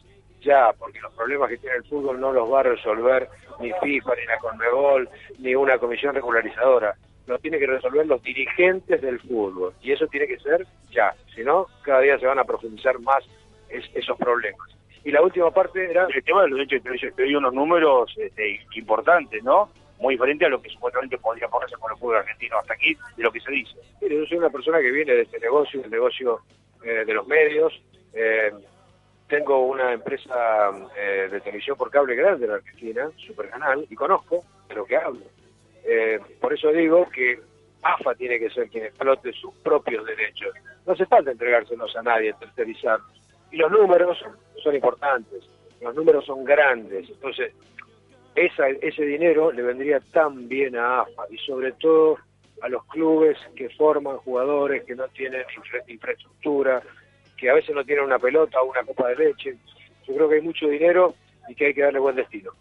ya, 0.41 0.71
porque 0.77 0.99
los 1.01 1.13
problemas 1.13 1.49
que 1.49 1.57
tiene 1.57 1.77
el 1.77 1.83
fútbol 1.83 2.19
no 2.19 2.31
los 2.31 2.51
va 2.51 2.61
a 2.61 2.63
resolver 2.63 3.27
ni 3.59 3.71
FIFA, 3.81 4.15
ni 4.15 4.25
la 4.25 4.37
Conmebol, 4.39 5.09
ni 5.39 5.55
una 5.55 5.77
comisión 5.77 6.13
regularizadora. 6.15 6.95
Lo 7.27 7.39
tiene 7.39 7.57
que 7.57 7.65
resolver 7.67 8.05
los 8.05 8.21
dirigentes 8.21 9.01
del 9.01 9.19
fútbol. 9.19 9.73
Y 9.81 9.91
eso 9.91 10.05
tiene 10.07 10.27
que 10.27 10.37
ser 10.39 10.65
ya. 10.91 11.13
Si 11.33 11.43
no, 11.43 11.65
cada 11.81 12.01
día 12.01 12.19
se 12.19 12.27
van 12.27 12.37
a 12.39 12.43
profundizar 12.43 12.99
más 12.99 13.23
es- 13.69 13.89
esos 13.95 14.17
problemas. 14.17 14.69
Y 15.03 15.11
la 15.11 15.21
última 15.21 15.51
parte 15.51 15.89
era... 15.89 16.07
El 16.13 16.23
tema 16.23 16.43
de 16.43 16.49
los 16.49 16.57
derechos 16.57 16.77
de 16.79 16.81
televisión, 16.81 17.13
te 17.15 17.37
unos 17.37 17.53
números 17.53 18.13
este, 18.17 18.59
importantes, 18.75 19.43
¿no? 19.43 19.69
Muy 19.99 20.15
diferente 20.15 20.45
a 20.45 20.49
lo 20.49 20.61
que 20.61 20.69
supuestamente 20.69 21.17
podría 21.17 21.47
ponerse 21.47 21.75
con 21.77 21.91
el 21.91 21.97
fútbol 21.97 22.17
argentino 22.17 22.57
hasta 22.57 22.73
aquí, 22.73 22.97
de 23.15 23.23
lo 23.23 23.31
que 23.31 23.39
se 23.39 23.51
dice. 23.51 23.75
Mire, 24.01 24.17
yo 24.17 24.25
soy 24.25 24.37
una 24.37 24.49
persona 24.49 24.79
que 24.79 24.91
viene 24.91 25.13
de 25.13 25.21
este 25.21 25.39
negocio, 25.39 25.81
el 25.83 25.89
negocio 25.89 26.41
eh, 26.83 27.05
de 27.05 27.13
los 27.13 27.25
medios. 27.27 27.73
Eh, 28.13 28.51
tengo 29.27 29.65
una 29.65 29.93
empresa 29.93 30.71
eh, 30.95 31.27
de 31.31 31.41
televisión 31.41 31.77
por 31.77 31.89
cable 31.89 32.15
grande 32.15 32.45
en 32.45 32.51
Argentina, 32.51 33.09
Supercanal, 33.17 33.85
y 33.89 33.95
conozco 33.95 34.43
de 34.67 34.75
lo 34.75 34.85
que 34.85 34.97
hablo. 34.97 35.25
Eh, 35.83 36.19
por 36.39 36.53
eso 36.53 36.71
digo 36.71 37.07
que 37.09 37.39
AFA 37.81 38.15
tiene 38.15 38.39
que 38.39 38.49
ser 38.49 38.69
quien 38.69 38.85
explote 38.85 39.31
sus 39.33 39.53
propios 39.55 40.05
derechos. 40.05 40.53
No 40.85 40.93
hace 40.93 41.05
falta 41.05 41.31
entregárselos 41.31 41.95
a 41.95 42.03
nadie, 42.03 42.33
tercerizarlos. 42.33 43.09
Y 43.51 43.57
los 43.57 43.71
números 43.71 44.17
son 44.63 44.75
importantes, 44.75 45.43
los 45.81 45.95
números 45.95 46.25
son 46.25 46.43
grandes. 46.43 47.09
Entonces, 47.09 47.53
esa, 48.35 48.67
ese 48.69 49.03
dinero 49.03 49.51
le 49.51 49.61
vendría 49.63 49.99
tan 50.11 50.47
bien 50.47 50.75
a 50.75 51.01
AFA 51.01 51.23
y 51.29 51.37
sobre 51.39 51.71
todo 51.73 52.17
a 52.61 52.69
los 52.69 52.83
clubes 52.85 53.37
que 53.55 53.69
forman 53.71 54.17
jugadores 54.17 54.83
que 54.85 54.95
no 54.95 55.07
tienen 55.09 55.41
infra- 55.55 55.83
infraestructura, 55.87 56.81
que 57.37 57.49
a 57.49 57.53
veces 57.53 57.75
no 57.75 57.83
tienen 57.83 58.05
una 58.05 58.19
pelota 58.19 58.61
o 58.61 58.71
una 58.71 58.83
copa 58.83 59.09
de 59.09 59.15
leche. 59.17 59.55
Yo 60.07 60.15
creo 60.15 60.29
que 60.29 60.35
hay 60.35 60.41
mucho 60.41 60.67
dinero 60.67 61.13
y 61.49 61.55
que 61.55 61.67
hay 61.67 61.73
que 61.73 61.81
darle 61.81 61.99
buen 61.99 62.15
destino. 62.15 62.51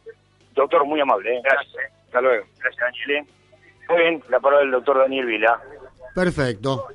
Doctor, 0.54 0.84
muy 0.84 1.00
amable, 1.00 1.36
¿eh? 1.36 1.40
gracias. 1.44 1.74
¿eh? 1.76 1.92
Hasta 2.06 2.20
luego. 2.20 2.46
Gracias, 2.60 2.80
Daniel. 3.06 3.26
Muy 3.88 3.98
bien, 3.98 4.22
la 4.30 4.40
palabra 4.40 4.62
del 4.64 4.72
doctor 4.72 4.98
Daniel 4.98 5.26
Vila. 5.26 5.60
Perfecto. 6.14 6.86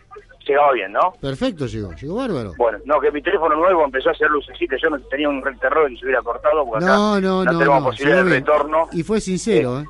Llegaba 0.49 0.71
bien, 0.73 0.91
¿no? 0.91 1.13
Perfecto 1.21 1.67
llegó, 1.67 1.93
llegó 1.93 2.15
bárbaro. 2.15 2.53
Bueno, 2.57 2.79
no, 2.85 2.99
que 2.99 3.11
mi 3.11 3.21
teléfono 3.21 3.55
nuevo 3.55 3.85
empezó 3.85 4.09
a 4.09 4.13
hacer 4.13 4.31
lucecitas. 4.31 4.81
Yo 4.81 4.89
no 4.89 4.99
tenía 5.01 5.29
un 5.29 5.43
terror 5.59 5.87
que 5.89 5.97
se 5.97 6.05
hubiera 6.05 6.23
cortado 6.23 6.65
porque 6.65 6.85
acá 6.85 6.95
No, 6.95 7.21
no, 7.21 7.45
no. 7.45 7.51
tenemos 7.59 7.79
no, 7.81 7.85
posibilidad 7.89 8.23
de 8.23 8.29
retorno. 8.31 8.87
Y 8.91 9.03
fue 9.03 9.21
sincero, 9.21 9.81
¿eh? 9.81 9.85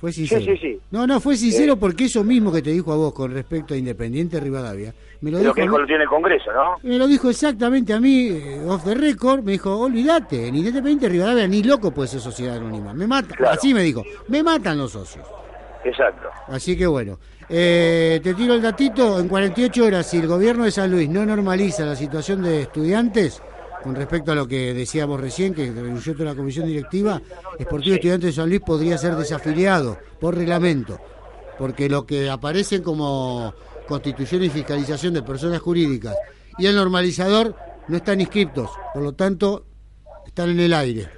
Fue 0.00 0.12
sincero. 0.12 0.40
sí, 0.46 0.56
sí. 0.56 0.80
No, 0.90 1.06
no, 1.06 1.20
fue 1.20 1.36
sincero 1.36 1.76
porque 1.76 2.04
eso 2.06 2.24
mismo 2.24 2.50
que 2.50 2.62
te 2.62 2.70
dijo 2.70 2.90
a 2.90 2.96
vos 2.96 3.12
con 3.12 3.34
respecto 3.34 3.74
a 3.74 3.76
Independiente 3.76 4.40
Rivadavia, 4.40 4.94
me 5.20 5.30
lo 5.30 5.38
dijo, 5.40 5.52
que 5.52 5.66
lo 5.66 5.86
tiene 5.86 6.04
el 6.04 6.08
Congreso, 6.08 6.52
¿no? 6.52 6.76
me 6.82 6.96
lo 6.98 7.06
dijo 7.06 7.28
exactamente 7.28 7.92
a 7.92 8.00
mí, 8.00 8.28
eh, 8.28 8.62
off 8.66 8.84
the 8.84 8.94
record, 8.94 9.42
me 9.42 9.52
dijo, 9.52 9.74
olvídate, 9.78 10.48
en 10.48 10.56
Independiente 10.56 11.08
Rivadavia 11.08 11.46
ni 11.48 11.62
loco 11.62 11.90
puede 11.92 12.08
ser 12.08 12.20
sociedad 12.20 12.56
anónima, 12.56 12.94
me 12.94 13.06
mata, 13.06 13.34
así 13.50 13.74
me 13.74 13.82
dijo, 13.82 14.02
me 14.28 14.42
matan 14.42 14.78
los 14.78 14.92
socios. 14.92 15.26
Exacto. 15.84 16.28
Así 16.48 16.76
que 16.76 16.86
bueno, 16.86 17.18
eh, 17.48 18.20
te 18.22 18.34
tiro 18.34 18.54
el 18.54 18.62
datito, 18.62 19.20
en 19.20 19.28
48 19.28 19.84
horas, 19.84 20.06
si 20.06 20.18
el 20.18 20.26
gobierno 20.26 20.64
de 20.64 20.70
San 20.70 20.90
Luis 20.90 21.08
no 21.08 21.24
normaliza 21.24 21.84
la 21.84 21.96
situación 21.96 22.42
de 22.42 22.62
estudiantes, 22.62 23.40
con 23.82 23.94
respecto 23.94 24.32
a 24.32 24.34
lo 24.34 24.48
que 24.48 24.74
decíamos 24.74 25.20
recién, 25.20 25.54
que 25.54 25.70
renunció 25.70 26.14
toda 26.14 26.30
la 26.30 26.34
comisión 26.34 26.66
directiva, 26.66 27.20
Esportivo 27.58 27.94
Estudiantes 27.94 28.34
de 28.34 28.42
San 28.42 28.48
Luis 28.48 28.60
podría 28.60 28.98
ser 28.98 29.14
desafiliado 29.14 29.98
por 30.18 30.34
reglamento, 30.34 30.98
porque 31.58 31.88
lo 31.88 32.04
que 32.04 32.28
aparecen 32.28 32.82
como 32.82 33.54
constitución 33.86 34.42
y 34.42 34.50
fiscalización 34.50 35.14
de 35.14 35.22
personas 35.22 35.60
jurídicas 35.60 36.16
y 36.58 36.66
el 36.66 36.74
normalizador 36.74 37.54
no 37.86 37.96
están 37.96 38.20
inscriptos, 38.20 38.70
por 38.92 39.02
lo 39.02 39.12
tanto, 39.12 39.66
están 40.26 40.50
en 40.50 40.60
el 40.60 40.74
aire. 40.74 41.15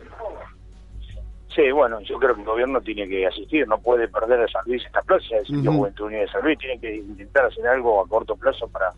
Sí, 1.59 1.73
bueno, 1.73 2.01
yo 2.03 2.19
creo 2.21 2.37
que 2.37 2.43
el 2.43 2.47
gobierno 2.47 2.81
tiene 2.81 3.09
que 3.09 3.27
asistir, 3.27 3.67
no 3.67 3.79
puede 3.81 4.07
perder 4.07 4.39
de 4.39 4.49
San 4.49 4.63
Luis 4.67 4.81
esta 4.87 5.03
plaza, 5.03 5.39
es 5.43 5.51
el 5.51 5.67
Ujú. 5.67 5.79
Juventud 5.79 6.05
Unida 6.05 6.21
de 6.21 6.29
San 6.29 6.45
Luis, 6.45 6.57
tiene 6.57 6.79
que 6.79 6.95
intentar 6.95 7.47
hacer 7.47 7.67
algo 7.67 8.01
a 8.01 8.07
corto 8.07 8.37
plazo 8.37 8.69
para 8.69 8.93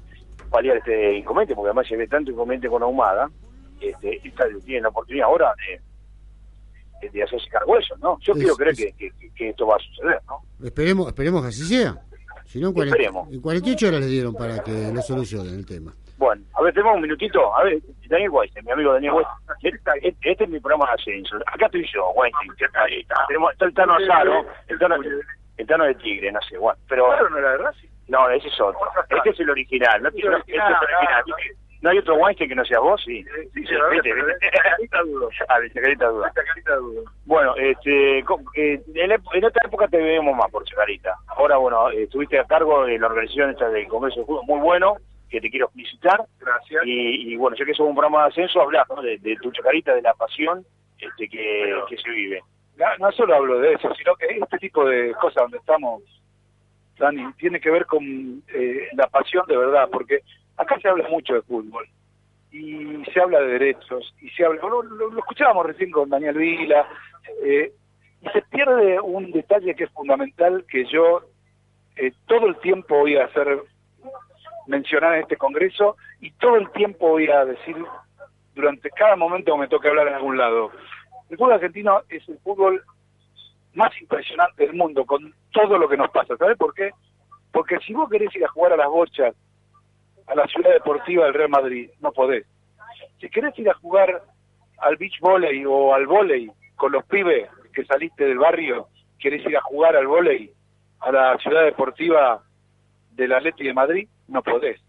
paliar 0.51 0.77
este 0.77 1.17
inconveniente, 1.17 1.55
porque 1.55 1.69
además 1.69 1.87
se 1.89 1.97
ve 1.97 2.07
tanto 2.07 2.31
inconveniente 2.31 2.69
con 2.69 2.83
Ahumada, 2.83 3.31
este, 3.81 4.21
esta, 4.29 4.45
tiene 4.67 4.83
la 4.83 4.89
oportunidad 4.91 5.29
ahora 5.29 5.55
de, 7.01 7.09
de, 7.09 7.23
hacerse 7.23 7.49
cargo 7.49 7.77
de 7.77 7.81
eso, 7.81 7.97
¿no? 7.97 8.19
Yo 8.21 8.35
Es- 8.35 8.39
quiero 8.41 8.55
creer 8.57 8.73
es- 8.79 8.95
que, 8.95 9.11
que- 9.11 9.31
que 9.35 9.49
esto 9.49 9.67
va 9.67 9.77
a 9.77 9.79
suceder, 9.79 10.21
¿no? 10.29 10.67
Esperemos, 10.67 11.07
esperemos 11.07 11.41
que 11.41 11.49
así 11.49 11.65
sea. 11.65 11.97
Si 12.45 12.61
no, 12.61 12.69
en, 12.69 12.75
40 12.75 12.95
Esperemos. 12.97 13.33
en 13.33 13.41
48 13.41 13.89
horas 13.89 14.01
le 14.01 14.07
dieron 14.07 14.35
para 14.35 14.63
que 14.63 14.93
lo 14.93 15.01
solucionen 15.01 15.55
el 15.55 15.65
tema. 15.65 15.95
Bueno, 16.21 16.43
a 16.53 16.63
ver, 16.63 16.75
tenemos 16.75 16.97
un 16.97 17.01
minutito. 17.01 17.57
A 17.57 17.65
ver, 17.65 17.79
Daniel 18.11 18.29
Weinstein, 18.29 18.67
mi 18.67 18.73
amigo 18.73 18.93
Daniel 18.93 19.15
Weinstein. 19.15 19.75
Este, 20.03 20.31
este 20.31 20.45
es 20.45 20.51
mi 20.51 20.61
programa 20.61 20.85
de 20.89 20.93
ascenso. 20.93 21.37
Acá 21.47 21.65
estoy 21.65 21.89
yo, 21.95 22.13
está 22.59 22.83
ahí. 22.83 23.07
Tenemos, 23.27 23.53
está 23.53 23.65
el 23.65 23.73
Tano 23.73 23.95
Azaro, 23.95 24.45
el 24.69 24.79
Tano, 24.79 24.97
el 25.57 25.67
Tano 25.67 25.85
de 25.85 25.95
Tigre, 25.95 26.31
no 26.31 26.41
sé, 26.43 26.59
bueno. 26.59 26.79
Pero, 26.91 27.31
no 27.31 27.39
era 27.39 27.53
de 27.53 27.57
Racing? 27.57 27.89
No, 28.09 28.29
ese 28.29 28.49
es 28.49 28.61
otro. 28.61 28.81
Este 29.09 29.31
es 29.31 29.41
el 29.41 29.49
original. 29.49 30.03
No, 30.03 30.09
Este 30.11 30.19
es 30.19 30.27
el 30.27 30.35
original. 30.35 31.25
¿No 31.81 31.89
hay 31.89 31.97
otro 31.97 32.17
Weinstein 32.17 32.51
que 32.51 32.55
no 32.55 32.67
seas 32.67 32.83
vos? 32.83 33.03
Sí. 33.03 33.25
Sí, 33.55 33.65
sí. 33.65 33.75
Ah, 35.49 35.59
de 35.59 35.71
Chacarita 35.71 36.07
duda. 36.09 36.31
Bueno, 37.25 37.55
este, 37.57 38.19
eh, 38.19 38.83
en, 38.95 39.13
en 39.13 39.45
otra 39.45 39.63
época 39.65 39.89
te 39.89 39.97
vemos 39.97 40.37
más 40.37 40.51
por 40.51 40.65
Chacarita. 40.65 41.15
Ahora, 41.29 41.57
bueno, 41.57 41.91
eh, 41.91 42.03
estuviste 42.03 42.39
a 42.39 42.45
cargo 42.45 42.85
de 42.85 42.99
la 42.99 43.07
organización 43.07 43.51
esta 43.51 43.71
del 43.71 43.89
Congreso 43.89 44.21
de 44.21 44.27
Fútbol, 44.27 44.45
muy 44.47 44.61
bueno, 44.61 44.97
que 45.31 45.41
te 45.41 45.51
quiero 45.51 45.69
felicitar. 45.71 46.25
Gracias. 46.39 46.83
Y, 46.85 47.33
y 47.33 47.37
bueno, 47.37 47.57
ya 47.57 47.65
que 47.65 47.75
somos 47.75 47.91
un 47.91 47.97
programa 47.97 48.25
de 48.25 48.29
ascenso, 48.31 48.61
hablar 48.61 48.87
¿no? 48.95 49.01
de, 49.03 49.17
de 49.19 49.37
tu 49.37 49.51
Chacarita, 49.53 49.95
de 49.95 50.03
la 50.03 50.15
pasión 50.15 50.65
este, 50.99 51.29
que, 51.29 51.75
que 51.89 51.97
se 51.97 52.11
vive. 52.11 52.43
No, 52.77 52.87
no 52.99 53.13
solo 53.13 53.35
hablo 53.35 53.59
de 53.61 53.75
eso, 53.75 53.95
sino 53.95 54.15
que 54.17 54.27
este 54.27 54.59
tipo 54.59 54.85
de 54.85 55.13
cosas 55.15 55.43
donde 55.45 55.59
estamos, 55.59 56.03
Dani, 56.99 57.33
tiene 57.35 57.61
que 57.61 57.71
ver 57.71 57.87
con 57.87 58.43
eh, 58.55 58.89
la 58.95 59.07
pasión 59.09 59.45
de 59.47 59.57
verdad, 59.57 59.89
porque 59.91 60.21
acá 60.57 60.79
se 60.81 60.89
habla 60.89 61.09
mucho 61.09 61.35
de 61.35 61.43
fútbol 61.43 61.87
y 62.53 63.05
se 63.13 63.21
habla 63.21 63.41
de 63.41 63.59
derechos 63.59 64.15
y 64.21 64.29
se 64.31 64.45
habla, 64.45 64.61
lo, 64.63 64.83
lo- 64.83 65.11
lo 65.11 65.19
escuchábamos 65.19 65.67
recién 65.67 65.91
con 65.91 66.09
Daniel 66.11 66.37
Vila, 66.37 66.87
eh, 67.45 67.73
y 68.23 68.29
se 68.31 68.43
pierde 68.43 69.01
un 69.01 69.31
detalle 69.31 69.75
que 69.75 69.85
es 69.85 69.91
fundamental 69.93 70.65
que 70.69 70.85
yo 70.87 71.23
eh, 71.97 72.13
todo 72.27 72.47
el 72.47 72.57
tiempo 72.61 72.99
voy 72.99 73.17
a 73.17 73.25
hacer 73.27 73.63
mencionar 74.71 75.15
en 75.15 75.23
este 75.23 75.37
congreso 75.37 75.97
y 76.21 76.31
todo 76.33 76.57
el 76.57 76.71
tiempo 76.71 77.09
voy 77.09 77.29
a 77.29 77.45
decir 77.45 77.77
durante 78.55 78.89
cada 78.91 79.17
momento 79.17 79.53
que 79.53 79.61
me 79.61 79.69
toque 79.69 79.89
hablar 79.89 80.09
en 80.09 80.15
algún 80.15 80.39
lado. 80.39 80.71
El 81.29 81.37
fútbol 81.37 81.55
argentino 81.55 82.03
es 82.09 82.27
el 82.29 82.39
fútbol 82.39 82.83
más 83.75 83.91
impresionante 84.01 84.67
del 84.67 84.77
mundo 84.77 85.05
con 85.05 85.35
todo 85.53 85.77
lo 85.77 85.89
que 85.89 85.97
nos 85.97 86.11
pasa. 86.11 86.37
¿Sabes 86.37 86.57
por 86.57 86.73
qué? 86.73 86.91
Porque 87.53 87.79
si 87.81 87.93
vos 87.93 88.09
querés 88.09 88.35
ir 88.35 88.45
a 88.45 88.49
jugar 88.49 88.73
a 88.73 88.77
las 88.77 88.89
bochas, 88.89 89.35
a 90.27 90.35
la 90.35 90.47
ciudad 90.47 90.73
deportiva 90.73 91.25
del 91.25 91.35
Real 91.35 91.51
Madrid, 91.51 91.91
no 92.01 92.13
podés. 92.13 92.47
Si 93.21 93.29
querés 93.29 93.59
ir 93.59 93.69
a 93.69 93.75
jugar 93.75 94.23
al 94.79 94.97
beach 94.97 95.19
volley 95.21 95.65
o 95.67 95.95
al 95.95 96.07
volley, 96.07 96.51
con 96.77 96.93
los 96.93 97.05
pibes 97.07 97.49
que 97.75 97.85
saliste 97.85 98.25
del 98.25 98.39
barrio, 98.39 98.89
querés 99.19 99.45
ir 99.45 99.57
a 99.57 99.63
jugar 99.63 99.97
al 99.97 100.07
vóley 100.07 100.53
a 101.01 101.11
la 101.11 101.37
ciudad 101.39 101.65
deportiva 101.65 102.43
del 103.11 103.33
Atlético 103.33 103.69
de 103.69 103.75
Madrid, 103.75 104.09
no 104.31 104.43
podés. 104.43 104.81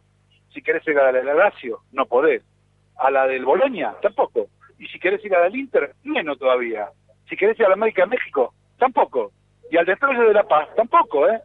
Si 0.53 0.61
querés 0.61 0.87
ir 0.87 0.97
a 0.97 1.11
la 1.11 1.21
del 1.21 1.37
Lazio, 1.37 1.79
no 1.91 2.05
podés. 2.05 2.43
A 2.97 3.09
la 3.09 3.27
del 3.27 3.45
Boloña, 3.45 3.93
tampoco. 4.01 4.47
Y 4.77 4.87
si 4.87 4.99
querés 4.99 5.23
ir 5.25 5.33
a 5.35 5.39
la 5.39 5.45
del 5.45 5.57
Inter, 5.57 5.93
menos 6.03 6.37
todavía. 6.37 6.89
Si 7.29 7.35
querés 7.35 7.59
ir 7.59 7.65
a 7.65 7.69
la 7.69 7.75
América 7.75 8.03
de 8.03 8.09
México, 8.09 8.53
tampoco. 8.77 9.31
Y 9.69 9.77
al 9.77 9.85
Destroyer 9.85 10.27
de 10.27 10.33
La 10.33 10.43
Paz, 10.43 10.67
tampoco, 10.75 11.27
¿eh? 11.27 11.41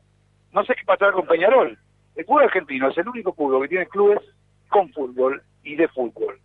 No 0.52 0.64
sé 0.64 0.74
qué 0.74 0.84
pasará 0.84 1.12
con 1.12 1.26
Peñarol. 1.26 1.78
El 2.14 2.24
fútbol 2.24 2.44
argentino 2.44 2.88
es 2.88 2.98
el 2.98 3.08
único 3.08 3.32
fútbol 3.32 3.62
que 3.62 3.68
tiene 3.68 3.86
clubes 3.86 4.20
con 4.68 4.90
fútbol 4.92 5.42
y 5.62 5.76
de 5.76 5.88
fútbol. 5.88 6.38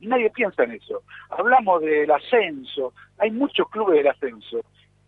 Y 0.00 0.06
nadie 0.06 0.30
piensa 0.30 0.64
en 0.64 0.72
eso. 0.72 1.02
Hablamos 1.30 1.80
del 1.80 2.10
ascenso. 2.10 2.92
Hay 3.18 3.30
muchos 3.30 3.68
clubes 3.70 3.98
del 3.98 4.08
ascenso 4.08 4.62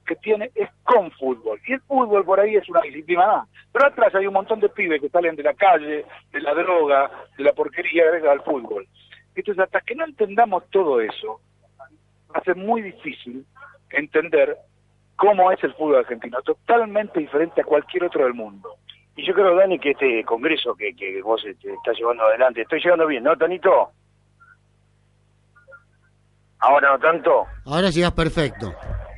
que 0.04 0.16
tiene 0.16 0.50
es 0.54 0.68
con 0.82 1.10
fútbol. 1.12 1.60
Y 1.66 1.72
el 1.72 1.80
fútbol 1.82 2.24
por 2.24 2.40
ahí 2.40 2.56
es 2.56 2.68
una 2.68 2.80
disciplina 2.80 3.26
más. 3.26 3.48
Pero 3.72 3.86
atrás 3.86 4.14
hay 4.14 4.26
un 4.26 4.34
montón 4.34 4.60
de 4.60 4.68
pibes 4.68 5.00
que 5.00 5.08
salen 5.08 5.36
de 5.36 5.42
la 5.42 5.54
calle, 5.54 6.04
de 6.32 6.40
la 6.40 6.54
droga, 6.54 7.10
de 7.36 7.44
la 7.44 7.52
porquería 7.52 8.04
gracias 8.06 8.30
al 8.30 8.42
fútbol. 8.42 8.86
Entonces, 9.34 9.64
hasta 9.64 9.80
que 9.80 9.94
no 9.94 10.04
entendamos 10.04 10.64
todo 10.70 11.00
eso, 11.00 11.40
va 12.34 12.40
a 12.40 12.44
ser 12.44 12.56
muy 12.56 12.82
difícil 12.82 13.44
entender 13.90 14.56
cómo 15.16 15.50
es 15.50 15.62
el 15.64 15.74
fútbol 15.74 15.96
argentino, 15.96 16.40
totalmente 16.42 17.20
diferente 17.20 17.60
a 17.60 17.64
cualquier 17.64 18.04
otro 18.04 18.24
del 18.24 18.34
mundo. 18.34 18.76
Y 19.16 19.26
yo 19.26 19.32
creo, 19.32 19.54
Dani, 19.54 19.78
que 19.78 19.92
este 19.92 20.24
congreso 20.24 20.74
que, 20.74 20.94
que 20.94 21.22
vos 21.22 21.42
este, 21.44 21.72
estás 21.72 21.96
llevando 21.96 22.24
adelante, 22.24 22.62
estoy 22.62 22.80
llegando 22.80 23.06
bien, 23.06 23.22
¿no, 23.22 23.36
Tonito? 23.36 23.90
Ahora 26.58 26.92
no 26.92 26.98
tanto. 26.98 27.46
Ahora 27.66 27.90
llegas 27.90 28.12
perfecto. 28.12 28.72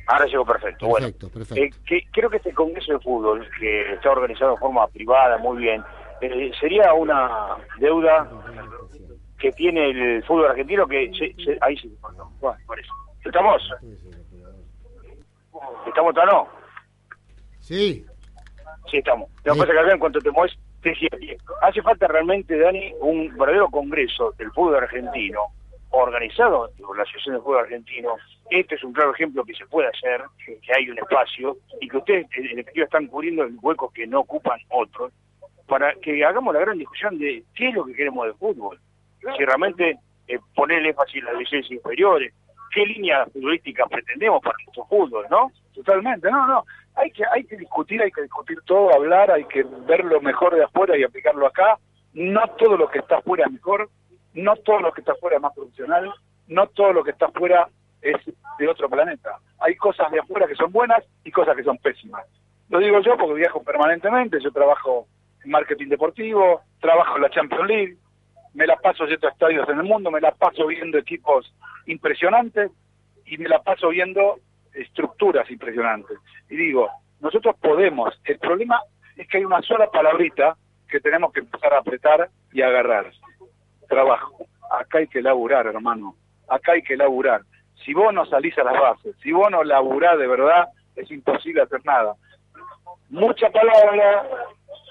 Ahora 0.07 0.25
llegó 0.25 0.45
perfecto. 0.45 0.87
Perfecto, 0.89 1.29
bueno, 1.29 1.45
perfecto. 1.47 1.55
eh, 1.55 1.69
que, 1.85 2.07
creo 2.11 2.29
que 2.29 2.37
este 2.37 2.53
congreso 2.53 2.93
de 2.93 2.99
fútbol, 2.99 3.47
que 3.59 3.93
está 3.93 4.09
organizado 4.11 4.51
de 4.51 4.57
forma 4.57 4.87
privada, 4.87 5.37
muy 5.37 5.57
bien, 5.57 5.83
eh, 6.21 6.51
sería 6.59 6.93
una 6.93 7.57
deuda 7.79 8.29
que 9.37 9.51
tiene 9.51 9.89
el 9.89 10.23
fútbol 10.23 10.47
argentino 10.47 10.87
que 10.87 11.11
se- 11.13 11.35
se- 11.43 11.57
ahí 11.61 11.77
sí 11.77 11.95
bueno, 12.01 12.57
por 12.65 12.79
eso. 12.79 12.91
estamos 13.23 13.61
estamos 15.87 16.15
no 16.15 16.47
Sí. 17.59 18.05
sí 18.89 18.97
estamos 18.97 19.29
lo 19.43 19.53
que 19.53 19.59
pasa 19.59 19.73
que 19.73 19.79
acá 19.79 19.91
en 19.93 19.99
cuanto 19.99 20.21
te 20.21 20.31
mueves 20.31 20.57
te 20.81 20.95
sigue. 20.95 21.37
hace 21.61 21.81
falta 21.81 22.07
realmente 22.07 22.57
Dani 22.57 22.93
un 23.01 23.29
verdadero 23.37 23.69
congreso 23.69 24.33
del 24.37 24.51
fútbol 24.51 24.75
argentino 24.77 25.39
organizado 26.03 26.69
por 26.79 26.97
la 26.97 27.03
Asociación 27.03 27.35
de 27.35 27.41
Fútbol 27.41 27.59
Argentino 27.59 28.15
este 28.49 28.75
es 28.75 28.83
un 28.83 28.93
claro 28.93 29.13
ejemplo 29.13 29.43
que 29.43 29.53
se 29.53 29.65
puede 29.65 29.87
hacer 29.87 30.23
que 30.45 30.73
hay 30.73 30.89
un 30.89 30.97
espacio 30.97 31.57
y 31.81 31.87
que 31.87 31.97
ustedes 31.97 32.27
en 32.35 32.43
definitiva 32.43 32.85
están 32.85 33.07
cubriendo 33.07 33.43
el 33.43 33.57
hueco 33.61 33.91
que 33.93 34.07
no 34.07 34.21
ocupan 34.21 34.59
otros 34.69 35.11
para 35.67 35.93
que 35.95 36.23
hagamos 36.23 36.53
la 36.53 36.61
gran 36.61 36.77
discusión 36.77 37.17
de 37.17 37.43
qué 37.55 37.69
es 37.69 37.75
lo 37.75 37.85
que 37.85 37.93
queremos 37.93 38.25
del 38.25 38.35
fútbol 38.35 38.79
si 39.35 39.43
realmente 39.43 39.97
eh, 40.27 40.39
poner 40.55 40.85
énfasis 40.85 41.15
en 41.15 41.25
las 41.25 41.33
divisiones 41.33 41.71
inferiores, 41.71 42.33
qué 42.71 42.85
línea 42.85 43.25
futbolística 43.25 43.85
pretendemos 43.87 44.41
para 44.41 44.57
nuestro 44.63 44.85
fútbol, 44.85 45.25
¿no? 45.29 45.51
Totalmente, 45.73 46.29
no, 46.29 46.47
no. 46.47 46.63
Hay 46.95 47.11
que, 47.11 47.23
hay 47.31 47.43
que 47.43 47.57
discutir, 47.57 48.01
hay 48.01 48.11
que 48.11 48.23
discutir 48.23 48.57
todo, 48.65 48.93
hablar, 48.93 49.31
hay 49.31 49.45
que 49.45 49.63
ver 49.87 50.03
lo 50.03 50.19
mejor 50.21 50.55
de 50.55 50.63
afuera 50.63 50.97
y 50.97 51.03
aplicarlo 51.03 51.45
acá. 51.45 51.77
No 52.13 52.41
todo 52.57 52.77
lo 52.77 52.89
que 52.89 52.99
está 52.99 53.17
afuera 53.17 53.45
es 53.45 53.51
mejor, 53.51 53.89
no 54.37 54.55
todo 54.57 54.79
lo 54.79 54.91
que 54.91 55.01
está 55.01 55.13
afuera 55.13 55.37
es 55.37 55.41
más 55.41 55.53
profesional, 55.53 56.13
no 56.47 56.67
todo 56.67 56.93
lo 56.93 57.03
que 57.03 57.11
está 57.11 57.25
afuera 57.25 57.67
es 58.01 58.17
de 58.59 58.67
otro 58.67 58.89
planeta. 58.89 59.39
Hay 59.59 59.75
cosas 59.75 60.11
de 60.11 60.19
afuera 60.19 60.47
que 60.47 60.55
son 60.55 60.71
buenas 60.71 61.03
y 61.23 61.31
cosas 61.31 61.55
que 61.55 61.63
son 61.63 61.77
pésimas. 61.79 62.25
Lo 62.69 62.79
digo 62.79 62.99
yo 63.01 63.17
porque 63.17 63.33
viajo 63.33 63.63
permanentemente, 63.63 64.39
yo 64.39 64.51
trabajo 64.51 65.07
en 65.43 65.51
marketing 65.51 65.87
deportivo, 65.87 66.61
trabajo 66.79 67.15
en 67.15 67.23
la 67.23 67.29
Champions 67.31 67.67
League, 67.67 67.97
me 68.53 68.67
la 68.67 68.75
paso 68.75 69.05
yendo 69.05 69.27
a 69.27 69.31
estadios 69.31 69.67
en 69.69 69.79
el 69.79 69.83
mundo, 69.83 70.11
me 70.11 70.21
la 70.21 70.31
paso 70.31 70.67
viendo 70.67 70.97
equipos 70.97 71.51
impresionantes 71.87 72.71
y 73.25 73.37
me 73.37 73.49
la 73.49 73.61
paso 73.63 73.89
viendo 73.89 74.39
estructuras 74.73 75.49
impresionantes. 75.49 76.17
Y 76.49 76.57
digo, 76.57 76.89
nosotros 77.21 77.55
podemos, 77.59 78.13
el 78.25 78.37
problema 78.37 78.79
es 79.15 79.27
que 79.27 79.37
hay 79.37 79.45
una 79.45 79.61
sola 79.63 79.89
palabrita 79.89 80.55
que 80.87 80.99
tenemos 80.99 81.33
que 81.33 81.39
empezar 81.39 81.73
a 81.73 81.79
apretar 81.79 82.29
y 82.51 82.61
agarrar. 82.61 83.11
Trabajo. 83.87 84.45
Acá 84.69 84.99
hay 84.99 85.07
que 85.07 85.21
laburar, 85.21 85.67
hermano. 85.67 86.15
Acá 86.47 86.73
hay 86.73 86.81
que 86.81 86.97
laburar. 86.97 87.41
Si 87.85 87.93
vos 87.93 88.13
no 88.13 88.25
salís 88.25 88.57
a 88.57 88.63
las 88.63 88.79
bases, 88.79 89.15
si 89.21 89.31
vos 89.31 89.49
no 89.49 89.63
laburás 89.63 90.17
de 90.17 90.27
verdad, 90.27 90.67
es 90.95 91.09
imposible 91.11 91.61
hacer 91.61 91.85
nada. 91.85 92.15
Mucha 93.09 93.49
palabra, 93.49 94.23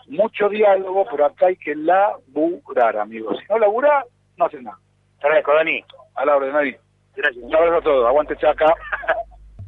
mucho 0.09 0.49
diálogo, 0.49 1.07
pero 1.11 1.27
acá 1.27 1.47
hay 1.47 1.57
que 1.57 1.75
laburar, 1.75 2.97
amigos. 2.97 3.39
Si 3.39 3.53
no 3.53 3.59
laburás, 3.59 4.05
no 4.37 4.47
haces 4.47 4.63
nada. 4.63 4.79
Te 5.21 5.27
agradezco, 5.27 5.55
Dani. 5.55 5.85
A 6.15 6.25
la 6.25 6.37
orden, 6.37 6.53
Dani. 6.53 6.77
Gracias. 7.17 7.45
Un 7.45 7.55
abrazo 7.55 7.77
a 7.77 7.83
todos. 7.83 8.07
Aguante 8.07 8.37
Chaca. 8.37 8.67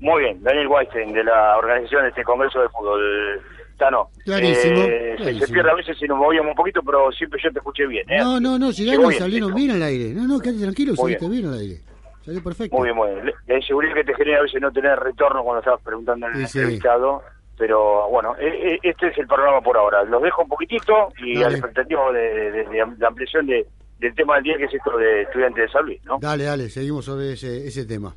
Muy 0.01 0.23
bien, 0.23 0.43
Daniel 0.43 0.69
Weinstein, 0.69 1.13
de 1.13 1.25
la 1.25 1.59
organización 1.59 2.03
de 2.03 2.11
este 2.11 2.23
Congreso 2.23 2.61
de 2.61 2.69
Fútbol. 2.69 3.43
Tano. 3.79 4.11
Clarísimo, 4.25 4.83
eh, 4.83 5.17
se- 5.39 5.53
pierde 5.53 5.71
a 5.71 5.75
veces 5.75 5.97
si 5.99 6.07
nos 6.07 6.19
movíamos 6.19 6.51
un 6.51 6.57
poquito, 6.57 6.83
pero 6.83 7.11
siempre 7.13 7.41
yo 7.43 7.51
te 7.51 7.59
escuché 7.61 7.87
bien, 7.87 8.05
¿eh? 8.11 8.19
No, 8.19 8.39
no, 8.39 8.59
no, 8.59 8.71
llegaron, 8.73 9.09
bien, 9.09 9.19
salieron 9.21 9.55
bien 9.55 9.71
al 9.71 9.83
aire. 9.83 10.13
No, 10.13 10.27
no, 10.27 10.39
quédate 10.41 10.61
tranquilo, 10.63 10.93
Muy 10.99 11.13
saliste 11.15 11.29
bien. 11.29 11.47
al 11.47 11.59
aire. 11.59 11.81
Salió 12.25 12.43
perfecto. 12.45 12.77
Muy 12.77 12.85
bien, 12.89 12.97
muy 12.97 13.09
bien. 13.11 13.35
La 13.47 13.57
inseguridad 13.57 13.95
que 13.95 14.05
te 14.05 14.15
genera 14.15 14.41
a 14.41 14.43
veces 14.43 14.61
no 14.61 14.71
tener 14.71 14.99
retorno 14.99 15.43
cuando 15.43 15.61
estabas 15.61 15.81
preguntando 15.83 16.27
al 16.27 16.35
Sí, 16.35 16.47
sí. 16.47 16.59
entrevistado. 16.59 17.23
Pero 17.57 18.09
bueno, 18.11 18.37
eh, 18.39 18.75
eh, 18.75 18.79
este 18.83 19.09
es 19.09 19.19
el 19.19 19.27
programa 19.27 19.61
por 19.63 19.77
ahora. 19.77 20.05
Los 20.05 20.23
dejo 20.23 20.43
un 20.43 20.49
poquitito 20.49 21.09
y 21.25 21.35
Dale. 21.35 21.47
a 21.47 21.51
la 21.51 21.57
expectativa 21.57 22.13
de, 22.13 22.21
de- 22.21 22.51
de- 22.53 22.65
de 22.65 22.87
la 22.99 23.09
ampliación 23.09 23.47
de, 23.47 23.67
del 23.99 24.15
tema 24.15 24.35
del 24.37 24.45
día, 24.45 24.57
que 24.59 24.65
es 24.67 24.75
esto 24.75 24.97
de 24.97 25.23
estudiantes 25.23 25.65
de 25.65 25.73
San 25.73 25.85
Luis, 25.87 26.05
¿no? 26.05 26.19
Dale, 26.21 26.45
dale, 26.45 26.69
seguimos 26.69 27.05
sobre 27.07 27.33
ese, 27.33 27.67
ese 27.67 27.85
tema. 27.85 28.15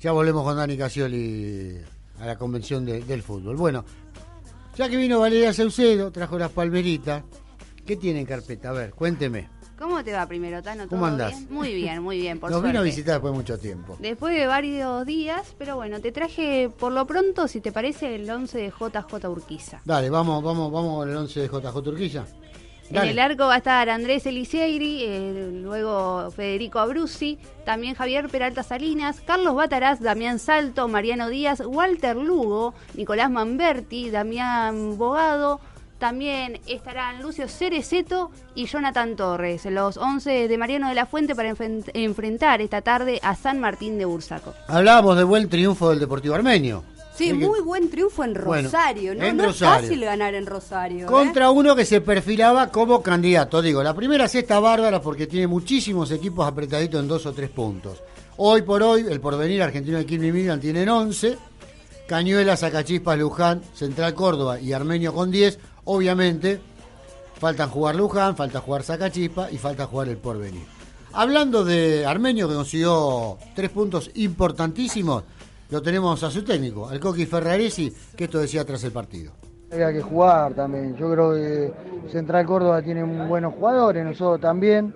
Ya 0.00 0.12
volvemos 0.12 0.44
con 0.44 0.56
Dani 0.56 0.76
Casioli 0.76 1.78
a 2.20 2.26
la 2.26 2.36
convención 2.36 2.84
de- 2.84 3.00
del 3.02 3.22
fútbol. 3.22 3.56
Bueno, 3.56 3.84
ya 4.78 4.88
que 4.88 4.96
vino 4.96 5.18
Valeria 5.18 5.52
Saucedo, 5.52 6.12
trajo 6.12 6.38
las 6.38 6.52
palmeritas. 6.52 7.24
¿Qué 7.84 7.96
tiene 7.96 8.20
en 8.20 8.26
carpeta? 8.26 8.70
A 8.70 8.72
ver, 8.72 8.90
cuénteme. 8.94 9.48
¿Cómo 9.76 10.04
te 10.04 10.12
va 10.12 10.24
primero, 10.26 10.62
Tano? 10.62 10.84
¿Todo 10.84 10.90
¿Cómo 10.90 11.06
andás? 11.06 11.32
bien? 11.32 11.48
Muy 11.50 11.74
bien, 11.74 12.00
muy 12.00 12.20
bien, 12.20 12.38
por 12.38 12.52
Nos 12.52 12.62
vino 12.62 12.78
a 12.78 12.82
visitar 12.82 13.14
después 13.14 13.32
de 13.32 13.38
mucho 13.38 13.58
tiempo. 13.58 13.96
Después 13.98 14.36
de 14.36 14.46
varios 14.46 15.04
días, 15.04 15.56
pero 15.58 15.74
bueno, 15.74 16.00
te 16.00 16.12
traje 16.12 16.70
por 16.78 16.92
lo 16.92 17.08
pronto, 17.08 17.48
si 17.48 17.60
te 17.60 17.72
parece, 17.72 18.14
el 18.14 18.30
11 18.30 18.56
de 18.56 18.68
JJ 18.70 19.28
Urquiza. 19.28 19.80
Dale, 19.84 20.10
vamos, 20.10 20.44
vamos, 20.44 20.70
vamos 20.70 20.98
con 20.98 21.10
el 21.10 21.16
11 21.16 21.40
de 21.40 21.48
JJ 21.48 21.88
En 22.90 23.04
el 23.04 23.18
arco 23.18 23.46
va 23.46 23.54
a 23.54 23.58
estar 23.58 23.90
Andrés 23.90 24.24
Elisieri, 24.24 25.04
eh, 25.04 25.50
luego 25.52 26.30
Federico 26.30 26.78
Abruzzi, 26.78 27.38
también 27.64 27.94
Javier 27.94 28.28
Peralta 28.28 28.62
Salinas, 28.62 29.20
Carlos 29.20 29.54
Bataraz, 29.54 30.00
Damián 30.00 30.38
Salto, 30.38 30.88
Mariano 30.88 31.28
Díaz, 31.28 31.60
Walter 31.64 32.16
Lugo, 32.16 32.74
Nicolás 32.94 33.30
Manberti, 33.30 34.10
Damián 34.10 34.96
Bogado, 34.96 35.60
también 35.98 36.60
estarán 36.66 37.22
Lucio 37.22 37.48
Cereceto 37.48 38.30
y 38.54 38.66
Jonathan 38.66 39.16
Torres, 39.16 39.64
los 39.66 39.96
11 39.96 40.48
de 40.48 40.58
Mariano 40.58 40.88
de 40.88 40.94
la 40.94 41.06
Fuente 41.06 41.34
para 41.34 41.52
enfrentar 41.92 42.60
esta 42.62 42.82
tarde 42.82 43.18
a 43.22 43.34
San 43.34 43.60
Martín 43.60 43.98
de 43.98 44.04
Bursaco. 44.04 44.54
Hablábamos 44.68 45.16
de 45.16 45.24
buen 45.24 45.48
triunfo 45.48 45.90
del 45.90 45.98
Deportivo 45.98 46.36
Armenio. 46.36 46.84
Sí, 47.18 47.30
Así 47.30 47.38
que- 47.38 47.46
muy 47.46 47.60
buen 47.60 47.90
triunfo 47.90 48.22
en 48.24 48.32
Bueno, 48.34 48.68
Rosario, 48.68 49.14
¿no? 49.14 49.24
en 49.24 49.36
no 49.36 49.44
Rosario. 49.46 49.74
es 49.76 49.82
fácil 49.82 50.04
ganar 50.04 50.34
en 50.34 50.46
Rosario. 50.46 51.04
¿eh? 51.04 51.10
Contra 51.10 51.50
uno 51.50 51.74
que 51.74 51.84
se 51.84 52.00
perfilaba 52.00 52.68
como 52.70 53.02
candidato. 53.02 53.60
Digo, 53.60 53.82
la 53.82 53.92
primera 53.94 54.28
cesta 54.28 54.60
bárbara 54.60 55.00
porque 55.02 55.26
tiene 55.26 55.46
muchísimos 55.48 56.10
equipos 56.12 56.46
apretaditos 56.46 57.00
en 57.02 57.08
dos 57.08 57.26
o 57.26 57.32
tres 57.32 57.50
puntos. 57.50 57.98
Hoy 58.36 58.62
por 58.62 58.82
hoy, 58.84 59.04
el 59.10 59.20
porvenir 59.20 59.60
argentino 59.62 59.98
de 59.98 60.06
Quilmes 60.06 60.32
Milan 60.32 60.60
tienen 60.60 60.88
11. 60.88 61.36
Cañuela, 62.06 62.56
Sacachispas, 62.56 63.18
Luján, 63.18 63.62
Central 63.74 64.14
Córdoba 64.14 64.60
y 64.60 64.72
Armenio 64.72 65.12
con 65.12 65.30
10. 65.30 65.58
Obviamente, 65.84 66.60
faltan 67.38 67.68
jugar 67.68 67.96
Luján, 67.96 68.36
falta 68.36 68.60
jugar 68.60 68.82
Sacachispa 68.84 69.50
y 69.50 69.58
falta 69.58 69.86
jugar 69.86 70.08
el 70.08 70.16
porvenir. 70.18 70.62
Hablando 71.12 71.64
de 71.64 72.06
Armenio 72.06 72.48
que 72.48 72.54
consiguió 72.54 73.38
tres 73.56 73.70
puntos 73.70 74.10
importantísimos, 74.14 75.24
lo 75.70 75.82
tenemos 75.82 76.22
a 76.22 76.30
su 76.30 76.42
técnico, 76.42 76.88
al 76.88 76.98
Coqui 76.98 77.26
Ferraresi, 77.26 77.92
que 78.16 78.24
esto 78.24 78.38
decía 78.38 78.64
tras 78.64 78.82
el 78.84 78.92
partido. 78.92 79.32
Había 79.70 79.92
que 79.92 80.00
jugar 80.00 80.54
también. 80.54 80.96
Yo 80.96 81.10
creo 81.12 81.34
que 81.34 81.72
Central 82.10 82.46
Córdoba 82.46 82.80
tiene 82.80 83.02
buenos 83.26 83.54
jugadores, 83.54 84.04
nosotros 84.04 84.40
también. 84.40 84.94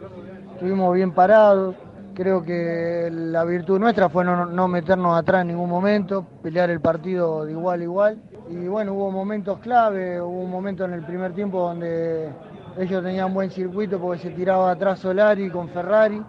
Estuvimos 0.54 0.94
bien 0.94 1.12
parados. 1.12 1.74
Creo 2.14 2.42
que 2.42 3.08
la 3.10 3.44
virtud 3.44 3.78
nuestra 3.78 4.08
fue 4.08 4.24
no, 4.24 4.46
no 4.46 4.68
meternos 4.68 5.16
atrás 5.16 5.42
en 5.42 5.48
ningún 5.48 5.68
momento, 5.68 6.26
pelear 6.42 6.68
el 6.70 6.80
partido 6.80 7.44
de 7.44 7.52
igual 7.52 7.80
a 7.80 7.84
igual. 7.84 8.22
Y 8.50 8.66
bueno, 8.66 8.92
hubo 8.92 9.10
momentos 9.10 9.58
clave, 9.60 10.20
hubo 10.20 10.40
un 10.40 10.50
momento 10.50 10.84
en 10.84 10.92
el 10.92 11.04
primer 11.04 11.32
tiempo 11.32 11.60
donde 11.60 12.30
ellos 12.78 13.02
tenían 13.02 13.32
buen 13.32 13.50
circuito 13.50 13.98
porque 13.98 14.22
se 14.22 14.30
tiraba 14.30 14.70
atrás 14.70 15.00
Solari 15.00 15.50
con 15.50 15.68
Ferrari. 15.70 16.22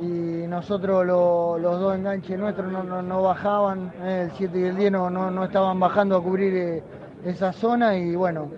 Y 0.00 0.46
nosotros 0.46 1.04
lo- 1.06 1.58
los 1.58 1.78
dos 1.78 1.94
enganches 1.96 2.38
nuestros 2.38 2.70
no, 2.72 2.82
no- 2.82 3.02
no 3.02 3.22
bajaban, 3.22 3.92
eh, 4.02 4.22
el 4.24 4.30
7 4.36 4.58
y 4.58 4.64
el 4.64 4.76
10 4.76 4.90
no, 4.92 5.10
no- 5.10 5.30
no 5.30 5.44
estaban 5.44 5.78
bajando 5.78 6.16
a 6.16 6.22
cubrir 6.22 6.54
eh, 6.56 6.82
esa 7.24 7.52
zona 7.52 7.96
y 7.96 8.14
bueno, 8.16 8.48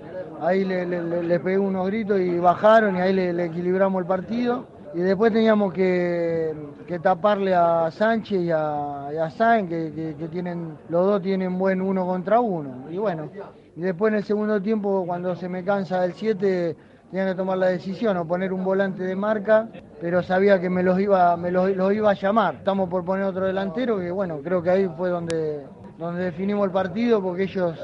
ahí 0.41 0.65
le, 0.65 0.87
le- 0.87 1.41
pegué 1.41 1.59
unos 1.59 1.87
gritos 1.89 2.21
y 2.21 2.39
bajaron 2.39 2.97
y 2.97 3.01
ahí 3.01 3.13
le, 3.13 3.45
equilibramos 3.45 4.01
el 4.01 4.07
partido. 4.07 4.65
Y 4.95 4.99
después 4.99 5.33
teníamos 5.33 5.73
que, 5.73 6.53
que 6.87 6.99
taparle 6.99 7.55
a 7.55 7.91
Sánchez 7.91 8.43
y 8.43 8.51
a, 8.51 9.09
y 9.13 9.17
a 9.17 9.31
Sáenz, 9.31 9.69
que, 9.69 9.91
que- 9.95 10.15
que 10.19 10.29
tienen, 10.29 10.77
los 10.91 11.07
dos 11.07 11.23
tienen 11.23 11.59
buen 11.59 11.81
uno 11.81 12.07
contra 12.07 12.41
uno. 12.41 12.91
Y 12.91 12.99
bueno, 12.99 13.31
y 13.75 13.81
después 13.81 14.13
en 14.13 14.19
el 14.19 14.25
segundo 14.25 14.61
tiempo, 14.61 15.05
cuando 15.07 15.35
se 15.35 15.49
me 15.49 15.65
cansa 15.65 16.05
el 16.05 16.13
7, 16.13 16.77
tenía 17.13 17.27
que 17.27 17.35
tomar 17.35 17.59
la 17.59 17.67
decisión 17.67 18.17
o 18.17 18.27
poner 18.27 18.55
un 18.55 18.65
volante 18.65 19.03
de 19.03 19.15
marca, 19.15 19.69
pero 20.01 20.23
sabía 20.23 20.59
que 20.59 20.71
me 20.71 20.83
los 20.83 20.99
iba, 20.99 21.37
me 21.37 21.51
los, 21.51 21.69
iba 21.69 22.11
a 22.11 22.15
llamar. 22.15 22.55
Estamos 22.55 22.89
por 22.89 23.05
poner 23.05 23.27
otro 23.27 23.45
delantero, 23.45 24.01
que 24.01 24.11
bueno, 24.11 24.41
creo 24.43 24.63
que 24.63 24.71
ahí 24.71 24.89
fue 24.97 25.11
donde, 25.11 25.61
donde 25.99 26.25
definimos 26.25 26.65
el 26.65 26.71
partido, 26.71 27.23
porque 27.23 27.43
ellos 27.43 27.79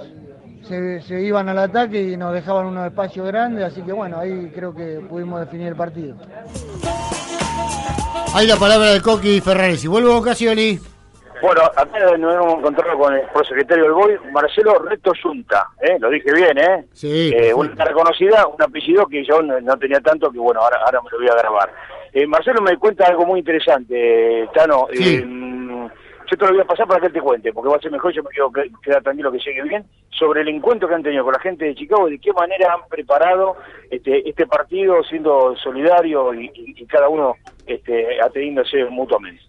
se, 0.66 1.22
iban 1.22 1.46
al 1.50 1.58
ataque 1.58 2.02
y 2.02 2.16
nos 2.16 2.32
dejaban 2.32 2.68
unos 2.68 2.86
espacios 2.86 3.26
grandes, 3.26 3.64
así 3.64 3.82
que 3.82 3.92
bueno, 3.92 4.16
ahí 4.18 4.50
creo 4.54 4.74
que 4.74 5.00
pudimos 5.06 5.40
definir 5.40 5.68
el 5.68 5.76
partido. 5.76 6.16
Ahí 8.32 8.46
la 8.46 8.56
palabra 8.56 8.94
de 8.94 9.02
Coqui 9.02 9.42
Ferraresi. 9.42 9.88
Vuelvo 9.88 10.16
a 10.16 10.24
Casioli. 10.24 10.80
Bueno, 11.40 11.62
acá 11.76 12.16
nos 12.18 12.34
hemos 12.34 12.54
encontrado 12.58 12.98
con 12.98 13.14
el 13.14 13.22
prosecretario 13.32 13.84
del 13.84 13.92
BOI, 13.92 14.18
Marcelo 14.32 14.74
Reto 14.80 15.12
Yunta, 15.22 15.68
¿eh? 15.80 15.96
lo 16.00 16.10
dije 16.10 16.32
bien, 16.32 16.58
¿eh? 16.58 16.84
Sí. 16.92 17.32
Eh, 17.34 17.54
una 17.54 17.84
reconocida, 17.84 18.46
un 18.46 18.60
apellido 18.60 19.06
que 19.06 19.24
yo 19.24 19.40
no, 19.42 19.60
no 19.60 19.76
tenía 19.78 20.00
tanto, 20.00 20.30
que 20.32 20.38
bueno, 20.38 20.60
ahora, 20.60 20.78
ahora 20.84 21.00
me 21.02 21.10
lo 21.10 21.18
voy 21.18 21.28
a 21.28 21.34
grabar. 21.36 21.72
Eh, 22.12 22.26
Marcelo 22.26 22.60
me 22.62 22.76
cuenta 22.76 23.06
algo 23.06 23.24
muy 23.24 23.40
interesante, 23.40 24.48
Tano. 24.52 24.88
Eh, 24.92 25.24
yo 26.30 26.36
te 26.36 26.44
lo 26.44 26.52
voy 26.52 26.60
a 26.60 26.64
pasar 26.66 26.86
para 26.86 27.00
que 27.00 27.06
él 27.06 27.12
te 27.14 27.20
cuente, 27.22 27.52
porque 27.54 27.70
va 27.70 27.76
a 27.76 27.80
ser 27.80 27.90
mejor, 27.90 28.12
yo 28.12 28.22
me 28.22 28.28
quiero 28.30 28.52
que- 28.52 28.70
quedar 28.82 29.02
tranquilo 29.02 29.32
que 29.32 29.38
llegue 29.38 29.62
bien, 29.62 29.84
sobre 30.10 30.42
el 30.42 30.48
encuentro 30.48 30.86
que 30.86 30.94
han 30.94 31.02
tenido 31.02 31.24
con 31.24 31.32
la 31.32 31.40
gente 31.40 31.64
de 31.64 31.74
Chicago, 31.74 32.06
de 32.08 32.18
qué 32.18 32.32
manera 32.34 32.74
han 32.74 32.86
preparado 32.90 33.56
este, 33.90 34.28
este 34.28 34.46
partido 34.46 35.02
siendo 35.04 35.56
solidario 35.56 36.34
y, 36.34 36.46
y- 36.52 36.74
y 36.82 36.86
cada 36.86 37.08
uno 37.08 37.36
este, 37.66 38.20
atendiéndose 38.20 38.84
mutuamente. 38.86 39.42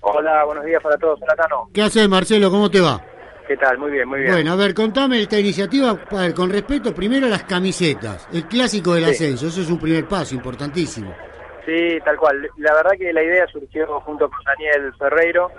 Hola, 0.00 0.44
buenos 0.44 0.64
días 0.64 0.82
para 0.82 0.96
todos. 0.96 1.20
Hola, 1.22 1.34
Tano. 1.36 1.68
¿Qué 1.72 1.82
haces, 1.82 2.08
Marcelo? 2.08 2.50
¿Cómo 2.50 2.70
te 2.70 2.80
va? 2.80 3.00
¿Qué 3.46 3.56
tal? 3.56 3.78
Muy 3.78 3.90
bien, 3.90 4.06
muy 4.08 4.20
bien. 4.20 4.32
Bueno, 4.32 4.52
a 4.52 4.56
ver, 4.56 4.74
contame 4.74 5.22
esta 5.22 5.38
iniciativa 5.38 5.94
ver, 6.10 6.34
con 6.34 6.50
respecto 6.50 6.94
primero 6.94 7.26
a 7.26 7.30
las 7.30 7.44
camisetas, 7.44 8.28
el 8.32 8.44
clásico 8.46 8.94
del 8.94 9.04
Sí. 9.06 9.10
ascenso, 9.10 9.46
eso 9.46 9.60
es 9.62 9.70
un 9.70 9.78
primer 9.80 10.06
paso 10.06 10.34
importantísimo. 10.34 11.14
Sí, 11.64 11.98
tal 12.04 12.16
cual. 12.18 12.48
La 12.58 12.74
verdad 12.74 12.90
que 12.98 13.12
la 13.12 13.22
idea 13.22 13.46
surgió 13.46 13.86
junto 14.00 14.28
con 14.30 14.38
Daniel 14.44 14.92
Ferreiro. 14.98 15.50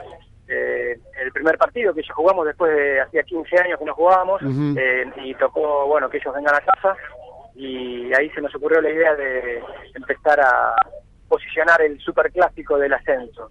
eh, 0.52 0.98
el 1.24 1.32
primer 1.32 1.60
partido 1.60 1.94
que 1.94 2.00
ellos 2.00 2.16
jugamos 2.16 2.44
después 2.44 2.76
de 2.76 3.00
hacía 3.02 3.22
15 3.22 3.56
años 3.60 3.78
que 3.78 3.86
no 3.86 3.94
jugábamos 3.94 4.42
eh, 4.78 5.06
y 5.24 5.36
tocó, 5.36 5.86
bueno, 5.86 6.10
que 6.10 6.18
ellos 6.18 6.34
vengan 6.34 6.56
a 6.56 6.62
casa 6.62 6.96
y 7.54 8.12
ahí 8.16 8.32
se 8.32 8.42
nos 8.42 8.56
ocurrió 8.56 8.82
la 8.82 8.90
idea 8.90 9.14
de 9.14 9.62
empezar 9.94 10.40
a 10.40 10.74
posicionar 11.28 11.80
el 11.84 12.00
superclásico 12.00 12.80
del 12.80 12.94
ascenso. 12.94 13.48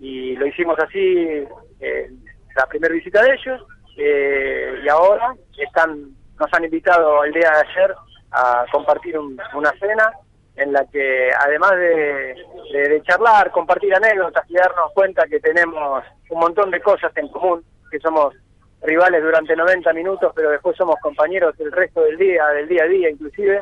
Y 0.00 0.36
lo 0.36 0.46
hicimos 0.46 0.78
así 0.78 1.44
eh, 1.80 2.10
la 2.56 2.66
primera 2.66 2.94
visita 2.94 3.22
de 3.22 3.34
ellos 3.34 3.62
eh, 3.96 4.80
y 4.84 4.88
ahora 4.88 5.34
están 5.58 6.10
nos 6.38 6.52
han 6.54 6.64
invitado 6.64 7.24
el 7.24 7.32
día 7.32 7.50
de 7.50 7.68
ayer 7.68 7.94
a 8.30 8.64
compartir 8.70 9.18
un- 9.18 9.40
una 9.54 9.72
cena 9.80 10.12
en 10.56 10.72
la 10.72 10.84
que 10.86 11.30
además 11.36 11.72
de, 11.72 12.36
de- 12.72 13.02
charlar, 13.04 13.50
compartir 13.50 13.92
anécdotas 13.94 14.48
y 14.48 14.54
darnos 14.54 14.92
cuenta 14.92 15.26
que 15.26 15.40
tenemos 15.40 16.02
un 16.30 16.38
montón 16.40 16.70
de 16.70 16.80
cosas 16.80 17.10
en 17.16 17.28
común, 17.28 17.64
que 17.90 17.98
somos 17.98 18.34
rivales 18.82 19.22
durante 19.22 19.56
90 19.56 19.92
minutos, 19.92 20.32
pero 20.34 20.50
después 20.50 20.76
somos 20.76 20.96
compañeros 21.02 21.54
el 21.58 21.72
resto 21.72 22.02
del 22.02 22.16
día, 22.18 22.46
del 22.48 22.68
día 22.68 22.84
a 22.84 22.86
día 22.88 23.10
inclusive. 23.10 23.60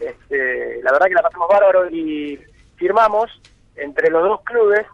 Este, 0.00 0.82
la 0.82 0.92
verdad 0.92 1.06
que 1.06 1.14
la 1.14 1.22
pasamos 1.22 1.48
bárbaro 1.48 1.88
y 1.90 2.38
firmamos 2.76 3.30
entre 3.76 4.10
los 4.10 4.22
dos 4.22 4.40
clubes 4.42 4.84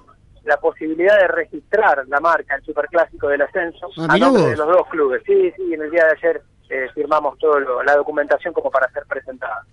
la 0.49 0.59
posibilidad 0.59 1.17
de 1.19 1.29
registrar 1.29 2.05
la 2.09 2.19
marca, 2.21 2.57
el 2.57 2.65
superclásico 2.65 3.29
del 3.29 3.43
ascenso, 3.43 3.89
Ah, 3.99 4.07
a 4.09 4.19
nombre 4.19 4.43
vos. 4.43 4.51
de 4.51 4.57
los 4.57 4.67
dos 4.67 4.89
clubes. 4.89 5.23
Sí, 5.27 5.53
sí, 5.57 5.75
en 5.75 5.83
el 5.83 5.91
día 5.91 6.05
de 6.07 6.11
ayer 6.17 6.43
eh, 6.71 6.87
firmamos 6.95 7.39
toda 7.39 7.61
la 7.85 7.95
documentación 7.97 8.53
como 8.55 8.71
para 8.71 8.91
ser 8.91 9.05
presentada. 9.07 9.65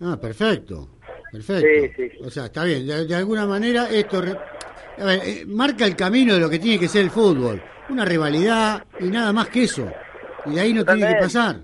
Ah, 0.00 0.16
perfecto, 0.20 0.88
perfecto. 1.32 1.66
Sí, 1.96 2.08
sí. 2.10 2.18
O 2.24 2.30
sea, 2.30 2.46
está 2.46 2.64
bien, 2.64 2.86
de, 2.86 3.06
de 3.06 3.14
alguna 3.14 3.44
manera 3.46 3.88
esto 3.90 4.22
re- 4.22 4.38
a 4.98 5.04
ver, 5.04 5.20
eh, 5.24 5.44
marca 5.46 5.84
el 5.84 5.94
camino 5.96 6.34
de 6.34 6.40
lo 6.40 6.48
que 6.48 6.58
tiene 6.58 6.78
que 6.78 6.88
ser 6.88 7.02
el 7.02 7.10
fútbol, 7.10 7.60
una 7.90 8.04
rivalidad 8.04 8.84
y 9.00 9.04
nada 9.10 9.32
más 9.32 9.48
que 9.48 9.64
eso. 9.64 9.90
Y 10.46 10.54
de 10.54 10.60
ahí 10.60 10.72
no 10.72 10.84
tiene 10.84 11.06
que 11.08 11.20
pasar. 11.20 11.56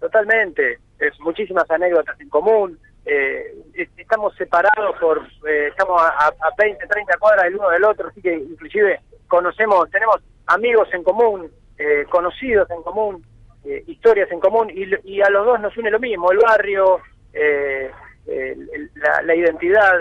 Totalmente, 0.00 0.78
es 0.98 1.18
muchísimas 1.20 1.70
anécdotas 1.70 2.18
en 2.20 2.28
común. 2.28 2.78
Eh, 3.04 3.54
es- 3.74 3.88
estamos 3.96 4.34
separados 4.36 4.96
por, 5.00 5.18
eh, 5.48 5.68
estamos 5.68 6.00
a, 6.00 6.28
a 6.28 6.50
20, 6.58 6.86
30 6.86 7.16
cuadras 7.18 7.46
el 7.46 7.56
uno 7.56 7.68
del 7.70 7.84
otro, 7.84 8.08
así 8.08 8.20
que 8.22 8.32
inclusive 8.34 9.00
conocemos, 9.28 9.90
tenemos 9.90 10.16
amigos 10.46 10.88
en 10.92 11.02
común, 11.02 11.50
eh, 11.78 12.04
conocidos 12.10 12.70
en 12.70 12.82
común, 12.82 13.24
eh, 13.64 13.82
historias 13.86 14.30
en 14.30 14.40
común, 14.40 14.70
y, 14.70 14.84
y 15.10 15.20
a 15.22 15.30
los 15.30 15.46
dos 15.46 15.60
nos 15.60 15.76
une 15.76 15.90
lo 15.90 15.98
mismo, 16.00 16.30
el 16.32 16.38
barrio, 16.38 17.00
eh, 17.32 17.90
la, 19.24 19.34
identidad, 19.34 19.92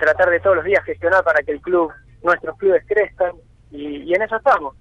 tratar 0.00 0.30
de 0.30 0.40
todos 0.40 0.56
los 0.56 0.64
días 0.64 0.84
gestionar 0.84 1.22
para 1.22 1.42
que 1.42 1.52
el 1.52 1.60
club, 1.60 1.92
nuestros 2.22 2.56
clubes 2.58 2.82
crezcan, 2.86 3.32
y, 3.70 4.12
en 4.12 4.22
eso 4.22 4.36
estamos. 4.36 4.74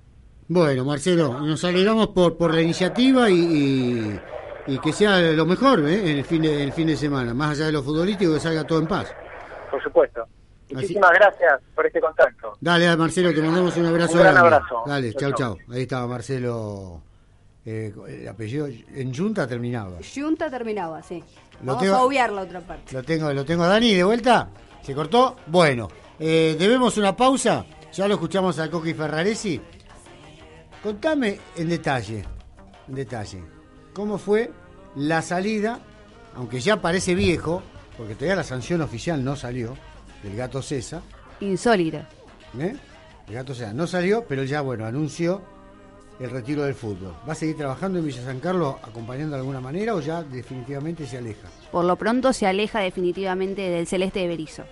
Bueno, 0.48 0.84
Marcelo, 0.86 1.40
nos 1.42 1.64
alegramos 1.64 2.08
por, 2.08 2.36
por 2.38 2.54
la 2.54 2.62
iniciativa 2.62 3.30
y, 3.30 4.20
y 4.70 4.80
que 4.80 4.94
sea 4.94 5.20
lo 5.20 5.46
mejor 5.46 5.80
¿eh? 5.88 6.12
en 6.12 6.18
el 6.20 6.24
fin 6.26 6.42
de, 6.42 6.64
el 6.64 6.72
fin 6.74 6.88
de 6.88 6.96
semana, 6.98 7.34
más 7.34 7.52
allá 7.52 7.66
de 7.68 7.72
lo 7.74 7.84
futbolístico, 7.84 8.34
que 8.34 8.40
salga 8.40 8.64
todo 8.66 8.80
en 8.80 8.88
paz. 8.88 9.14
Por 9.72 9.82
supuesto. 9.84 10.26
Muchísimas 10.72 11.12
gracias 11.14 11.60
por 11.74 11.86
este 11.88 12.00
contacto. 12.00 12.54
Dale, 12.62 12.96
Marcelo, 12.96 13.34
te 13.34 13.42
mandamos 13.42 13.76
un 13.78 13.86
abrazo. 13.88 14.14
Un 14.14 14.20
gran 14.20 14.34
grande. 14.36 14.56
abrazo. 14.56 14.84
Dale, 14.86 15.14
Chau, 15.14 15.32
chau, 15.32 15.56
chau. 15.58 15.74
Ahí 15.74 15.82
estaba 15.82 16.06
Marcelo, 16.08 17.02
eh, 17.66 17.92
el 18.08 18.28
apellido 18.28 18.68
en 18.68 19.14
Junta 19.16 19.48
terminaba. 19.48 19.98
Junta 20.14 20.50
terminaba, 20.50 21.02
sí. 21.02 21.24
Lo 21.62 21.66
Vamos 21.74 21.82
tengo- 21.84 21.96
a 21.96 22.04
obviar 22.04 22.32
la 22.32 22.42
otra 22.44 22.62
parte. 22.62 22.94
Lo 22.94 23.02
tengo, 23.04 23.34
lo 23.34 23.44
tengo 23.44 23.64
a 23.64 23.68
Dani 23.68 23.96
de 23.96 24.04
vuelta. 24.04 24.50
¿Se 24.84 24.94
cortó? 24.94 25.38
Bueno, 25.48 25.88
eh, 26.20 26.56
debemos 26.58 26.96
una 26.98 27.16
pausa. 27.18 27.66
Ya 27.92 28.08
lo 28.08 28.14
escuchamos 28.14 28.60
a 28.60 28.70
Coqui 28.70 28.94
Ferraresi. 28.94 29.60
Contame 30.84 31.40
en 31.58 31.68
detalle, 31.70 32.24
en 32.88 32.96
detalle, 32.96 33.44
cómo 33.94 34.18
fue 34.18 34.50
la 34.96 35.22
salida, 35.22 35.80
aunque 36.36 36.60
ya 36.60 36.82
parece 36.82 37.16
viejo, 37.16 37.62
porque 37.98 38.16
todavía 38.16 38.36
la 38.38 38.44
sanción 38.44 38.82
oficial 38.82 39.24
no 39.24 39.36
salió, 39.36 39.76
del 40.24 40.36
gato 40.36 40.62
César. 40.62 41.02
Insólito. 41.40 41.98
¿eh? 42.60 42.76
El 43.28 43.34
gato 43.34 43.54
César 43.54 43.74
no 43.76 43.88
salió, 43.88 44.26
pero 44.28 44.44
ya, 44.44 44.62
bueno, 44.62 44.86
anunció 44.86 45.42
el 46.20 46.30
retiro 46.30 46.64
del 46.64 46.74
fútbol. 46.74 47.14
¿Va 47.28 47.32
a 47.32 47.36
seguir 47.36 47.56
trabajando 47.56 48.00
en 48.00 48.06
Villa 48.06 48.24
San 48.24 48.40
Carlos 48.42 48.76
acompañando 48.84 49.36
de 49.36 49.40
alguna 49.42 49.62
manera 49.62 49.96
o 49.96 50.02
ya 50.02 50.22
definitivamente 50.24 51.06
se 51.08 51.18
aleja? 51.18 51.48
Por 51.72 51.86
lo 51.86 51.96
pronto 51.96 52.34
se 52.34 52.46
aleja 52.46 52.80
definitivamente 52.82 53.62
del 53.70 53.88
celeste 53.88 54.20
de 54.20 54.28
Berizo. 54.28 54.64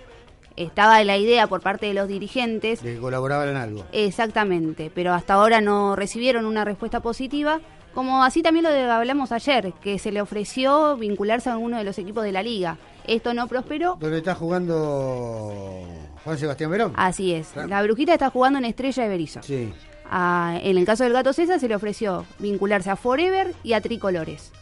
Estaba 0.56 1.02
la 1.04 1.16
idea 1.16 1.46
por 1.46 1.60
parte 1.62 1.86
de 1.86 1.94
los 1.94 2.08
dirigentes, 2.08 2.82
De 2.82 2.94
que 2.94 3.00
colaboraban 3.00 3.48
en 3.48 3.56
algo. 3.56 3.86
exactamente, 3.92 4.90
pero 4.94 5.14
hasta 5.14 5.34
ahora 5.34 5.60
no 5.60 5.94
recibieron 5.96 6.44
una 6.44 6.64
respuesta 6.64 7.00
positiva, 7.00 7.60
como 7.94 8.22
así 8.22 8.42
también 8.42 8.64
lo 8.64 8.92
hablamos 8.92 9.32
ayer, 9.32 9.72
que 9.82 9.98
se 9.98 10.12
le 10.12 10.20
ofreció 10.20 10.96
vincularse 10.96 11.48
a 11.48 11.54
alguno 11.54 11.78
de 11.78 11.84
los 11.84 11.98
equipos 11.98 12.24
de 12.24 12.32
la 12.32 12.42
liga. 12.42 12.76
Esto 13.06 13.32
no 13.34 13.46
prosperó, 13.48 13.96
Donde 13.98 14.18
está 14.18 14.34
jugando 14.34 15.82
Juan 16.24 16.38
Sebastián 16.38 16.70
Verón. 16.70 16.92
así 16.96 17.32
es. 17.32 17.54
La 17.56 17.82
brujita 17.82 18.12
está 18.12 18.30
jugando 18.30 18.58
en 18.58 18.64
Estrella 18.66 19.02
de 19.02 19.08
Berizo. 19.08 19.42
Sí. 19.42 19.72
Ah, 20.10 20.58
en 20.62 20.78
el 20.78 20.86
caso 20.86 21.04
del 21.04 21.12
gato 21.12 21.32
César 21.32 21.60
se 21.60 21.68
le 21.68 21.74
ofreció 21.76 22.24
vincularse 22.38 22.90
a 22.90 22.96
Forever 22.96 23.54
y 23.62 23.74
a 23.74 23.80
Tricolores. 23.80 24.52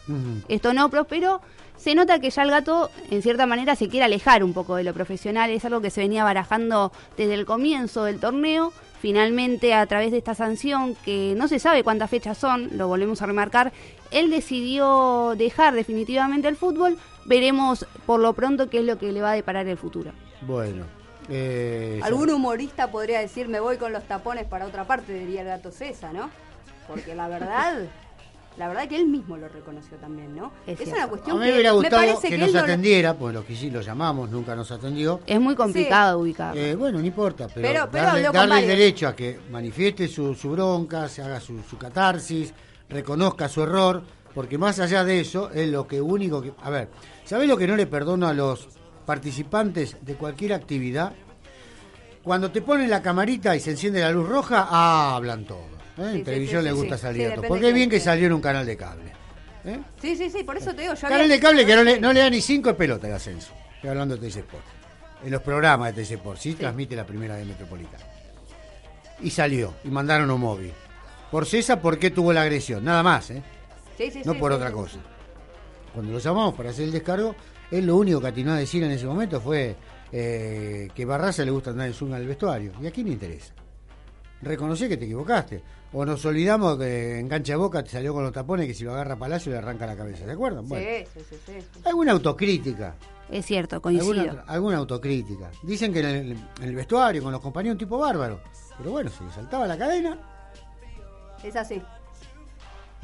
Esto 0.49 0.73
no 0.73 0.89
prosperó. 0.91 1.41
Se 1.77 1.95
nota 1.95 2.19
que 2.21 2.31
ya 2.31 2.43
el 2.43 2.51
gato, 2.51 2.91
en 3.11 3.21
cierta 3.23 3.47
manera, 3.47 3.77
se 3.77 3.89
quiere 3.89 4.05
alejar 4.07 4.43
un 4.43 4.55
poco 4.55 4.77
de 4.77 4.83
lo 4.85 4.95
profesional. 4.95 5.51
Es 5.51 5.65
algo 5.65 5.81
que 5.83 5.91
se 5.91 6.01
venía 6.01 6.25
barajando 6.25 6.91
desde 7.17 7.35
el 7.35 7.45
comienzo 7.45 8.05
del 8.05 8.19
torneo. 8.19 8.73
Finalmente, 9.01 9.75
a 9.75 9.87
través 9.87 10.11
de 10.11 10.19
esta 10.19 10.35
sanción, 10.35 10.95
que 11.05 11.35
no 11.37 11.49
se 11.49 11.59
sabe 11.59 11.85
cuántas 11.85 12.11
fechas 12.11 12.39
son, 12.39 12.71
lo 12.73 12.89
volvemos 12.89 13.23
a 13.23 13.27
remarcar, 13.27 13.73
él 14.11 14.31
decidió 14.31 15.35
dejar 15.37 15.75
definitivamente 15.75 16.49
el 16.49 16.57
fútbol. 16.57 16.99
Veremos 17.25 17.87
por 18.07 18.21
lo 18.21 18.33
pronto 18.33 18.71
qué 18.71 18.79
es 18.79 18.85
lo 18.85 18.99
que 18.99 19.13
le 19.13 19.21
va 19.21 19.33
a 19.33 19.35
deparar 19.35 19.67
el 19.67 19.77
futuro. 19.77 20.13
Bueno. 20.43 20.85
eh, 21.29 22.01
Algún 22.03 22.31
humorista 22.31 22.91
podría 22.91 23.21
decir 23.21 23.49
me 23.49 23.61
voy 23.61 23.77
con 23.79 23.93
los 23.93 24.05
tapones 24.05 24.47
para 24.47 24.67
otra 24.67 24.85
parte, 24.85 25.13
diría 25.13 25.43
el 25.43 25.49
gato 25.49 25.71
César, 25.73 26.15
¿no? 26.15 26.31
Porque 26.87 27.15
la 27.15 27.29
verdad, 27.29 27.81
La 28.59 28.69
verdad 28.69 28.89
que 28.89 28.97
él 28.97 29.07
mismo 29.07 29.37
lo 29.37 29.49
reconoció 29.49 29.99
también, 29.99 30.35
¿no? 30.35 30.51
Es 30.67 30.81
una 30.89 31.05
A 31.05 31.09
cuestión 31.09 31.39
mí 31.39 31.45
que 31.45 31.49
me 31.49 31.55
hubiera 31.55 31.73
gustado 31.73 31.97
parece 31.97 32.23
que, 32.23 32.29
que, 32.31 32.39
nos 32.39 32.49
él 32.49 32.55
no 32.55 32.59
lo- 32.61 32.65
atendiera, 32.65 33.15
pues 33.15 33.35
lo 33.35 33.45
que 33.45 33.55
sí 33.55 33.71
lo 33.71 33.81
llamamos, 33.83 34.31
nunca 34.31 34.55
nos 34.57 34.71
atendió. 34.71 35.21
Es 35.27 35.39
muy 35.41 35.55
complicado 35.55 36.21
ubicar. 36.21 36.57
Eh, 36.57 36.75
bueno, 36.75 36.99
no 37.01 37.05
importa, 37.07 37.49
pero, 37.55 37.69
Pero- 37.69 37.89
pero 37.91 38.33
darle, 38.33 38.61
el 38.61 38.67
derecho 38.67 39.09
a 39.09 39.15
que 39.15 39.39
manifieste 39.51 40.09
su, 40.09 40.35
su 40.35 40.51
bronca, 40.53 41.07
se 41.09 41.21
haga 41.23 41.39
su, 41.39 41.63
su 41.69 41.77
catarsis, 41.77 42.55
reconozca 42.89 43.47
su 43.49 43.63
error, 43.63 44.03
porque 44.35 44.57
más 44.57 44.81
allá 44.81 45.05
de 45.05 45.21
eso, 45.21 45.51
es 45.51 45.69
lo 45.69 45.87
que 45.87 46.01
único 46.01 46.41
que... 46.41 46.53
A 46.63 46.71
ver, 46.71 46.89
¿sabés 47.25 47.49
lo 47.49 47.59
que 47.59 47.67
no 47.67 47.77
le 47.77 47.87
perdono 47.87 48.27
a 48.27 48.33
los 48.33 48.69
participantes 49.05 49.99
de 50.01 50.15
cualquier 50.15 50.55
actividad? 50.55 51.13
Cuando 52.23 52.51
te 52.51 52.63
ponen 52.63 52.89
la 52.91 53.03
camarita 53.03 53.55
y 53.55 53.61
se 53.61 53.71
enciende 53.73 54.01
la 54.01 54.11
luz 54.11 54.29
roja, 54.29 54.67
hablan 55.15 55.45
todo. 55.45 55.76
¿Eh? 55.99 56.03
En 56.03 56.13
Sí, 56.13 56.19
sí, 56.19 56.25
televisión 56.25 56.63
sí, 56.63 56.69
sí, 56.69 56.75
gusta 56.75 56.97
sí. 56.97 57.03
salir 57.03 57.21
Sí, 57.21 57.25
a 57.25 57.29
todo. 57.31 57.43
depende 57.43 57.49
Porque 57.49 57.69
es 57.69 57.75
bien 57.75 57.91
que 57.91 58.01
salió 58.01 58.27
en 58.27 58.33
un 58.33 58.41
canal 58.41 58.67
de 58.67 58.77
cable. 58.77 59.13
¿eh? 59.65 59.81
Sí, 60.01 60.17
sí, 60.17 60.31
sí, 60.31 60.45
por 60.45 60.57
eso 60.57 60.75
te 60.75 60.83
digo, 60.83 60.95
yo 60.95 61.01
Canal 61.01 61.23
había- 61.23 61.35
de 61.35 61.41
cable 61.41 61.67
que 61.67 61.77
no 61.77 61.83
le, 61.85 62.01
no 62.01 62.13
le 62.13 62.21
da 62.21 62.31
ni 62.31 62.41
cinco 62.41 62.69
de 62.71 62.75
pelota 62.75 63.07
el 63.09 63.15
ascenso. 63.15 63.53
Estoy 63.77 63.91
hablando 63.91 64.17
de 64.17 64.29
Sport. 64.29 64.65
En 65.25 65.31
los 65.31 65.43
programas 65.43 65.95
de 65.97 66.03
Sport, 66.03 66.39
sí, 66.39 66.55
transmite 66.55 66.95
la 66.95 67.05
primera 67.07 67.37
de 67.37 67.45
Metropolitana. 67.45 68.05
Y 69.23 69.31
salió, 69.31 69.75
y 69.85 69.89
mandaron 69.89 70.31
un 70.31 70.41
móvil. 70.41 70.73
Por 71.31 71.47
César, 71.47 71.81
¿por 71.81 71.99
qué 71.99 72.11
tuvo 72.11 72.33
la 72.33 72.43
agresión? 72.43 72.85
Nada 72.85 73.03
más, 73.03 73.31
¿eh? 73.31 73.43
Sí, 73.97 74.11
sí, 74.11 74.21
no 74.25 74.35
sí, 74.35 74.39
por 74.39 74.53
sí, 74.53 74.57
otra 74.57 74.69
sí, 74.69 74.75
cosa. 74.75 74.99
Cuando 75.95 76.13
lo 76.13 76.19
llamamos 76.19 76.55
para 76.55 76.71
hacer 76.71 76.85
el 76.85 76.93
descargo, 76.93 77.35
él 77.71 77.87
lo 77.87 77.97
único 77.97 78.21
que 78.21 78.27
atinó 78.29 78.53
a 78.53 78.57
decir 78.59 78.83
en 78.85 78.91
ese 78.91 79.07
momento 79.07 79.41
fue 79.41 79.75
eh, 80.13 80.89
que 80.95 81.05
Barraza 81.07 81.45
le 81.45 81.51
gusta 81.51 81.71
andar 81.71 81.87
en 81.89 81.95
zunga 81.95 82.17
al 82.17 82.27
vestuario. 82.27 82.73
¿Y 82.81 82.87
a 82.87 82.91
quién 82.91 83.07
le 83.07 83.15
interesa? 83.15 83.55
Reconocí 84.43 84.87
que 84.89 84.97
te 84.99 85.07
equivocaste. 85.07 85.63
O 85.93 86.05
nos 86.05 86.25
olvidamos 86.25 86.77
que 86.79 87.19
en 87.19 87.29
cancha 87.29 87.53
de 87.53 87.57
boca 87.57 87.83
te 87.83 87.91
salió 87.91 88.13
con 88.13 88.23
los 88.25 88.33
tapones 88.33 88.67
que 88.67 88.75
si 88.75 88.85
lo 88.85 88.93
agarra 88.93 89.17
Palacio 89.17 89.53
le 89.53 89.59
arranca 89.59 89.87
la 89.87 89.97
cabeza. 89.97 90.25
¿Se 90.25 90.31
acuerdan? 90.31 90.69
Bueno, 90.69 90.85
Sí, 90.85 91.07
sí, 91.15 91.21
sí, 91.31 91.37
sí, 91.47 91.53
sí. 91.61 91.81
alguna 91.85 92.13
autocrítica. 92.13 92.95
Es 93.31 93.47
cierto, 93.47 93.81
coincido. 93.81 94.21
Alguna, 94.21 94.43
alguna 94.47 94.77
autocrítica. 94.79 95.51
Dicen 95.63 95.93
que 95.93 96.01
en 96.01 96.07
el, 96.07 96.33
en 96.33 96.69
el 96.69 96.75
vestuario, 96.75 97.23
con 97.23 97.33
los 97.33 97.41
compañeros, 97.41 97.75
un 97.75 97.79
tipo 97.79 97.99
bárbaro. 97.99 98.41
Pero 98.79 98.91
bueno, 98.91 99.11
se 99.11 99.25
le 99.25 99.31
saltaba 99.33 99.67
la 99.67 99.79
cadena 99.79 100.19
Es 101.43 101.57
así. 101.57 101.83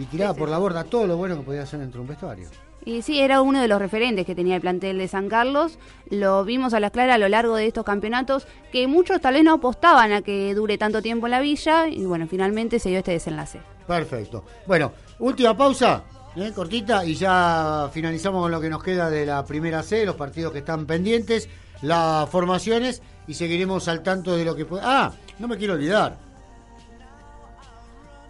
Y 0.03 0.07
tiraba 0.07 0.34
por 0.34 0.48
la 0.48 0.59
borda 0.59 0.82
todo 0.82 1.07
lo 1.07 1.16
bueno 1.16 1.36
que 1.36 1.42
podía 1.42 1.62
hacer 1.62 1.78
dentro 1.78 1.98
de 1.98 2.03
un 2.03 2.09
vestuario. 2.09 2.48
Y 2.84 3.03
sí, 3.03 3.20
era 3.20 3.40
uno 3.42 3.61
de 3.61 3.68
los 3.68 3.78
referentes 3.78 4.26
que 4.26 4.34
tenía 4.34 4.57
el 4.57 4.61
plantel 4.61 4.98
de 4.98 5.07
San 5.07 5.28
Carlos. 5.28 5.78
Lo 6.11 6.44
vimos 6.44 6.74
a 6.74 6.80
las 6.80 6.90
claras 6.90 7.14
a 7.14 7.18
lo 7.18 7.28
largo 7.28 7.55
de 7.55 7.68
estos 7.68 7.84
campeonatos, 7.84 8.48
que 8.72 8.88
muchos 8.88 9.20
tal 9.20 9.34
vez 9.34 9.44
no 9.44 9.55
apostaban 9.55 10.12
a 10.12 10.22
que 10.22 10.53
dure 10.55 10.78
tanto 10.78 11.00
tiempo 11.00 11.28
en 11.28 11.30
la 11.30 11.40
villa. 11.40 11.86
Y 11.86 12.05
bueno, 12.05 12.26
finalmente 12.26 12.80
se 12.80 12.88
dio 12.88 12.98
este 12.98 13.12
desenlace. 13.12 13.61
Perfecto. 13.86 14.44
Bueno, 14.66 14.92
última 15.20 15.57
pausa, 15.57 16.03
¿eh? 16.34 16.50
cortita, 16.53 17.05
y 17.05 17.14
ya 17.14 17.88
finalizamos 17.92 18.42
con 18.42 18.50
lo 18.50 18.61
que 18.61 18.68
nos 18.68 18.82
queda 18.82 19.09
de 19.09 19.26
la 19.26 19.44
primera 19.44 19.84
C, 19.84 20.05
los 20.05 20.16
partidos 20.16 20.53
que 20.53 20.59
están 20.59 20.84
pendientes, 20.84 21.48
las 21.82 22.28
formaciones, 22.28 23.00
y 23.28 23.34
seguiremos 23.34 23.86
al 23.86 24.03
tanto 24.03 24.36
de 24.36 24.44
lo 24.44 24.57
que 24.57 24.64
puede. 24.64 24.82
Ah, 24.84 25.12
no 25.38 25.46
me 25.46 25.57
quiero 25.57 25.74
olvidar. 25.74 26.18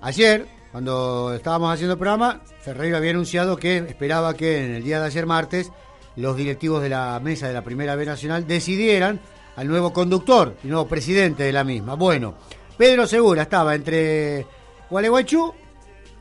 Ayer, 0.02 0.46
cuando 0.72 1.34
estábamos 1.34 1.72
haciendo 1.72 1.92
el 1.92 1.98
programa, 1.98 2.40
Ferreira 2.62 2.96
había 2.96 3.10
anunciado 3.10 3.58
que 3.58 3.76
esperaba 3.76 4.34
que 4.34 4.64
en 4.64 4.74
el 4.74 4.82
día 4.82 5.00
de 5.00 5.06
ayer 5.06 5.26
martes 5.26 5.70
los 6.16 6.34
directivos 6.34 6.82
de 6.82 6.88
la 6.88 7.20
mesa 7.22 7.46
de 7.46 7.52
la 7.52 7.62
Primera 7.62 7.94
B 7.94 8.06
Nacional 8.06 8.46
decidieran 8.46 9.20
al 9.54 9.68
nuevo 9.68 9.92
conductor 9.92 10.56
y 10.64 10.68
nuevo 10.68 10.88
presidente 10.88 11.42
de 11.42 11.52
la 11.52 11.62
misma. 11.62 11.94
Bueno, 11.94 12.34
Pedro 12.78 13.06
Segura 13.06 13.42
estaba 13.42 13.74
entre 13.74 14.46
Gualeguaychú 14.88 15.52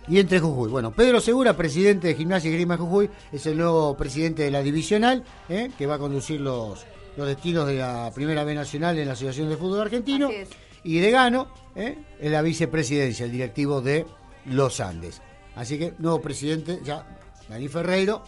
y 0.10 0.20
entre 0.20 0.39
Jujuy. 0.39 0.70
Bueno, 0.70 0.91
Pedro 0.91 1.22
Segura, 1.22 1.56
presidente 1.56 2.10
de 2.10 2.16
Gimnasia 2.16 2.49
y 2.49 2.54
Grima 2.54 2.76
Jujuy, 2.76 3.10
es 3.32 3.45
el 3.45 3.58
nuevo 3.58 3.95
presidente 3.95 4.43
de 4.43 4.52
la 4.52 4.62
divisional, 4.62 5.24
¿eh? 5.47 5.72
que 5.78 5.86
va 5.86 5.95
a 5.95 5.99
conducir 5.99 6.41
los, 6.41 6.86
los 7.16 7.28
destinos 7.28 7.68
de 7.68 7.76
la 7.76 8.12
Primera 8.14 8.43
B 8.43 8.54
Nacional 8.54 8.99
en 8.99 9.08
la 9.08 9.14
Asociación 9.14 9.47
de 9.47 9.56
Fútbol 9.56 9.80
Argentino. 9.82 10.30
Y 10.84 10.99
de 10.99 11.12
Gano, 11.12 11.47
¿eh? 11.76 11.99
es 12.20 12.32
la 12.32 12.41
vicepresidencia, 12.41 13.26
el 13.26 13.32
directivo 13.32 13.82
de 13.82 14.06
los 14.46 14.80
Andes. 14.80 15.22
Así 15.56 15.78
que, 15.78 15.94
nuevo 16.00 16.22
presidente, 16.22 16.80
ya, 16.84 17.06
Dani 17.50 17.68
Ferreiro, 17.68 18.24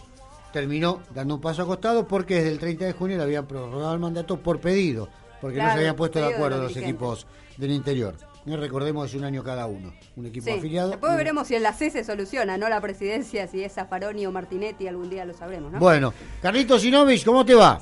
terminó 0.52 1.00
dando 1.14 1.34
un 1.36 1.40
paso 1.40 1.62
acostado 1.62 2.06
porque 2.06 2.36
desde 2.36 2.50
el 2.50 2.58
30 2.58 2.84
de 2.84 2.92
junio 2.92 3.16
le 3.16 3.22
habían 3.24 3.46
prorrogado 3.46 3.94
el 3.94 4.00
mandato 4.00 4.38
por 4.38 4.60
pedido, 4.60 5.08
porque 5.40 5.58
no 5.58 5.66
se 5.72 5.78
habían 5.78 5.96
puesto 5.96 6.20
de 6.20 6.34
acuerdo 6.34 6.62
los 6.62 6.76
equipos 6.76 7.26
del 7.56 7.70
interior. 7.72 8.14
Eh, 8.46 8.56
Recordemos, 8.58 9.08
es 9.08 9.14
un 9.16 9.24
año 9.24 9.42
cada 9.42 9.64
uno, 9.66 9.94
un 10.16 10.26
equipo 10.26 10.44
Sí. 10.46 10.52
afiliado. 10.58 10.90
Después 10.90 11.14
y- 11.14 11.16
veremos 11.16 11.48
si 11.48 11.54
en 11.54 11.62
la 11.62 11.72
C 11.72 11.90
se 11.90 12.04
soluciona, 12.04 12.58
¿no? 12.58 12.68
La 12.68 12.78
presidencia, 12.82 13.46
si 13.48 13.64
es 13.64 13.72
Zaffaroni 13.72 14.26
o 14.26 14.32
Martinetti, 14.32 14.86
algún 14.86 15.08
día 15.08 15.24
lo 15.24 15.32
sabremos, 15.32 15.72
¿no? 15.72 15.78
Bueno, 15.78 16.12
Carlitos 16.42 16.82
Sinovich, 16.82 17.24
¿cómo 17.24 17.42
te 17.46 17.54
va? 17.54 17.80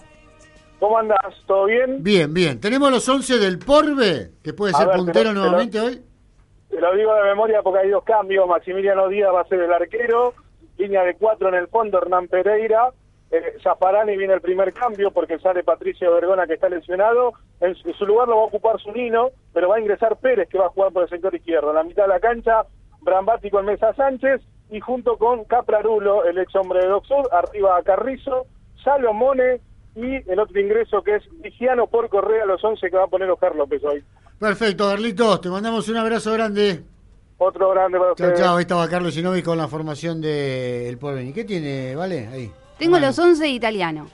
¿Cómo 0.79 0.99
andás? 0.99 1.19
¿Todo 1.47 1.65
bien? 1.67 2.03
Bien, 2.03 2.33
bien. 2.33 2.61
Tenemos 2.61 2.91
los 2.93 3.09
11 3.09 3.39
del 3.39 3.59
Porbe, 3.59 4.35
que 4.43 4.53
puede 4.53 4.73
A 4.75 4.79
ser 4.79 4.87
ver, 4.89 4.97
puntero 4.97 5.33
lo- 5.33 5.41
nuevamente 5.41 5.81
hoy. 5.81 6.01
Te 6.73 6.81
lo 6.81 6.97
digo 6.97 7.15
de 7.15 7.25
memoria 7.25 7.61
porque 7.61 7.81
hay 7.81 7.91
dos 7.91 8.03
cambios. 8.03 8.49
Maximiliano 8.49 9.07
Díaz 9.09 9.31
va 9.31 9.43
a 9.43 9.47
ser 9.47 9.61
el 9.61 9.71
arquero. 9.71 10.33
Línea 10.79 11.05
de 11.05 11.17
cuatro 11.17 11.51
en 11.51 11.55
el 11.55 11.69
fondo, 11.69 11.99
Hernán 11.99 12.29
Pereira. 12.29 12.89
Eh, 13.31 13.59
Zaffarani 13.63 14.17
viene 14.17 14.33
el 14.33 14.41
primer 14.41 14.73
cambio 14.73 15.11
porque 15.11 15.39
sale 15.39 15.65
Patricio 15.65 16.15
Vergona 16.15 16.47
que 16.47 16.55
está 16.55 16.71
lesionado. 16.71 17.35
En 17.61 17.75
su, 17.75 18.07
lugar 18.07 18.29
lo 18.29 18.37
va 18.37 18.43
a 18.45 18.47
ocupar 18.47 18.81
Zunino, 18.81 19.33
pero 19.53 19.69
va 19.69 19.77
a 19.77 19.81
ingresar 19.81 20.17
Pérez 20.17 20.49
que 20.49 20.57
va 20.57 20.67
a 20.67 20.71
jugar 20.71 20.93
por 20.95 21.03
el 21.03 21.11
sector 21.11 21.35
izquierdo. 21.35 21.69
En 21.69 21.77
la 21.77 21.85
mitad 21.85 22.05
de 22.05 22.09
la 22.09 22.21
cancha, 22.21 22.65
Brambati 23.03 23.51
con 23.51 23.67
Mesa 23.67 23.93
Sánchez 23.93 24.41
y 24.71 24.81
junto 24.81 25.19
con 25.19 25.45
Caprarulo, 25.45 26.25
el 26.25 26.39
ex 26.39 26.57
hombre 26.57 26.81
de 26.81 26.89
Doc 26.89 27.05
Sud, 27.05 27.29
arriba 27.33 27.77
a 27.77 27.83
Carrizo, 27.83 28.47
Salomone 28.83 29.61
y 29.95 30.31
el 30.31 30.39
otro 30.39 30.59
ingreso 30.59 31.03
que 31.03 31.17
es 31.17 31.25
Vigiano 31.43 31.87
por 31.87 32.09
Correa, 32.09 32.47
los 32.47 32.65
11 32.65 32.89
que 32.89 32.97
va 32.97 33.05
a 33.05 33.09
poner 33.09 33.31
Oscar 33.31 33.55
López 33.55 33.85
hoy. 33.85 34.03
Perfecto, 34.47 34.89
Carlitos, 34.89 35.41
te 35.41 35.49
mandamos 35.49 35.89
un 35.89 35.97
abrazo 35.99 36.33
grande. 36.33 36.83
Otro 37.39 37.71
grande 37.71 37.97
para 37.97 38.13
Chao, 38.17 38.27
ustedes. 38.27 38.41
chao. 38.41 38.57
Ahí 38.57 38.63
estaba 38.63 38.89
Carlos 38.89 39.15
Sinovich 39.15 39.45
con 39.45 39.57
la 39.57 39.69
formación 39.69 40.21
del 40.21 40.99
Porvenir. 40.99 41.33
¿Qué 41.33 41.45
tiene, 41.45 41.95
vale? 41.95 42.27
Ahí. 42.27 42.51
Tengo 42.77 42.99
los 42.99 43.17
11 43.17 43.49
italianos. 43.49 44.11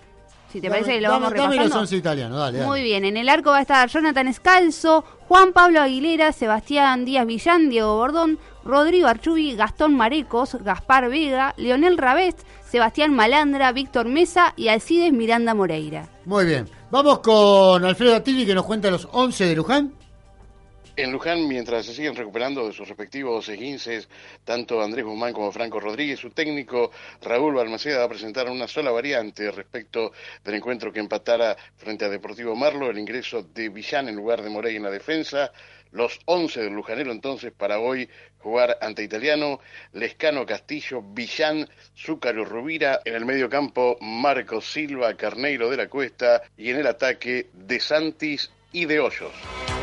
Si 0.52 0.60
te 0.60 0.68
Dame- 0.68 0.82
parece, 0.82 1.00
lo 1.00 1.08
dame- 1.08 1.20
vamos 1.24 1.30
dame 1.30 1.42
repasando. 1.54 1.64
los 1.64 1.76
11 1.76 1.96
italianos, 1.96 2.38
dale, 2.38 2.58
dale. 2.58 2.68
Muy 2.68 2.82
bien, 2.82 3.06
en 3.06 3.16
el 3.16 3.26
arco 3.30 3.52
va 3.52 3.56
a 3.58 3.62
estar 3.62 3.88
Jonathan 3.88 4.28
Escalzo, 4.28 5.02
Juan 5.28 5.54
Pablo 5.54 5.80
Aguilera, 5.80 6.32
Sebastián 6.32 7.06
Díaz 7.06 7.26
Villán, 7.26 7.70
Diego 7.70 7.96
Bordón, 7.96 8.38
Rodrigo 8.66 9.08
Archubi, 9.08 9.56
Gastón 9.56 9.94
Marecos, 9.96 10.56
Gaspar 10.62 11.08
Vega, 11.08 11.54
Leonel 11.56 11.96
Rabest, 11.96 12.40
Sebastián 12.66 13.14
Malandra, 13.14 13.72
Víctor 13.72 14.08
Mesa 14.08 14.52
y 14.56 14.68
Alcides 14.68 15.10
Miranda 15.10 15.54
Moreira. 15.54 16.06
Muy 16.26 16.44
bien. 16.44 16.68
Vamos 16.90 17.20
con 17.20 17.82
Alfredo 17.82 18.14
Attili 18.16 18.44
que 18.44 18.54
nos 18.54 18.66
cuenta 18.66 18.90
los 18.90 19.08
11 19.10 19.46
de 19.46 19.56
Luján. 19.56 19.94
En 20.98 21.12
Luján, 21.12 21.46
mientras 21.46 21.86
se 21.86 21.94
siguen 21.94 22.16
recuperando 22.16 22.66
de 22.66 22.72
sus 22.72 22.88
respectivos 22.88 23.48
esguinces, 23.48 24.08
tanto 24.42 24.82
Andrés 24.82 25.04
Guzmán 25.04 25.32
como 25.32 25.52
Franco 25.52 25.78
Rodríguez, 25.78 26.18
su 26.18 26.30
técnico 26.30 26.90
Raúl 27.22 27.54
Balmaceda 27.54 27.98
va 27.98 28.06
a 28.06 28.08
presentar 28.08 28.50
una 28.50 28.66
sola 28.66 28.90
variante 28.90 29.48
respecto 29.52 30.10
del 30.42 30.56
encuentro 30.56 30.92
que 30.92 30.98
empatara 30.98 31.56
frente 31.76 32.04
a 32.04 32.08
Deportivo 32.08 32.56
Marlo, 32.56 32.90
el 32.90 32.98
ingreso 32.98 33.44
de 33.44 33.68
Villán 33.68 34.08
en 34.08 34.16
lugar 34.16 34.42
de 34.42 34.50
Morey 34.50 34.74
en 34.74 34.82
la 34.82 34.90
defensa, 34.90 35.52
los 35.92 36.18
11 36.24 36.62
del 36.62 36.72
Lujanero 36.72 37.12
entonces 37.12 37.52
para 37.52 37.78
hoy 37.78 38.10
jugar 38.38 38.76
ante 38.80 39.04
Italiano, 39.04 39.60
Lescano 39.92 40.44
Castillo, 40.44 41.00
Villán, 41.00 41.68
Zúcaro 41.96 42.44
Rubira, 42.44 43.02
en 43.04 43.14
el 43.14 43.24
medio 43.24 43.48
campo 43.48 43.98
Marco 44.00 44.60
Silva, 44.60 45.16
Carneiro 45.16 45.70
de 45.70 45.76
la 45.76 45.88
Cuesta 45.88 46.42
y 46.56 46.70
en 46.70 46.78
el 46.78 46.88
ataque 46.88 47.50
De 47.52 47.78
Santis 47.78 48.50
y 48.72 48.86
de 48.86 48.98
Hoyos. 48.98 49.77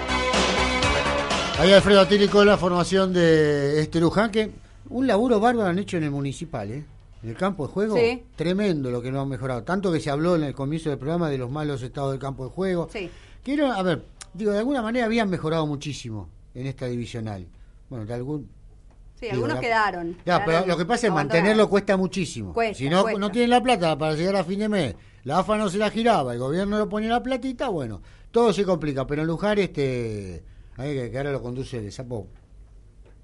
Ahí 1.59 1.71
Alfredo 1.71 2.01
Attili 2.01 2.27
con 2.27 2.45
la 2.45 2.57
formación 2.57 3.13
de 3.13 3.79
este 3.79 3.99
Luján 3.99 4.29
que 4.29 4.51
un 4.89 5.07
laburo 5.07 5.39
bárbaro 5.39 5.69
han 5.69 5.79
hecho 5.79 5.97
en 5.97 6.03
el 6.03 6.11
municipal, 6.11 6.69
¿eh? 6.69 6.83
En 7.23 7.29
el 7.29 7.35
campo 7.37 7.65
de 7.65 7.73
juego, 7.73 7.97
Sí. 7.97 8.23
tremendo 8.35 8.91
lo 8.91 9.01
que 9.01 9.11
no 9.11 9.21
han 9.21 9.29
mejorado. 9.29 9.63
Tanto 9.63 9.91
que 9.91 9.99
se 9.99 10.09
habló 10.09 10.35
en 10.35 10.43
el 10.43 10.53
comienzo 10.53 10.89
del 10.89 10.99
programa 10.99 11.29
de 11.29 11.37
los 11.37 11.49
malos 11.49 11.81
estados 11.81 12.11
del 12.11 12.19
campo 12.19 12.43
de 12.45 12.51
juego. 12.51 12.89
Sí. 12.91 13.09
Quiero, 13.43 13.71
a 13.71 13.81
ver, 13.83 14.03
digo, 14.33 14.51
de 14.51 14.59
alguna 14.59 14.81
manera 14.81 15.05
habían 15.05 15.29
mejorado 15.29 15.65
muchísimo 15.65 16.29
en 16.53 16.67
esta 16.67 16.85
divisional. 16.87 17.47
Bueno, 17.89 18.05
de 18.05 18.13
algún... 18.13 18.49
Sí, 19.15 19.21
digo, 19.27 19.33
algunos 19.35 19.55
la- 19.55 19.61
quedaron. 19.61 20.17
Ya, 20.25 20.43
pero 20.45 20.65
lo 20.67 20.77
que 20.77 20.85
pasa 20.85 21.07
es 21.07 21.13
mantenerlo 21.13 21.69
cuesta 21.69 21.95
muchísimo. 21.95 22.53
Cuesta, 22.53 22.77
si 22.77 22.89
no, 22.89 23.03
cuesta. 23.03 23.19
no 23.19 23.31
tienen 23.31 23.49
la 23.49 23.63
plata 23.63 23.97
para 23.97 24.13
llegar 24.13 24.35
a 24.35 24.43
fin 24.43 24.59
de 24.59 24.69
mes, 24.69 24.95
la 25.23 25.39
AFA 25.39 25.57
no 25.57 25.69
se 25.69 25.77
la 25.77 25.89
giraba, 25.89 26.33
el 26.33 26.39
gobierno 26.39 26.77
no 26.77 26.89
ponía 26.89 27.09
la 27.09 27.23
platita, 27.23 27.69
bueno, 27.69 28.01
todo 28.29 28.51
se 28.51 28.65
complica. 28.65 29.07
Pero 29.07 29.21
en 29.21 29.27
Lujar, 29.29 29.57
este, 29.57 30.43
ahí 30.77 31.09
que, 31.11 31.17
ahora 31.17 31.31
lo 31.31 31.41
conduce 31.41 31.77
el 31.77 31.91
sapo. 31.91 32.27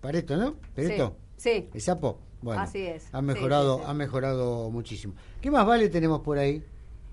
Pareto, 0.01 0.35
¿no? 0.37 0.55
Pareto. 0.75 1.15
Sí. 1.37 1.69
El 1.73 1.81
sapo. 1.81 2.19
Bueno, 2.41 2.61
Así 2.61 2.79
es. 2.85 3.03
Sí, 3.03 3.21
mejorado, 3.21 3.77
sí, 3.77 3.83
sí. 3.83 3.89
han 3.91 3.97
mejorado 3.97 4.69
muchísimo. 4.71 5.13
¿Qué 5.41 5.51
más 5.51 5.65
vale 5.65 5.89
tenemos 5.89 6.21
por 6.21 6.37
ahí? 6.37 6.63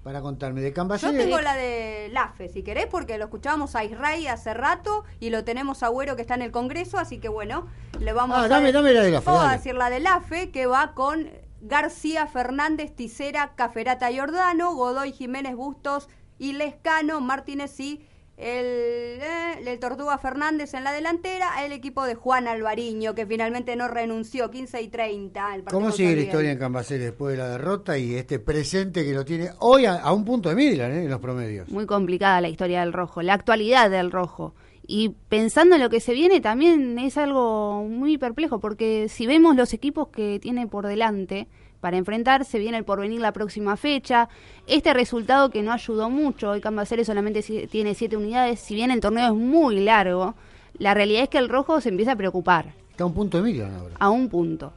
para 0.05 0.23
contarme? 0.23 0.63
¿De 0.63 0.69
Yo 0.71 0.75
Cambaceres? 0.75 1.23
tengo 1.23 1.39
la 1.41 1.55
de 1.55 2.09
LAFE, 2.13 2.49
si 2.49 2.63
querés, 2.63 2.87
porque 2.87 3.19
lo 3.19 3.25
escuchábamos 3.25 3.75
a 3.77 3.85
Israel 3.85 4.27
hace 4.29 4.55
rato 4.55 5.05
y 5.21 5.29
lo 5.29 5.45
tenemos 5.45 5.83
a 5.83 5.89
Güero 5.89 6.17
que 6.17 6.23
está 6.23 6.35
en 6.35 6.41
el 6.43 6.51
Congreso, 6.51 6.97
así 6.99 7.19
que 7.19 7.29
bueno, 7.29 7.67
le 7.99 8.15
vamos 8.15 8.39
Ah, 8.39 8.45
a... 8.45 8.49
dame- 8.49 8.73
dame 8.73 8.95
la 8.95 9.03
de 9.03 9.11
LAFE, 9.11 9.27
Vamos 9.27 9.45
a 9.45 9.53
decir 9.53 9.75
la 9.75 9.91
de 9.91 10.01
LAFE, 10.01 10.51
que 10.51 10.65
va 10.65 10.95
con 10.95 11.29
García 11.61 12.27
Fernández, 12.27 12.95
Ticera, 12.95 13.53
Caferata 13.55 14.09
Giordano, 14.11 14.75
Godoy 14.75 15.13
Jiménez 15.13 15.57
Bustos 15.57 16.09
y 16.39 16.53
Lescano, 16.55 17.21
Martínez 17.21 17.79
y 17.79 18.01
el, 18.39 19.21
eh, 19.21 19.59
el 19.67 19.79
Tortuga 19.81 20.17
Fernández 20.19 20.73
en 20.75 20.85
la 20.85 20.93
delantera, 20.93 21.65
el 21.65 21.73
equipo 21.73 22.05
de 22.05 22.15
Juan 22.15 22.47
Alvariño, 22.47 23.15
que 23.15 23.27
finalmente 23.27 23.75
no 23.75 23.89
renunció, 23.89 24.51
15 24.51 24.81
y 24.81 24.89
30. 24.89 25.55
el 25.55 25.63
partido 25.65 25.81
¿Cómo 25.81 25.93
sigue 25.93 26.15
la 26.15 26.23
historia 26.23 26.53
en 26.53 26.59
Cambaceres 26.59 27.05
después 27.05 27.33
de 27.37 27.43
la 27.43 27.49
derrota 27.49 27.99
y 27.99 28.15
este 28.15 28.39
presente 28.39 29.05
que 29.05 29.13
lo 29.13 29.25
tiene 29.25 29.51
hoy 29.59 29.87
a, 29.87 29.97
a 29.97 30.13
un 30.13 30.25
punto 30.25 30.49
de 30.49 30.55
Midland 30.55 30.95
eh, 30.95 31.03
en 31.03 31.11
los 31.11 31.21
promedios? 31.21 31.69
Muy 31.69 31.87
complicada 31.87 32.41
la 32.41 32.49
historia 32.49 32.81
del 32.81 32.93
rojo, 32.93 33.23
la 33.23 33.35
actualidad 33.35 33.91
del 33.91 34.13
rojo. 34.13 34.55
Y 34.87 35.17
pensando 35.29 35.75
en 35.75 35.83
lo 35.83 35.91
que 35.91 36.01
se 36.01 36.15
viene 36.15 36.41
también 36.41 36.99
es 36.99 37.19
algo 37.19 37.85
muy 37.85 38.17
perplejo, 38.17 38.61
porque 38.61 39.09
si 39.09 39.27
vemos 39.27 39.57
los 39.57 39.75
equipos 39.75 40.09
que 40.09 40.39
tiene 40.41 40.67
por 40.67 40.87
delante 40.87 41.49
para 41.81 41.97
enfrentarse, 41.97 42.59
viene 42.59 42.79
el 42.79 42.85
porvenir 42.85 43.21
la 43.21 43.33
próxima 43.33 43.77
fecha. 43.77 44.29
Este 44.67 44.93
resultado 44.95 45.51
que 45.51 45.63
no 45.63 45.73
ayudó 45.73 46.11
mucho, 46.11 46.51
hoy 46.51 46.61
Cambaceres 46.61 47.07
solamente 47.07 47.43
tiene 47.67 47.95
siete 47.95 48.17
unidades, 48.17 48.61
si 48.61 48.75
bien 48.75 48.91
el 48.91 49.01
torneo 49.01 49.29
es 49.29 49.35
muy 49.35 49.81
largo, 49.81 50.35
la 50.79 50.95
realidad 50.95 51.25
es 51.25 51.29
que 51.29 51.39
el 51.39 51.49
rojo 51.49 51.81
se 51.81 51.89
empieza 51.89 52.13
a 52.13 52.17
preocupar. 52.17 52.73
Está 52.91 53.05
a 53.05 53.07
un 53.07 53.15
punto 53.15 53.43
de 53.43 53.63
ahora. 53.63 53.95
A 53.99 54.11
un 54.11 54.29
punto. 54.29 54.73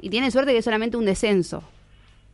Y 0.00 0.10
tiene 0.10 0.30
suerte 0.30 0.52
que 0.52 0.58
es 0.58 0.64
solamente 0.64 0.96
un 0.96 1.04
descenso. 1.04 1.62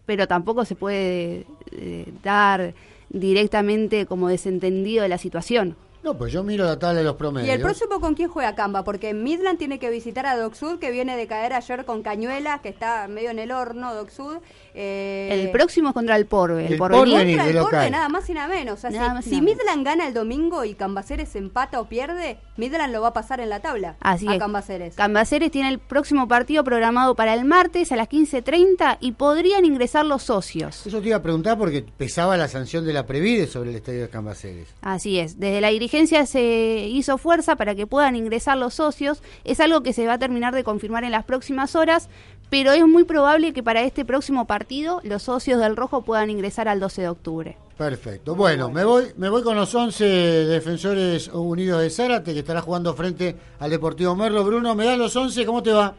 Pero 0.06 0.26
tampoco 0.26 0.64
se 0.64 0.74
puede 0.74 1.46
eh, 1.70 2.12
dar 2.22 2.74
directamente 3.08 4.06
como 4.06 4.28
desentendido 4.28 5.02
de 5.02 5.08
la 5.08 5.18
situación. 5.18 5.76
No, 6.02 6.18
pues 6.18 6.32
yo 6.32 6.42
miro 6.42 6.64
la 6.64 6.78
tabla 6.78 6.98
de 6.98 7.04
los 7.04 7.14
promedios. 7.14 7.48
¿Y 7.48 7.52
el 7.52 7.60
próximo 7.60 8.00
con 8.00 8.14
quién 8.14 8.28
juega 8.28 8.56
Camba? 8.56 8.82
Porque 8.82 9.14
Midland 9.14 9.56
tiene 9.56 9.78
que 9.78 9.88
visitar 9.88 10.26
a 10.26 10.36
Doc 10.36 10.54
Sud, 10.54 10.80
que 10.80 10.90
viene 10.90 11.16
de 11.16 11.28
caer 11.28 11.52
ayer 11.52 11.84
con 11.84 12.02
Cañuelas, 12.02 12.60
que 12.60 12.70
está 12.70 13.06
medio 13.06 13.30
en 13.30 13.38
el 13.38 13.52
horno, 13.52 13.94
Doc 13.94 14.10
Sud. 14.10 14.38
Eh, 14.74 15.28
El 15.30 15.50
próximo 15.50 15.88
es 15.88 15.94
contra 15.94 16.16
el 16.16 16.26
Porve. 16.26 16.66
El, 16.66 16.72
El 16.72 16.78
Porvenir. 16.78 17.12
Porvenir, 17.14 17.36
contra 17.36 17.50
el 17.50 17.56
local. 17.56 17.90
Nada 17.90 18.08
más 18.08 18.28
y 18.30 18.34
nada 18.34 18.48
menos. 18.48 18.74
O 18.74 18.80
sea, 18.80 18.90
Nada 18.90 19.20
si- 19.22 19.30
si, 19.30 19.36
nada 19.36 19.42
menos. 19.44 19.56
Midland 19.58 19.84
gana 19.86 20.06
el 20.06 20.14
domingo 20.14 20.64
y 20.64 20.74
Cambaceres 20.74 21.34
empata 21.36 21.80
o 21.80 21.88
pierde, 21.88 22.38
Midland 22.56 22.92
lo 22.92 23.02
va 23.02 23.08
a 23.08 23.12
pasar 23.12 23.40
en 23.40 23.48
la 23.50 23.60
tabla 23.60 23.96
Así 24.00 24.26
a 24.28 24.32
es. 24.34 24.38
Cambaceres. 24.38 24.94
Cambaceres 24.94 25.50
tiene 25.50 25.68
el 25.68 25.78
próximo 25.78 26.28
partido 26.28 26.64
programado 26.64 27.14
para 27.14 27.34
el 27.34 27.44
martes 27.44 27.92
a 27.92 27.96
las 27.96 28.08
15.30 28.08 28.98
y 29.00 29.12
podrían 29.12 29.64
ingresar 29.64 30.06
los 30.06 30.22
socios. 30.22 30.86
Eso 30.86 31.00
te 31.00 31.08
iba 31.08 31.16
a 31.18 31.22
preguntar 31.22 31.58
porque 31.58 31.84
pesaba 31.96 32.36
la 32.36 32.48
sanción 32.48 32.84
de 32.86 32.92
la 32.92 33.06
Previde 33.06 33.46
sobre 33.46 33.70
el 33.70 33.76
estadio 33.76 34.02
de 34.02 34.08
Cambaceres. 34.08 34.68
Así 34.80 35.18
es, 35.18 35.38
desde 35.38 35.60
la 35.60 35.68
dirigencia 35.68 36.24
se 36.26 36.86
hizo 36.88 37.18
fuerza 37.18 37.56
para 37.56 37.74
que 37.74 37.86
puedan 37.86 38.16
ingresar 38.16 38.56
los 38.56 38.74
socios, 38.74 39.22
es 39.44 39.60
algo 39.60 39.82
que 39.82 39.92
se 39.92 40.06
va 40.06 40.14
a 40.14 40.18
terminar 40.18 40.54
de 40.54 40.64
confirmar 40.64 41.04
en 41.04 41.10
las 41.12 41.24
próximas 41.24 41.76
horas, 41.76 42.08
pero 42.52 42.72
es 42.72 42.86
muy 42.86 43.04
probable 43.04 43.54
que 43.54 43.62
para 43.62 43.80
este 43.80 44.04
próximo 44.04 44.46
partido 44.46 45.00
los 45.04 45.22
socios 45.22 45.58
del 45.58 45.74
Rojo 45.74 46.02
puedan 46.02 46.28
ingresar 46.28 46.68
al 46.68 46.80
12 46.80 47.00
de 47.00 47.08
octubre. 47.08 47.56
Perfecto. 47.78 48.34
Bueno, 48.34 48.68
me 48.70 48.84
voy, 48.84 49.04
me 49.16 49.30
voy 49.30 49.42
con 49.42 49.56
los 49.56 49.74
11 49.74 50.04
defensores 50.04 51.28
unidos 51.28 51.80
de 51.80 51.88
Zárate 51.88 52.34
que 52.34 52.40
estará 52.40 52.60
jugando 52.60 52.92
frente 52.92 53.34
al 53.58 53.70
Deportivo 53.70 54.14
Merlo. 54.14 54.44
Bruno, 54.44 54.74
¿me 54.74 54.84
das 54.84 54.98
los 54.98 55.16
11? 55.16 55.46
¿Cómo 55.46 55.62
te 55.62 55.72
va? 55.72 55.94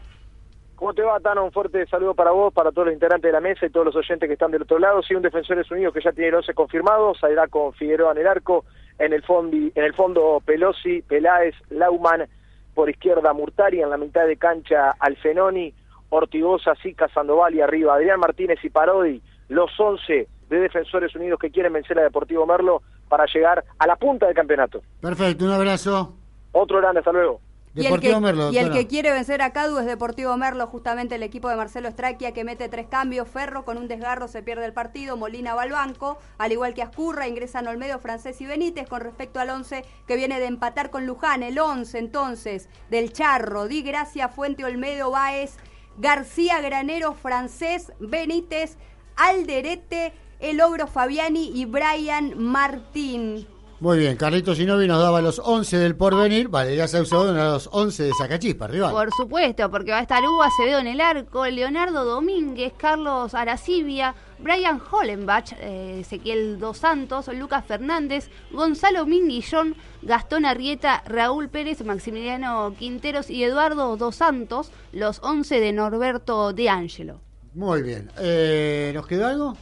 ¿Cómo 0.76 0.94
te 0.94 1.02
va, 1.02 1.18
Tano? 1.18 1.44
Un 1.44 1.50
fuerte 1.50 1.84
saludo 1.86 2.14
para 2.14 2.30
vos, 2.30 2.54
para 2.54 2.70
todos 2.70 2.86
los 2.86 2.94
integrantes 2.94 3.30
de 3.30 3.32
la 3.32 3.40
mesa 3.40 3.66
y 3.66 3.70
todos 3.70 3.86
los 3.86 3.96
oyentes 3.96 4.28
que 4.28 4.34
están 4.34 4.52
del 4.52 4.62
otro 4.62 4.78
lado. 4.78 5.02
Sí, 5.02 5.12
un 5.16 5.22
Defensores 5.22 5.68
Unidos 5.72 5.92
que 5.92 6.02
ya 6.04 6.12
tiene 6.12 6.28
el 6.28 6.36
11 6.36 6.54
confirmado, 6.54 7.16
saldrá 7.16 7.48
con 7.48 7.72
Figueroa 7.72 8.12
en 8.12 8.18
el 8.18 8.28
arco, 8.28 8.64
en 9.00 9.12
el, 9.12 9.24
fondi, 9.24 9.72
en 9.74 9.82
el 9.82 9.94
fondo 9.94 10.40
Pelosi, 10.46 11.02
Peláez, 11.02 11.56
Lauman, 11.70 12.28
por 12.76 12.88
izquierda 12.88 13.32
Murtari, 13.32 13.80
en 13.80 13.90
la 13.90 13.96
mitad 13.96 14.24
de 14.24 14.36
cancha 14.36 14.94
Alfenoni, 15.00 15.74
Ortigosa, 16.14 16.74
Sica, 16.76 17.08
Sandoval 17.08 17.54
y 17.54 17.60
arriba 17.60 17.94
Adrián 17.94 18.20
Martínez 18.20 18.58
y 18.62 18.70
Parodi, 18.70 19.20
los 19.48 19.70
11 19.78 20.28
de 20.48 20.60
Defensores 20.60 21.14
Unidos 21.16 21.40
que 21.40 21.50
quieren 21.50 21.72
vencer 21.72 21.98
a 21.98 22.02
Deportivo 22.02 22.46
Merlo 22.46 22.82
para 23.08 23.26
llegar 23.26 23.64
a 23.78 23.86
la 23.86 23.96
punta 23.96 24.26
del 24.26 24.34
campeonato. 24.34 24.80
Perfecto, 25.00 25.44
un 25.44 25.50
abrazo. 25.50 26.14
Otro 26.52 26.78
grande, 26.78 27.00
hasta 27.00 27.10
luego. 27.10 27.40
Y 27.74 27.80
el, 27.80 27.84
Deportivo 27.86 28.14
que, 28.14 28.20
Merlo, 28.20 28.52
y 28.52 28.58
el 28.58 28.70
que 28.70 28.86
quiere 28.86 29.10
vencer 29.10 29.42
a 29.42 29.52
Cadu 29.52 29.78
es 29.80 29.86
Deportivo 29.86 30.36
Merlo, 30.36 30.68
justamente 30.68 31.16
el 31.16 31.24
equipo 31.24 31.48
de 31.48 31.56
Marcelo 31.56 31.88
Estraquia 31.88 32.30
que 32.32 32.44
mete 32.44 32.68
tres 32.68 32.86
cambios. 32.86 33.28
Ferro 33.28 33.64
con 33.64 33.76
un 33.78 33.88
desgarro 33.88 34.28
se 34.28 34.44
pierde 34.44 34.64
el 34.66 34.72
partido. 34.72 35.16
Molina 35.16 35.56
va 35.56 35.62
al 35.62 35.72
banco, 35.72 36.18
al 36.38 36.52
igual 36.52 36.74
que 36.74 36.82
Ascurra, 36.82 37.26
ingresan 37.26 37.66
Olmedo, 37.66 37.98
Francés 37.98 38.40
y 38.40 38.46
Benítez. 38.46 38.88
Con 38.88 39.00
respecto 39.00 39.40
al 39.40 39.50
11 39.50 39.84
que 40.06 40.14
viene 40.14 40.38
de 40.38 40.46
empatar 40.46 40.90
con 40.90 41.04
Luján, 41.04 41.42
el 41.42 41.58
11 41.58 41.98
entonces 41.98 42.68
del 42.90 43.12
Charro, 43.12 43.66
Di 43.66 43.82
Gracia, 43.82 44.28
Fuente 44.28 44.64
Olmedo, 44.64 45.10
Baez, 45.10 45.58
García 45.98 46.60
Granero, 46.60 47.14
Francés, 47.14 47.92
Benítez, 48.00 48.76
Alderete, 49.16 50.12
El 50.40 50.60
Ogro 50.60 50.86
Fabiani 50.86 51.52
y 51.54 51.64
Brian 51.64 52.34
Martín. 52.36 53.46
Muy 53.80 53.98
bien, 53.98 54.16
Carlitos 54.16 54.56
Sinovi 54.56 54.86
nos 54.86 54.98
daba 54.98 55.20
los 55.20 55.40
11 55.44 55.76
del 55.76 55.96
porvenir. 55.96 56.48
Valeria 56.48 56.88
Saucedo 56.88 57.26
nos 57.26 57.36
da 57.36 57.52
los 57.52 57.68
11 57.70 58.04
de 58.04 58.12
Sacachispa, 58.16 58.66
rival. 58.66 58.92
Por 58.92 59.12
supuesto, 59.12 59.70
porque 59.70 59.90
va 59.90 59.98
a 59.98 60.02
estar 60.02 60.22
Hugo 60.22 60.42
Acevedo 60.42 60.78
en 60.78 60.86
el 60.86 61.00
arco, 61.00 61.44
Leonardo 61.44 62.04
Domínguez, 62.04 62.72
Carlos 62.78 63.34
Aracibia, 63.34 64.14
Brian 64.38 64.80
Hollenbach, 64.90 65.52
eh, 65.58 65.98
Ezequiel 66.00 66.58
Dos 66.58 66.78
Santos, 66.78 67.28
Lucas 67.34 67.64
Fernández, 67.66 68.30
Gonzalo 68.52 69.06
Minguillón, 69.06 69.74
Gastón 70.04 70.44
Arrieta, 70.44 71.02
Raúl 71.06 71.48
Pérez, 71.48 71.82
Maximiliano 71.84 72.74
Quinteros 72.78 73.30
y 73.30 73.42
Eduardo 73.44 73.96
Dos 73.96 74.16
Santos, 74.16 74.70
los 74.92 75.20
11 75.22 75.60
de 75.60 75.72
Norberto 75.72 76.52
De 76.52 76.68
Angelo. 76.68 77.20
Muy 77.54 77.82
bien. 77.82 78.10
Eh, 78.18 78.90
¿Nos 78.94 79.06
quedó 79.06 79.26
algo? 79.28 79.56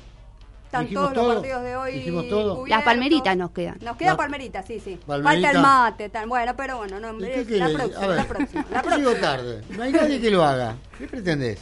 Están 0.64 0.86
todos 0.88 1.12
los 1.12 1.14
todo, 1.14 1.34
partidos 1.34 1.62
de 1.64 1.76
hoy. 1.76 2.26
todo. 2.30 2.66
Las 2.66 2.82
palmeritas 2.82 3.36
nos 3.36 3.50
quedan. 3.50 3.76
Nos 3.82 3.96
queda 3.98 4.12
La- 4.12 4.16
palmerita, 4.16 4.62
sí, 4.62 4.80
sí. 4.80 4.98
Palmerita. 5.06 5.48
Falta 5.48 5.50
el 5.58 5.62
mate, 5.62 6.08
tal. 6.08 6.28
Bueno, 6.28 6.54
pero 6.56 6.78
bueno, 6.78 6.98
no, 6.98 7.12
¿Y 7.18 7.44
qué 7.44 7.56
la, 7.58 7.68
próxima, 7.68 8.06
la 8.06 8.24
próxima, 8.24 8.66
la 8.70 8.82
Yo 8.82 8.88
próxima. 8.88 9.14
tarde. 9.20 9.62
No 9.68 9.82
hay 9.82 9.92
nadie 9.92 10.18
que 10.20 10.30
lo 10.30 10.42
haga. 10.42 10.76
¿Qué 10.96 11.06
pretendés? 11.06 11.58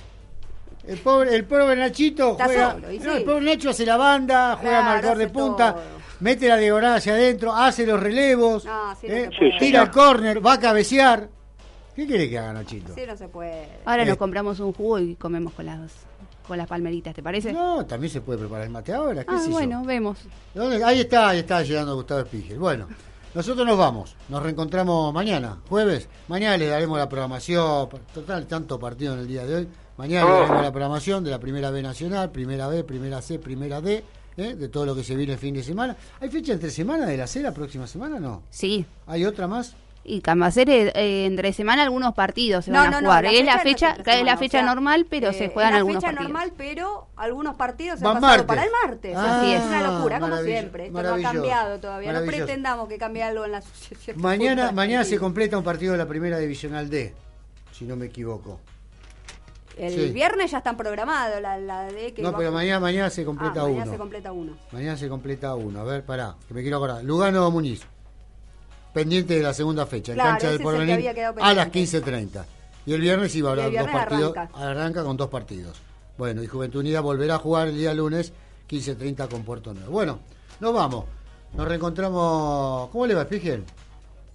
El 0.87 0.99
pobre, 0.99 1.35
el 1.35 1.45
pobre 1.45 1.74
Nachito 1.76 2.37
juega. 2.37 2.72
solo, 2.72 2.87
no, 2.87 2.89
sí. 3.03 3.09
el 3.18 3.24
pobre 3.24 3.41
Nacho 3.45 3.70
hace 3.70 3.85
la 3.85 3.97
banda, 3.97 4.57
juega 4.61 4.78
Claro, 4.78 4.91
marcador 4.95 5.18
de 5.18 5.28
punta, 5.28 5.74
todo. 5.74 5.83
Mete 6.21 6.49
la 6.49 6.57
diagonal 6.57 6.97
hacia 6.97 7.12
adentro, 7.14 7.53
hace 7.55 7.87
los 7.87 8.01
relevos, 8.01 8.64
No, 8.64 8.95
sí, 9.01 9.09
no 9.09 9.14
eh, 9.14 9.31
tira 9.59 9.83
el 9.83 9.91
córner, 9.91 10.45
va 10.45 10.55
a 10.55 10.61
cabecear. 10.61 11.29
¿Qué 11.95 12.07
quiere 12.07 12.31
que 12.31 12.39
haga 12.39 12.53
Nachito? 12.53 12.95
Sí, 12.95 13.03
no 13.07 13.16
se 13.16 13.29
puede. 13.29 13.68
Ahora 13.85 14.05
Eh. 14.05 14.07
nos 14.07 14.16
compramos 14.16 14.61
un 14.61 14.73
jugo 14.73 14.99
y 14.99 15.16
comemos 15.16 15.53
con 15.53 15.66
las 15.66 15.81
con 16.47 16.59
las 16.59 16.66
palmeritas, 16.66 17.14
¿te 17.14 17.23
parece? 17.23 17.53
No, 17.53 17.87
también 17.87 18.12
se 18.12 18.21
puede 18.23 18.41
preparar 18.41 18.64
el 18.64 18.71
mate 18.71 18.93
ahora. 18.93 19.23
¿Qué 19.23 19.33
ah, 19.33 19.45
bueno, 19.49 19.85
vemos. 19.85 20.18
¿Dónde? 20.53 20.83
Ahí 20.83 21.01
está, 21.01 21.29
ahí 21.29 21.39
está 21.41 21.62
llegando 21.62 21.95
Gustavo 21.95 22.21
Espígel. 22.23 22.59
Bueno, 22.59 22.89
nosotros 23.35 23.64
nos 23.64 23.79
vamos. 23.79 24.16
Nos 24.29 24.43
reencontramos 24.43 25.14
mañana, 25.14 25.59
jueves. 25.68 26.09
Mañana 26.27 26.57
les 26.57 26.68
daremos 26.68 26.99
la 26.99 27.09
programación. 27.09 27.89
Total, 28.12 28.47
tanto 28.49 28.81
partido 28.81 29.14
en 29.14 29.21
el 29.21 29.29
día 29.29 29.47
de 29.47 29.55
hoy. 29.55 29.68
Mañana 29.97 30.29
les 30.29 30.39
daremos 30.41 30.62
la 30.62 30.73
programación 30.73 31.23
de 31.23 31.31
la 31.31 31.39
Primera 31.39 31.71
B 31.71 31.83
Nacional, 31.83 32.33
Primera 32.33 32.66
B, 32.66 32.83
Primera 32.83 33.23
C, 33.23 33.39
Primera 33.39 33.81
D, 33.81 34.03
¿eh? 34.37 34.55
de 34.55 34.68
todo 34.68 34.87
lo 34.87 34.95
que 34.95 35.05
se 35.05 35.14
viene 35.16 35.33
el 35.35 35.39
fin 35.39 35.55
de 35.55 35.62
semana. 35.62 35.97
¿Hay 36.20 36.31
fecha 36.31 36.53
entre 36.53 36.70
semana 36.70 37.07
de 37.07 37.16
la 37.16 37.26
C 37.26 37.41
la 37.43 37.53
próxima 37.53 37.87
semana? 37.87 38.18
No. 38.20 38.43
Sí. 38.51 38.85
¿Hay 39.07 39.24
otra 39.24 39.47
más? 39.47 39.74
Y 40.03 40.22
Cambaceres, 40.22 40.93
eh, 40.95 41.26
entre 41.26 41.53
semana 41.53 41.83
algunos 41.83 42.14
partidos 42.14 42.64
se 42.64 42.70
No, 42.70 42.78
van 42.78 42.87
a 42.87 42.91
no, 42.93 43.01
no, 43.03 43.07
jugar. 43.09 43.24
la 43.24 43.31
es 43.33 43.45
la 43.45 43.59
fecha 43.59 43.89
no 43.89 43.93
es 43.93 43.97
fecha, 43.99 44.18
es 44.18 44.24
la 44.24 44.37
fecha 44.39 44.59
o 44.59 44.62
sea, 44.62 44.74
normal, 44.74 45.07
pero 45.11 45.28
Eh, 45.28 45.35
se 45.35 45.45
es 45.45 45.53
juegan 45.53 45.72
la 45.72 45.76
algunos 45.78 46.03
fecha 46.03 46.07
partidos. 46.16 46.33
normal, 46.33 46.53
pero 46.57 47.07
algunos 47.16 47.55
partidos 47.57 47.99
se 47.99 48.05
Van 48.07 48.16
han 48.16 48.20
pasado 48.22 48.45
martes. 48.45 48.47
para 48.47 48.64
el 48.64 48.70
martes. 48.89 49.14
Ah, 49.16 49.41
Así 49.41 49.53
es, 49.53 49.62
una 49.62 49.83
locura, 49.93 50.18
como 50.20 50.37
siempre. 50.39 50.87
Esto 50.87 51.03
no 51.03 51.14
ha 51.14 51.20
cambiado 51.20 51.78
todavía. 51.81 52.12
No 52.14 52.24
pretendamos 52.24 52.89
que 52.89 52.97
cambie 52.97 53.22
algo 53.22 53.45
en 53.45 53.53
la 53.53 53.59
asociación. 53.59 54.20
Mañana, 54.22 54.72
mañana 54.72 55.05
se 55.05 55.18
completa 55.18 55.59
un 55.59 55.64
partido 55.64 55.93
de 55.93 55.99
la 55.99 56.09
Primera 56.09 56.39
Divisional 56.39 56.89
D, 56.89 57.14
si 57.72 57.85
no 57.85 57.95
me 57.95 58.07
equivoco. 58.07 58.59
El 59.79 59.93
Sí. 59.95 60.11
viernes 60.11 60.51
ya 60.51 60.59
están 60.59 60.77
programados 60.77 61.41
la, 61.41 61.59
la 61.59 61.85
de 61.85 62.12
que 62.12 62.21
No, 62.23 62.37
pero 62.37 62.53
mañana, 62.53 62.81
mañana 62.81 63.09
se 63.11 63.25
completa 63.25 63.61
Ah, 63.61 63.64
mañana 63.64 63.83
uno. 63.85 63.93
se 63.93 63.99
completa 63.99 64.33
uno. 64.33 64.57
Mañana 64.73 64.97
se 64.97 65.09
completa 65.09 65.55
uno. 65.55 65.81
A 65.81 65.85
ver, 65.85 66.05
pará, 66.05 66.35
que 66.49 66.55
me 66.55 66.62
quiero 66.62 66.77
acordar. 66.79 67.03
Lugano 67.05 67.51
Muñiz. 67.51 67.83
Pendiente 68.93 69.35
de 69.37 69.43
la 69.43 69.55
segunda 69.55 69.87
fecha, 69.87 70.12
en 70.12 70.16
Claro, 70.16 70.31
cancha 70.33 70.47
ese 70.49 70.53
del 70.59 70.61
es 70.61 70.61
el 70.61 70.66
que 70.66 70.73
porvenir, 70.79 70.95
había 70.97 71.14
quedado 71.14 71.43
a 71.43 71.55
las 71.55 71.66
pendiente. 71.71 71.99
15.30. 72.03 72.45
Y 72.87 72.93
el 72.95 73.01
viernes 73.01 73.35
iba 73.37 73.51
a 73.51 73.53
haber 73.53 73.73
dos 73.73 73.89
partidos. 73.91 74.37
arranca. 74.37 74.59
Arranca 74.59 75.05
con 75.05 75.16
dos 75.16 75.29
partidos. 75.29 75.81
Bueno, 76.18 76.43
y 76.43 76.47
Juventud 76.49 76.81
Unida 76.81 77.01
volverá 77.01 77.37
a 77.37 77.39
jugar 77.39 77.68
el 77.68 77.77
día 77.79 77.95
lunes, 77.95 78.33
15.30 78.68 79.29
con 79.29 79.45
Puerto 79.45 79.73
Nuevo. 79.73 79.91
Bueno, 79.93 80.18
nos 80.59 80.75
vamos. 80.75 81.05
Nos 81.55 81.66
reencontramos. 81.68 82.89
¿Cómo 82.91 83.07
le 83.07 83.14
va, 83.14 83.25
Spigel? 83.25 83.64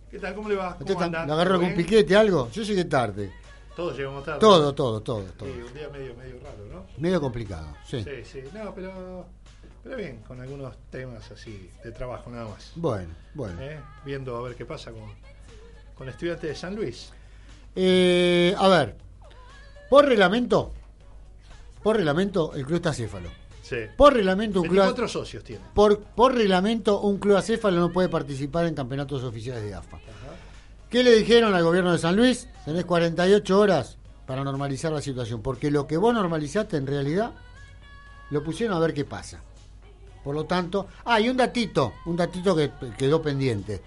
¿Qué 0.10 0.20
tal? 0.20 0.34
¿Cómo 0.36 0.48
le 0.50 0.56
va? 0.56 0.78
¿Usted 0.80 0.94
¿Cómo? 0.94 1.06
¿Le 1.10 1.18
agarró 1.18 1.36
¿Todo 1.36 1.54
algún 1.54 1.68
bien? 1.76 1.76
piquete, 1.78 2.16
algo? 2.16 2.50
Yo 2.52 2.64
llegué 2.64 2.86
tarde. 2.86 3.32
Todos 3.76 3.98
llegamos 3.98 4.24
tarde. 4.24 4.40
Todo, 4.40 4.74
todo, 4.74 5.02
todo, 5.02 5.24
todo. 5.38 5.50
Sí, 5.50 5.62
un 5.62 5.74
día 5.74 5.90
medio, 5.90 6.16
medio 6.16 6.40
raro, 6.42 6.66
¿no? 6.72 6.86
Medio 6.98 7.20
complicado, 7.20 7.68
sí. 7.86 8.04
Sí, 8.04 8.24
sí. 8.24 8.40
No, 8.54 8.74
pero 8.74 9.26
Pero 9.84 9.98
bien, 9.98 10.22
con 10.28 10.40
algunos 10.42 10.76
temas 10.90 11.30
así 11.32 11.70
de 11.84 11.92
trabajo 11.92 12.30
nada 12.30 12.48
más. 12.48 12.72
Bueno, 12.76 13.14
bueno. 13.34 13.62
¿Eh? 13.62 13.80
Viendo 14.06 14.36
a 14.36 14.42
ver 14.42 14.56
qué 14.56 14.66
pasa 14.66 14.92
con, 14.92 15.04
con 15.96 16.10
estudiantes 16.10 16.50
de 16.50 16.56
San 16.56 16.76
Luis. 16.76 17.12
Eh, 17.76 18.56
a 18.58 18.68
ver, 18.70 18.96
por 19.90 20.06
reglamento, 20.06 20.72
por 21.84 21.98
reglamento, 21.98 22.54
el 22.56 22.66
club 22.66 22.78
está 22.78 22.90
acéfalo. 22.92 23.30
Sí. 23.62 23.78
Por 23.98 24.14
reglamento, 24.14 24.62
un 24.62 24.68
club, 24.68 24.84
24 24.84 25.08
socios 25.08 25.44
tiene. 25.44 25.64
por, 25.74 26.00
por 26.00 26.34
reglamento, 26.34 27.02
un 27.02 27.18
club 27.18 27.36
acéfalo 27.36 27.80
no 27.80 27.92
puede 27.92 28.10
participar 28.10 28.66
en 28.68 28.76
campeonatos 28.76 29.24
oficiales 29.24 29.64
de 29.64 29.74
AFA. 29.74 30.00
¿Qué 30.96 31.04
le 31.04 31.14
dijeron 31.14 31.54
al 31.54 31.62
gobierno 31.62 31.92
de 31.92 31.98
San 31.98 32.16
Luis? 32.16 32.48
Tenés 32.64 32.86
48 32.86 33.60
horas 33.60 33.98
para 34.26 34.46
normalizar 34.46 34.94
la 34.94 35.02
situación, 35.02 35.42
porque 35.42 35.70
lo 35.70 35.88
que 35.88 35.98
vos 35.98 36.14
normalizaste 36.14 36.78
en 36.78 36.88
realidad 36.88 37.34
lo 38.30 38.42
pusieron 38.46 38.78
a 38.78 38.80
ver 38.80 38.94
qué 38.94 39.04
pasa. 39.04 39.42
Por 40.24 40.34
lo 40.34 40.46
tanto, 40.46 40.88
ah, 41.04 41.20
y 41.20 41.28
un 41.28 41.36
datito, 41.36 41.96
un 42.06 42.16
datito 42.16 42.56
que 42.56 42.72
quedó 42.98 43.22
pendiente. 43.22 43.82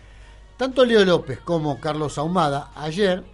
Tanto 0.58 0.84
Leo 0.84 1.02
López 1.02 1.40
como 1.40 1.80
Carlos 1.80 2.18
Ahumada 2.18 2.72
ayer 2.76 3.24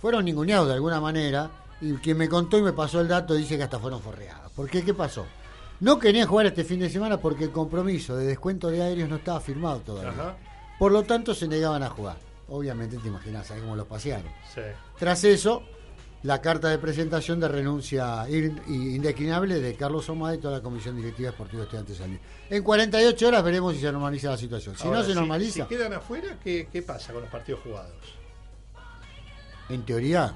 fueron 0.00 0.24
ninguneados 0.24 0.68
de 0.68 0.72
alguna 0.72 0.98
manera 0.98 1.50
y 1.82 1.92
quien 1.96 2.16
me 2.16 2.30
contó 2.30 2.56
y 2.56 2.62
me 2.62 2.72
pasó 2.72 2.98
el 3.02 3.08
dato 3.08 3.34
dice 3.34 3.58
que 3.58 3.64
hasta 3.64 3.78
fueron 3.78 4.00
forreados. 4.00 4.50
¿Por 4.52 4.70
qué? 4.70 4.82
¿Qué 4.82 4.94
pasó? 4.94 5.26
No 5.80 5.98
querían 5.98 6.28
jugar 6.28 6.46
este 6.46 6.64
fin 6.64 6.80
de 6.80 6.88
semana 6.88 7.18
porque 7.18 7.44
el 7.44 7.52
compromiso 7.52 8.16
de 8.16 8.24
descuento 8.24 8.68
de 8.68 8.82
aéreos 8.82 9.10
no 9.10 9.16
estaba 9.16 9.38
firmado 9.38 9.80
todavía. 9.80 10.12
Ajá. 10.12 10.36
Por 10.78 10.92
lo 10.92 11.02
tanto, 11.02 11.34
se 11.34 11.46
negaban 11.46 11.82
a 11.82 11.90
jugar. 11.90 12.27
Obviamente 12.48 12.96
te 12.98 13.08
imaginas, 13.08 13.46
¿sabes 13.46 13.62
cómo 13.62 13.76
los 13.76 13.86
pasearon? 13.86 14.30
Sí. 14.54 14.60
Tras 14.98 15.22
eso, 15.24 15.62
la 16.22 16.40
carta 16.40 16.68
de 16.68 16.78
presentación 16.78 17.38
de 17.40 17.46
renuncia 17.48 18.28
in- 18.30 18.60
indeclinable 18.66 19.60
de 19.60 19.74
Carlos 19.74 20.08
Omada 20.08 20.34
y 20.34 20.38
toda 20.38 20.56
la 20.58 20.62
Comisión 20.62 20.96
Directiva 20.96 21.30
Deportiva 21.30 21.58
de 21.60 21.64
Estudiantes 21.64 22.00
de. 22.00 22.18
En 22.50 22.62
48 22.62 23.28
horas 23.28 23.44
veremos 23.44 23.74
si 23.74 23.80
se 23.80 23.92
normaliza 23.92 24.30
la 24.30 24.36
situación. 24.38 24.76
Si 24.76 24.86
Ahora, 24.86 25.00
no 25.00 25.04
se 25.04 25.14
normaliza, 25.14 25.62
Si 25.64 25.68
quedan 25.68 25.92
afuera, 25.92 26.38
¿qué, 26.42 26.68
qué 26.72 26.82
pasa 26.82 27.12
con 27.12 27.22
los 27.22 27.30
partidos 27.30 27.60
jugados? 27.62 27.92
en 29.68 29.82
teoría, 29.84 30.34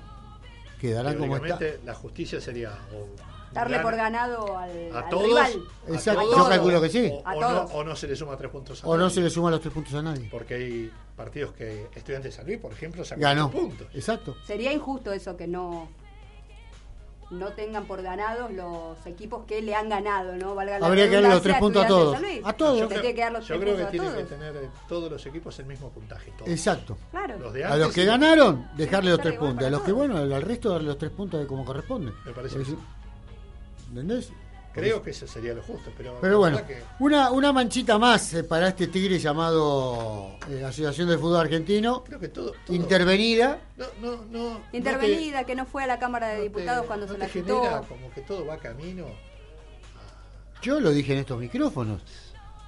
quedará 0.79 1.17
como 1.17 1.37
está. 1.39 1.59
La 1.87 1.95
justicia 1.95 2.39
sería 2.41 2.73
o 2.95 3.09
Darle 3.53 3.77
gana 3.77 3.83
por 3.83 3.97
ganado 3.97 4.59
al, 4.59 4.93
a 4.95 4.99
al 5.01 5.09
todos, 5.09 5.25
rival. 5.25 5.53
a 5.89 5.93
Exacto, 5.93 6.23
todos, 6.23 6.37
yo 6.37 6.49
calculo 6.49 6.81
que 6.81 6.89
sí. 6.89 7.11
O, 7.13 7.23
A 7.27 7.35
o 7.37 7.41
no, 7.41 7.61
o 7.63 7.85
no 7.85 7.97
se 7.97 8.09
le 8.09 8.17
suma 8.17 8.37
tres 8.37 8.51
puntos 8.51 8.83
a 8.83 8.87
O 8.87 8.97
no 8.97 9.03
nadie. 9.05 9.15
se 9.15 9.21
le 9.21 9.31
suman 9.31 9.53
los 9.53 9.61
tres 9.61 9.73
puntos 9.75 9.95
a 9.95 10.03
nadie. 10.03 10.29
Porque 10.31 10.55
hay 10.55 10.93
partidos 11.17 11.53
que 11.53 11.89
Estudiantes 11.95 12.33
de 12.33 12.37
San 12.37 12.47
Luis, 12.47 12.59
por 12.59 12.73
ejemplo, 12.73 13.05
sacó 13.05 13.21
Ganó. 13.21 13.49
tres 13.51 13.63
puntos. 13.63 13.87
Exacto. 13.95 14.37
Sería 14.47 14.73
injusto 14.73 15.13
eso 15.13 15.37
que 15.37 15.47
no 15.47 15.89
no 17.33 17.49
tengan 17.53 17.87
por 17.87 18.03
ganados 18.03 18.51
los 18.53 19.07
equipos 19.07 19.47
que 19.47 19.63
le 19.63 19.75
han 19.75 19.89
ganado, 19.89 20.37
¿no? 20.37 20.55
Valga 20.55 20.79
la 20.79 20.87
Habría 20.87 21.09
que 21.09 21.15
darle 21.15 21.31
los 21.31 21.43
tres 21.43 21.57
puntos 21.57 21.85
a 21.85 21.89
todos. 21.89 22.19
A 22.45 22.53
todos. 22.53 22.79
Yo 22.79 22.89
creo, 22.89 23.01
que 23.03 23.15
yo 23.47 23.59
creo 23.61 23.77
que 23.77 23.85
tienen 23.87 24.15
que 24.15 24.25
tener 24.25 24.57
eh, 24.57 24.69
todos 24.87 25.11
los 25.11 25.25
equipos 25.25 25.59
el 25.59 25.67
mismo 25.67 25.89
puntaje. 25.91 26.31
todos. 26.37 26.51
Exacto. 26.51 26.99
Claro. 27.11 27.39
Los 27.39 27.53
de 27.55 27.65
A 27.65 27.77
los 27.77 27.93
que 27.93 28.05
ganaron, 28.05 28.69
dejarle 28.77 29.11
los 29.13 29.21
tres 29.21 29.39
puntos. 29.39 29.67
A 29.67 29.71
los 29.71 29.81
que, 29.83 29.93
bueno, 29.93 30.19
al 30.19 30.43
resto 30.43 30.71
darle 30.71 30.89
los 30.89 30.99
tres 30.99 31.11
puntos 31.11 31.41
de 31.41 31.47
como 31.47 31.65
corresponde. 31.65 32.13
Me 32.27 32.33
parece 32.33 32.57
Porque 32.57 32.77
¿Entendés? 33.93 34.31
Creo 34.73 35.03
que 35.03 35.11
eso 35.11 35.27
sería 35.27 35.53
lo 35.53 35.63
justo, 35.63 35.91
pero, 35.99 36.19
bueno, 36.39 36.67
que 36.67 36.83
una, 36.99 37.31
una 37.31 37.53
manchita 37.53 37.99
más 37.99 38.33
eh, 38.33 38.43
para 38.43 38.69
este 38.69 38.87
tigre 38.87 39.19
llamado 39.19 40.39
eh, 40.49 40.65
Asociación 40.65 41.09
del 41.11 41.19
Fútbol 41.19 41.41
Argentino, 41.41 42.03
creo 42.03 42.19
que 42.19 42.29
todo, 42.29 42.53
todo- 42.65 42.75
intervenida. 42.75 43.59
no, 43.77 43.85
no, 44.01 44.25
no, 44.31 44.61
Intervenida, 44.73 45.45
que 45.45 45.55
no 45.55 45.67
fue 45.67 45.85
a 45.85 45.87
la 45.87 45.99
Cámara 45.99 46.29
de 46.29 46.41
Diputados 46.45 46.87
cuando 46.87 47.05
no 47.05 47.13
se 47.13 47.19
te 47.19 47.27
la 47.27 47.31
quitó. 47.31 47.61
como 47.87 48.11
que 48.15 48.23
todo 48.23 48.47
va 48.47 48.57
camino. 48.57 49.05
Yo 50.63 50.81
lo 50.81 50.91
dije 50.91 51.13
en 51.13 51.19
estos 51.19 51.39
micrófonos. 51.39 52.01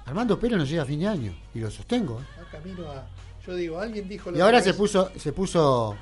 Armando 0.05 0.39
Pérez 0.39 0.59
no 0.59 0.65
llega 0.65 0.83
a 0.83 0.85
fin 0.85 0.99
de 0.99 1.07
año 1.07 1.35
y 1.55 1.59
lo 1.59 1.71
sostengo. 1.71 2.19
¿eh? 2.21 2.25
Va 2.39 2.49
camino 2.51 2.87
a. 2.91 3.03
Yo 3.47 3.55
digo, 3.55 3.79
alguien 3.79 4.07
dijo. 4.07 4.29
la 4.29 4.37
Y 4.37 4.41
ahora 4.41 4.61
se 4.61 4.75
puso, 4.75 5.09
se 5.17 5.33
puso, 5.33 5.95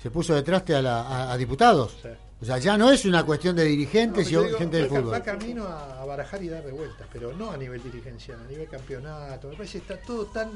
se 0.00 0.08
puso 0.10 0.34
de 0.36 0.42
traste 0.42 0.72
a, 0.76 0.82
la- 0.82 1.02
a- 1.02 1.32
a 1.32 1.36
diputados. 1.36 1.96
Sí. 2.00 2.08
O 2.42 2.44
sea, 2.44 2.58
ya 2.58 2.76
no 2.76 2.90
es 2.90 3.04
una 3.04 3.24
cuestión 3.24 3.54
de 3.54 3.62
dirigentes 3.64 4.26
y 4.26 4.30
digo, 4.30 4.58
gente 4.58 4.78
del 4.78 4.88
fútbol. 4.88 5.12
va 5.12 5.22
camino 5.22 5.64
a, 5.64 6.04
barajar 6.04 6.42
y 6.42 6.48
dar 6.48 6.64
de 6.64 6.72
vueltas, 6.72 7.06
pero 7.12 7.32
no 7.32 7.52
a 7.52 7.56
nivel 7.56 7.80
dirigencial, 7.80 8.36
a 8.44 8.50
nivel 8.50 8.68
campeonato. 8.68 9.48
Me 9.48 9.54
parece 9.54 9.80
que 9.80 9.92
está 9.92 10.04
todo 10.04 10.26
tan. 10.26 10.50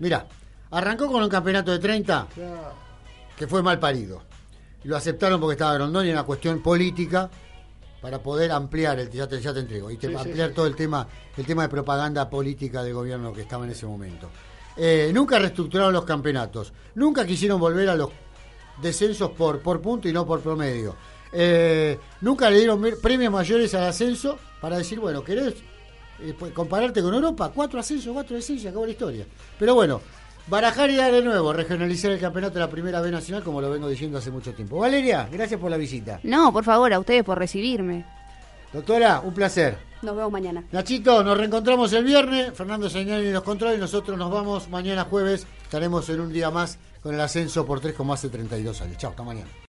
Mira, 0.00 0.26
arrancó 0.70 1.10
con 1.10 1.22
un 1.22 1.30
campeonato 1.30 1.72
de 1.72 1.78
30 1.78 2.28
ya- 2.36 2.72
que 3.36 3.46
fue 3.46 3.62
mal 3.62 3.78
parido. 3.80 4.22
Lo 4.84 4.94
aceptaron 4.96 5.40
porque 5.40 5.52
estaba 5.54 5.72
Grondón 5.74 6.04
y 6.04 6.10
era 6.10 6.18
una 6.20 6.26
cuestión 6.26 6.62
política 6.62 7.30
para 8.02 8.22
poder 8.22 8.52
ampliar 8.52 8.98
el 9.00 9.08
ya 9.10 9.26
te, 9.26 9.40
ya 9.40 9.54
te 9.54 9.60
entrego 9.60 9.90
y 9.90 9.96
te- 9.96 10.08
Sí, 10.08 10.12
sí, 10.12 10.18
ampliar 10.18 10.48
sí, 10.50 10.54
todo 10.54 10.66
sí. 10.66 10.72
el 10.72 10.76
tema 10.76 11.08
el 11.38 11.46
tema 11.46 11.62
de 11.62 11.68
propaganda 11.70 12.28
política 12.28 12.82
del 12.82 12.92
gobierno 12.92 13.32
que 13.32 13.40
estaba 13.42 13.64
en 13.64 13.70
ese 13.70 13.86
momento. 13.86 14.28
Eh, 14.76 15.10
nunca 15.14 15.38
reestructuraron 15.38 15.92
los 15.94 16.04
campeonatos, 16.04 16.72
nunca 16.96 17.24
quisieron 17.24 17.58
volver 17.58 17.88
a 17.88 17.94
los 17.94 18.10
descensos 18.80 19.30
por, 19.30 19.60
por 19.60 19.80
punto 19.80 20.08
y 20.08 20.12
no 20.12 20.26
por 20.26 20.40
promedio. 20.40 20.96
Eh, 21.32 21.98
nunca 22.20 22.50
le 22.50 22.58
dieron 22.58 22.82
premios 23.02 23.32
mayores 23.32 23.74
al 23.74 23.84
ascenso 23.84 24.38
para 24.60 24.76
decir, 24.76 25.00
bueno, 25.00 25.24
¿querés 25.24 25.54
eh, 26.20 26.34
pues, 26.38 26.52
compararte 26.52 27.02
con 27.02 27.14
Europa? 27.14 27.50
Cuatro 27.54 27.80
ascensos, 27.80 28.12
cuatro 28.12 28.36
descensos, 28.36 28.64
y 28.64 28.68
acabó 28.68 28.84
la 28.84 28.92
historia. 28.92 29.26
Pero 29.58 29.74
bueno, 29.74 30.00
barajar 30.46 30.90
y 30.90 30.96
dar 30.96 31.12
de 31.12 31.22
nuevo, 31.22 31.52
regionalizar 31.52 32.10
el 32.10 32.20
campeonato 32.20 32.54
de 32.54 32.60
la 32.60 32.70
Primera 32.70 33.00
B 33.00 33.10
Nacional, 33.10 33.42
como 33.42 33.60
lo 33.60 33.70
vengo 33.70 33.88
diciendo 33.88 34.18
hace 34.18 34.30
mucho 34.30 34.52
tiempo. 34.52 34.78
Valeria, 34.78 35.28
gracias 35.32 35.58
por 35.58 35.70
la 35.70 35.76
visita. 35.76 36.20
No, 36.22 36.52
por 36.52 36.64
favor, 36.64 36.92
a 36.92 37.00
ustedes 37.00 37.24
por 37.24 37.38
recibirme. 37.38 38.04
Doctora, 38.72 39.20
un 39.20 39.34
placer. 39.34 39.76
Nos 40.02 40.16
vemos 40.16 40.32
mañana. 40.32 40.64
Nachito, 40.72 41.22
nos 41.22 41.36
reencontramos 41.36 41.92
el 41.92 42.04
viernes. 42.04 42.52
Fernando 42.54 42.90
Señali 42.90 43.30
nos 43.30 43.42
controla 43.42 43.74
y 43.74 43.78
nosotros 43.78 44.18
nos 44.18 44.30
vamos 44.30 44.68
mañana 44.68 45.04
jueves. 45.04 45.46
Estaremos 45.62 46.08
en 46.08 46.20
un 46.20 46.32
día 46.32 46.50
más 46.50 46.78
con 47.02 47.14
el 47.14 47.20
ascenso 47.20 47.66
por 47.66 47.80
3,32 47.80 48.80
años. 48.80 48.96
Chao, 48.96 49.10
hasta 49.10 49.22
mañana. 49.22 49.50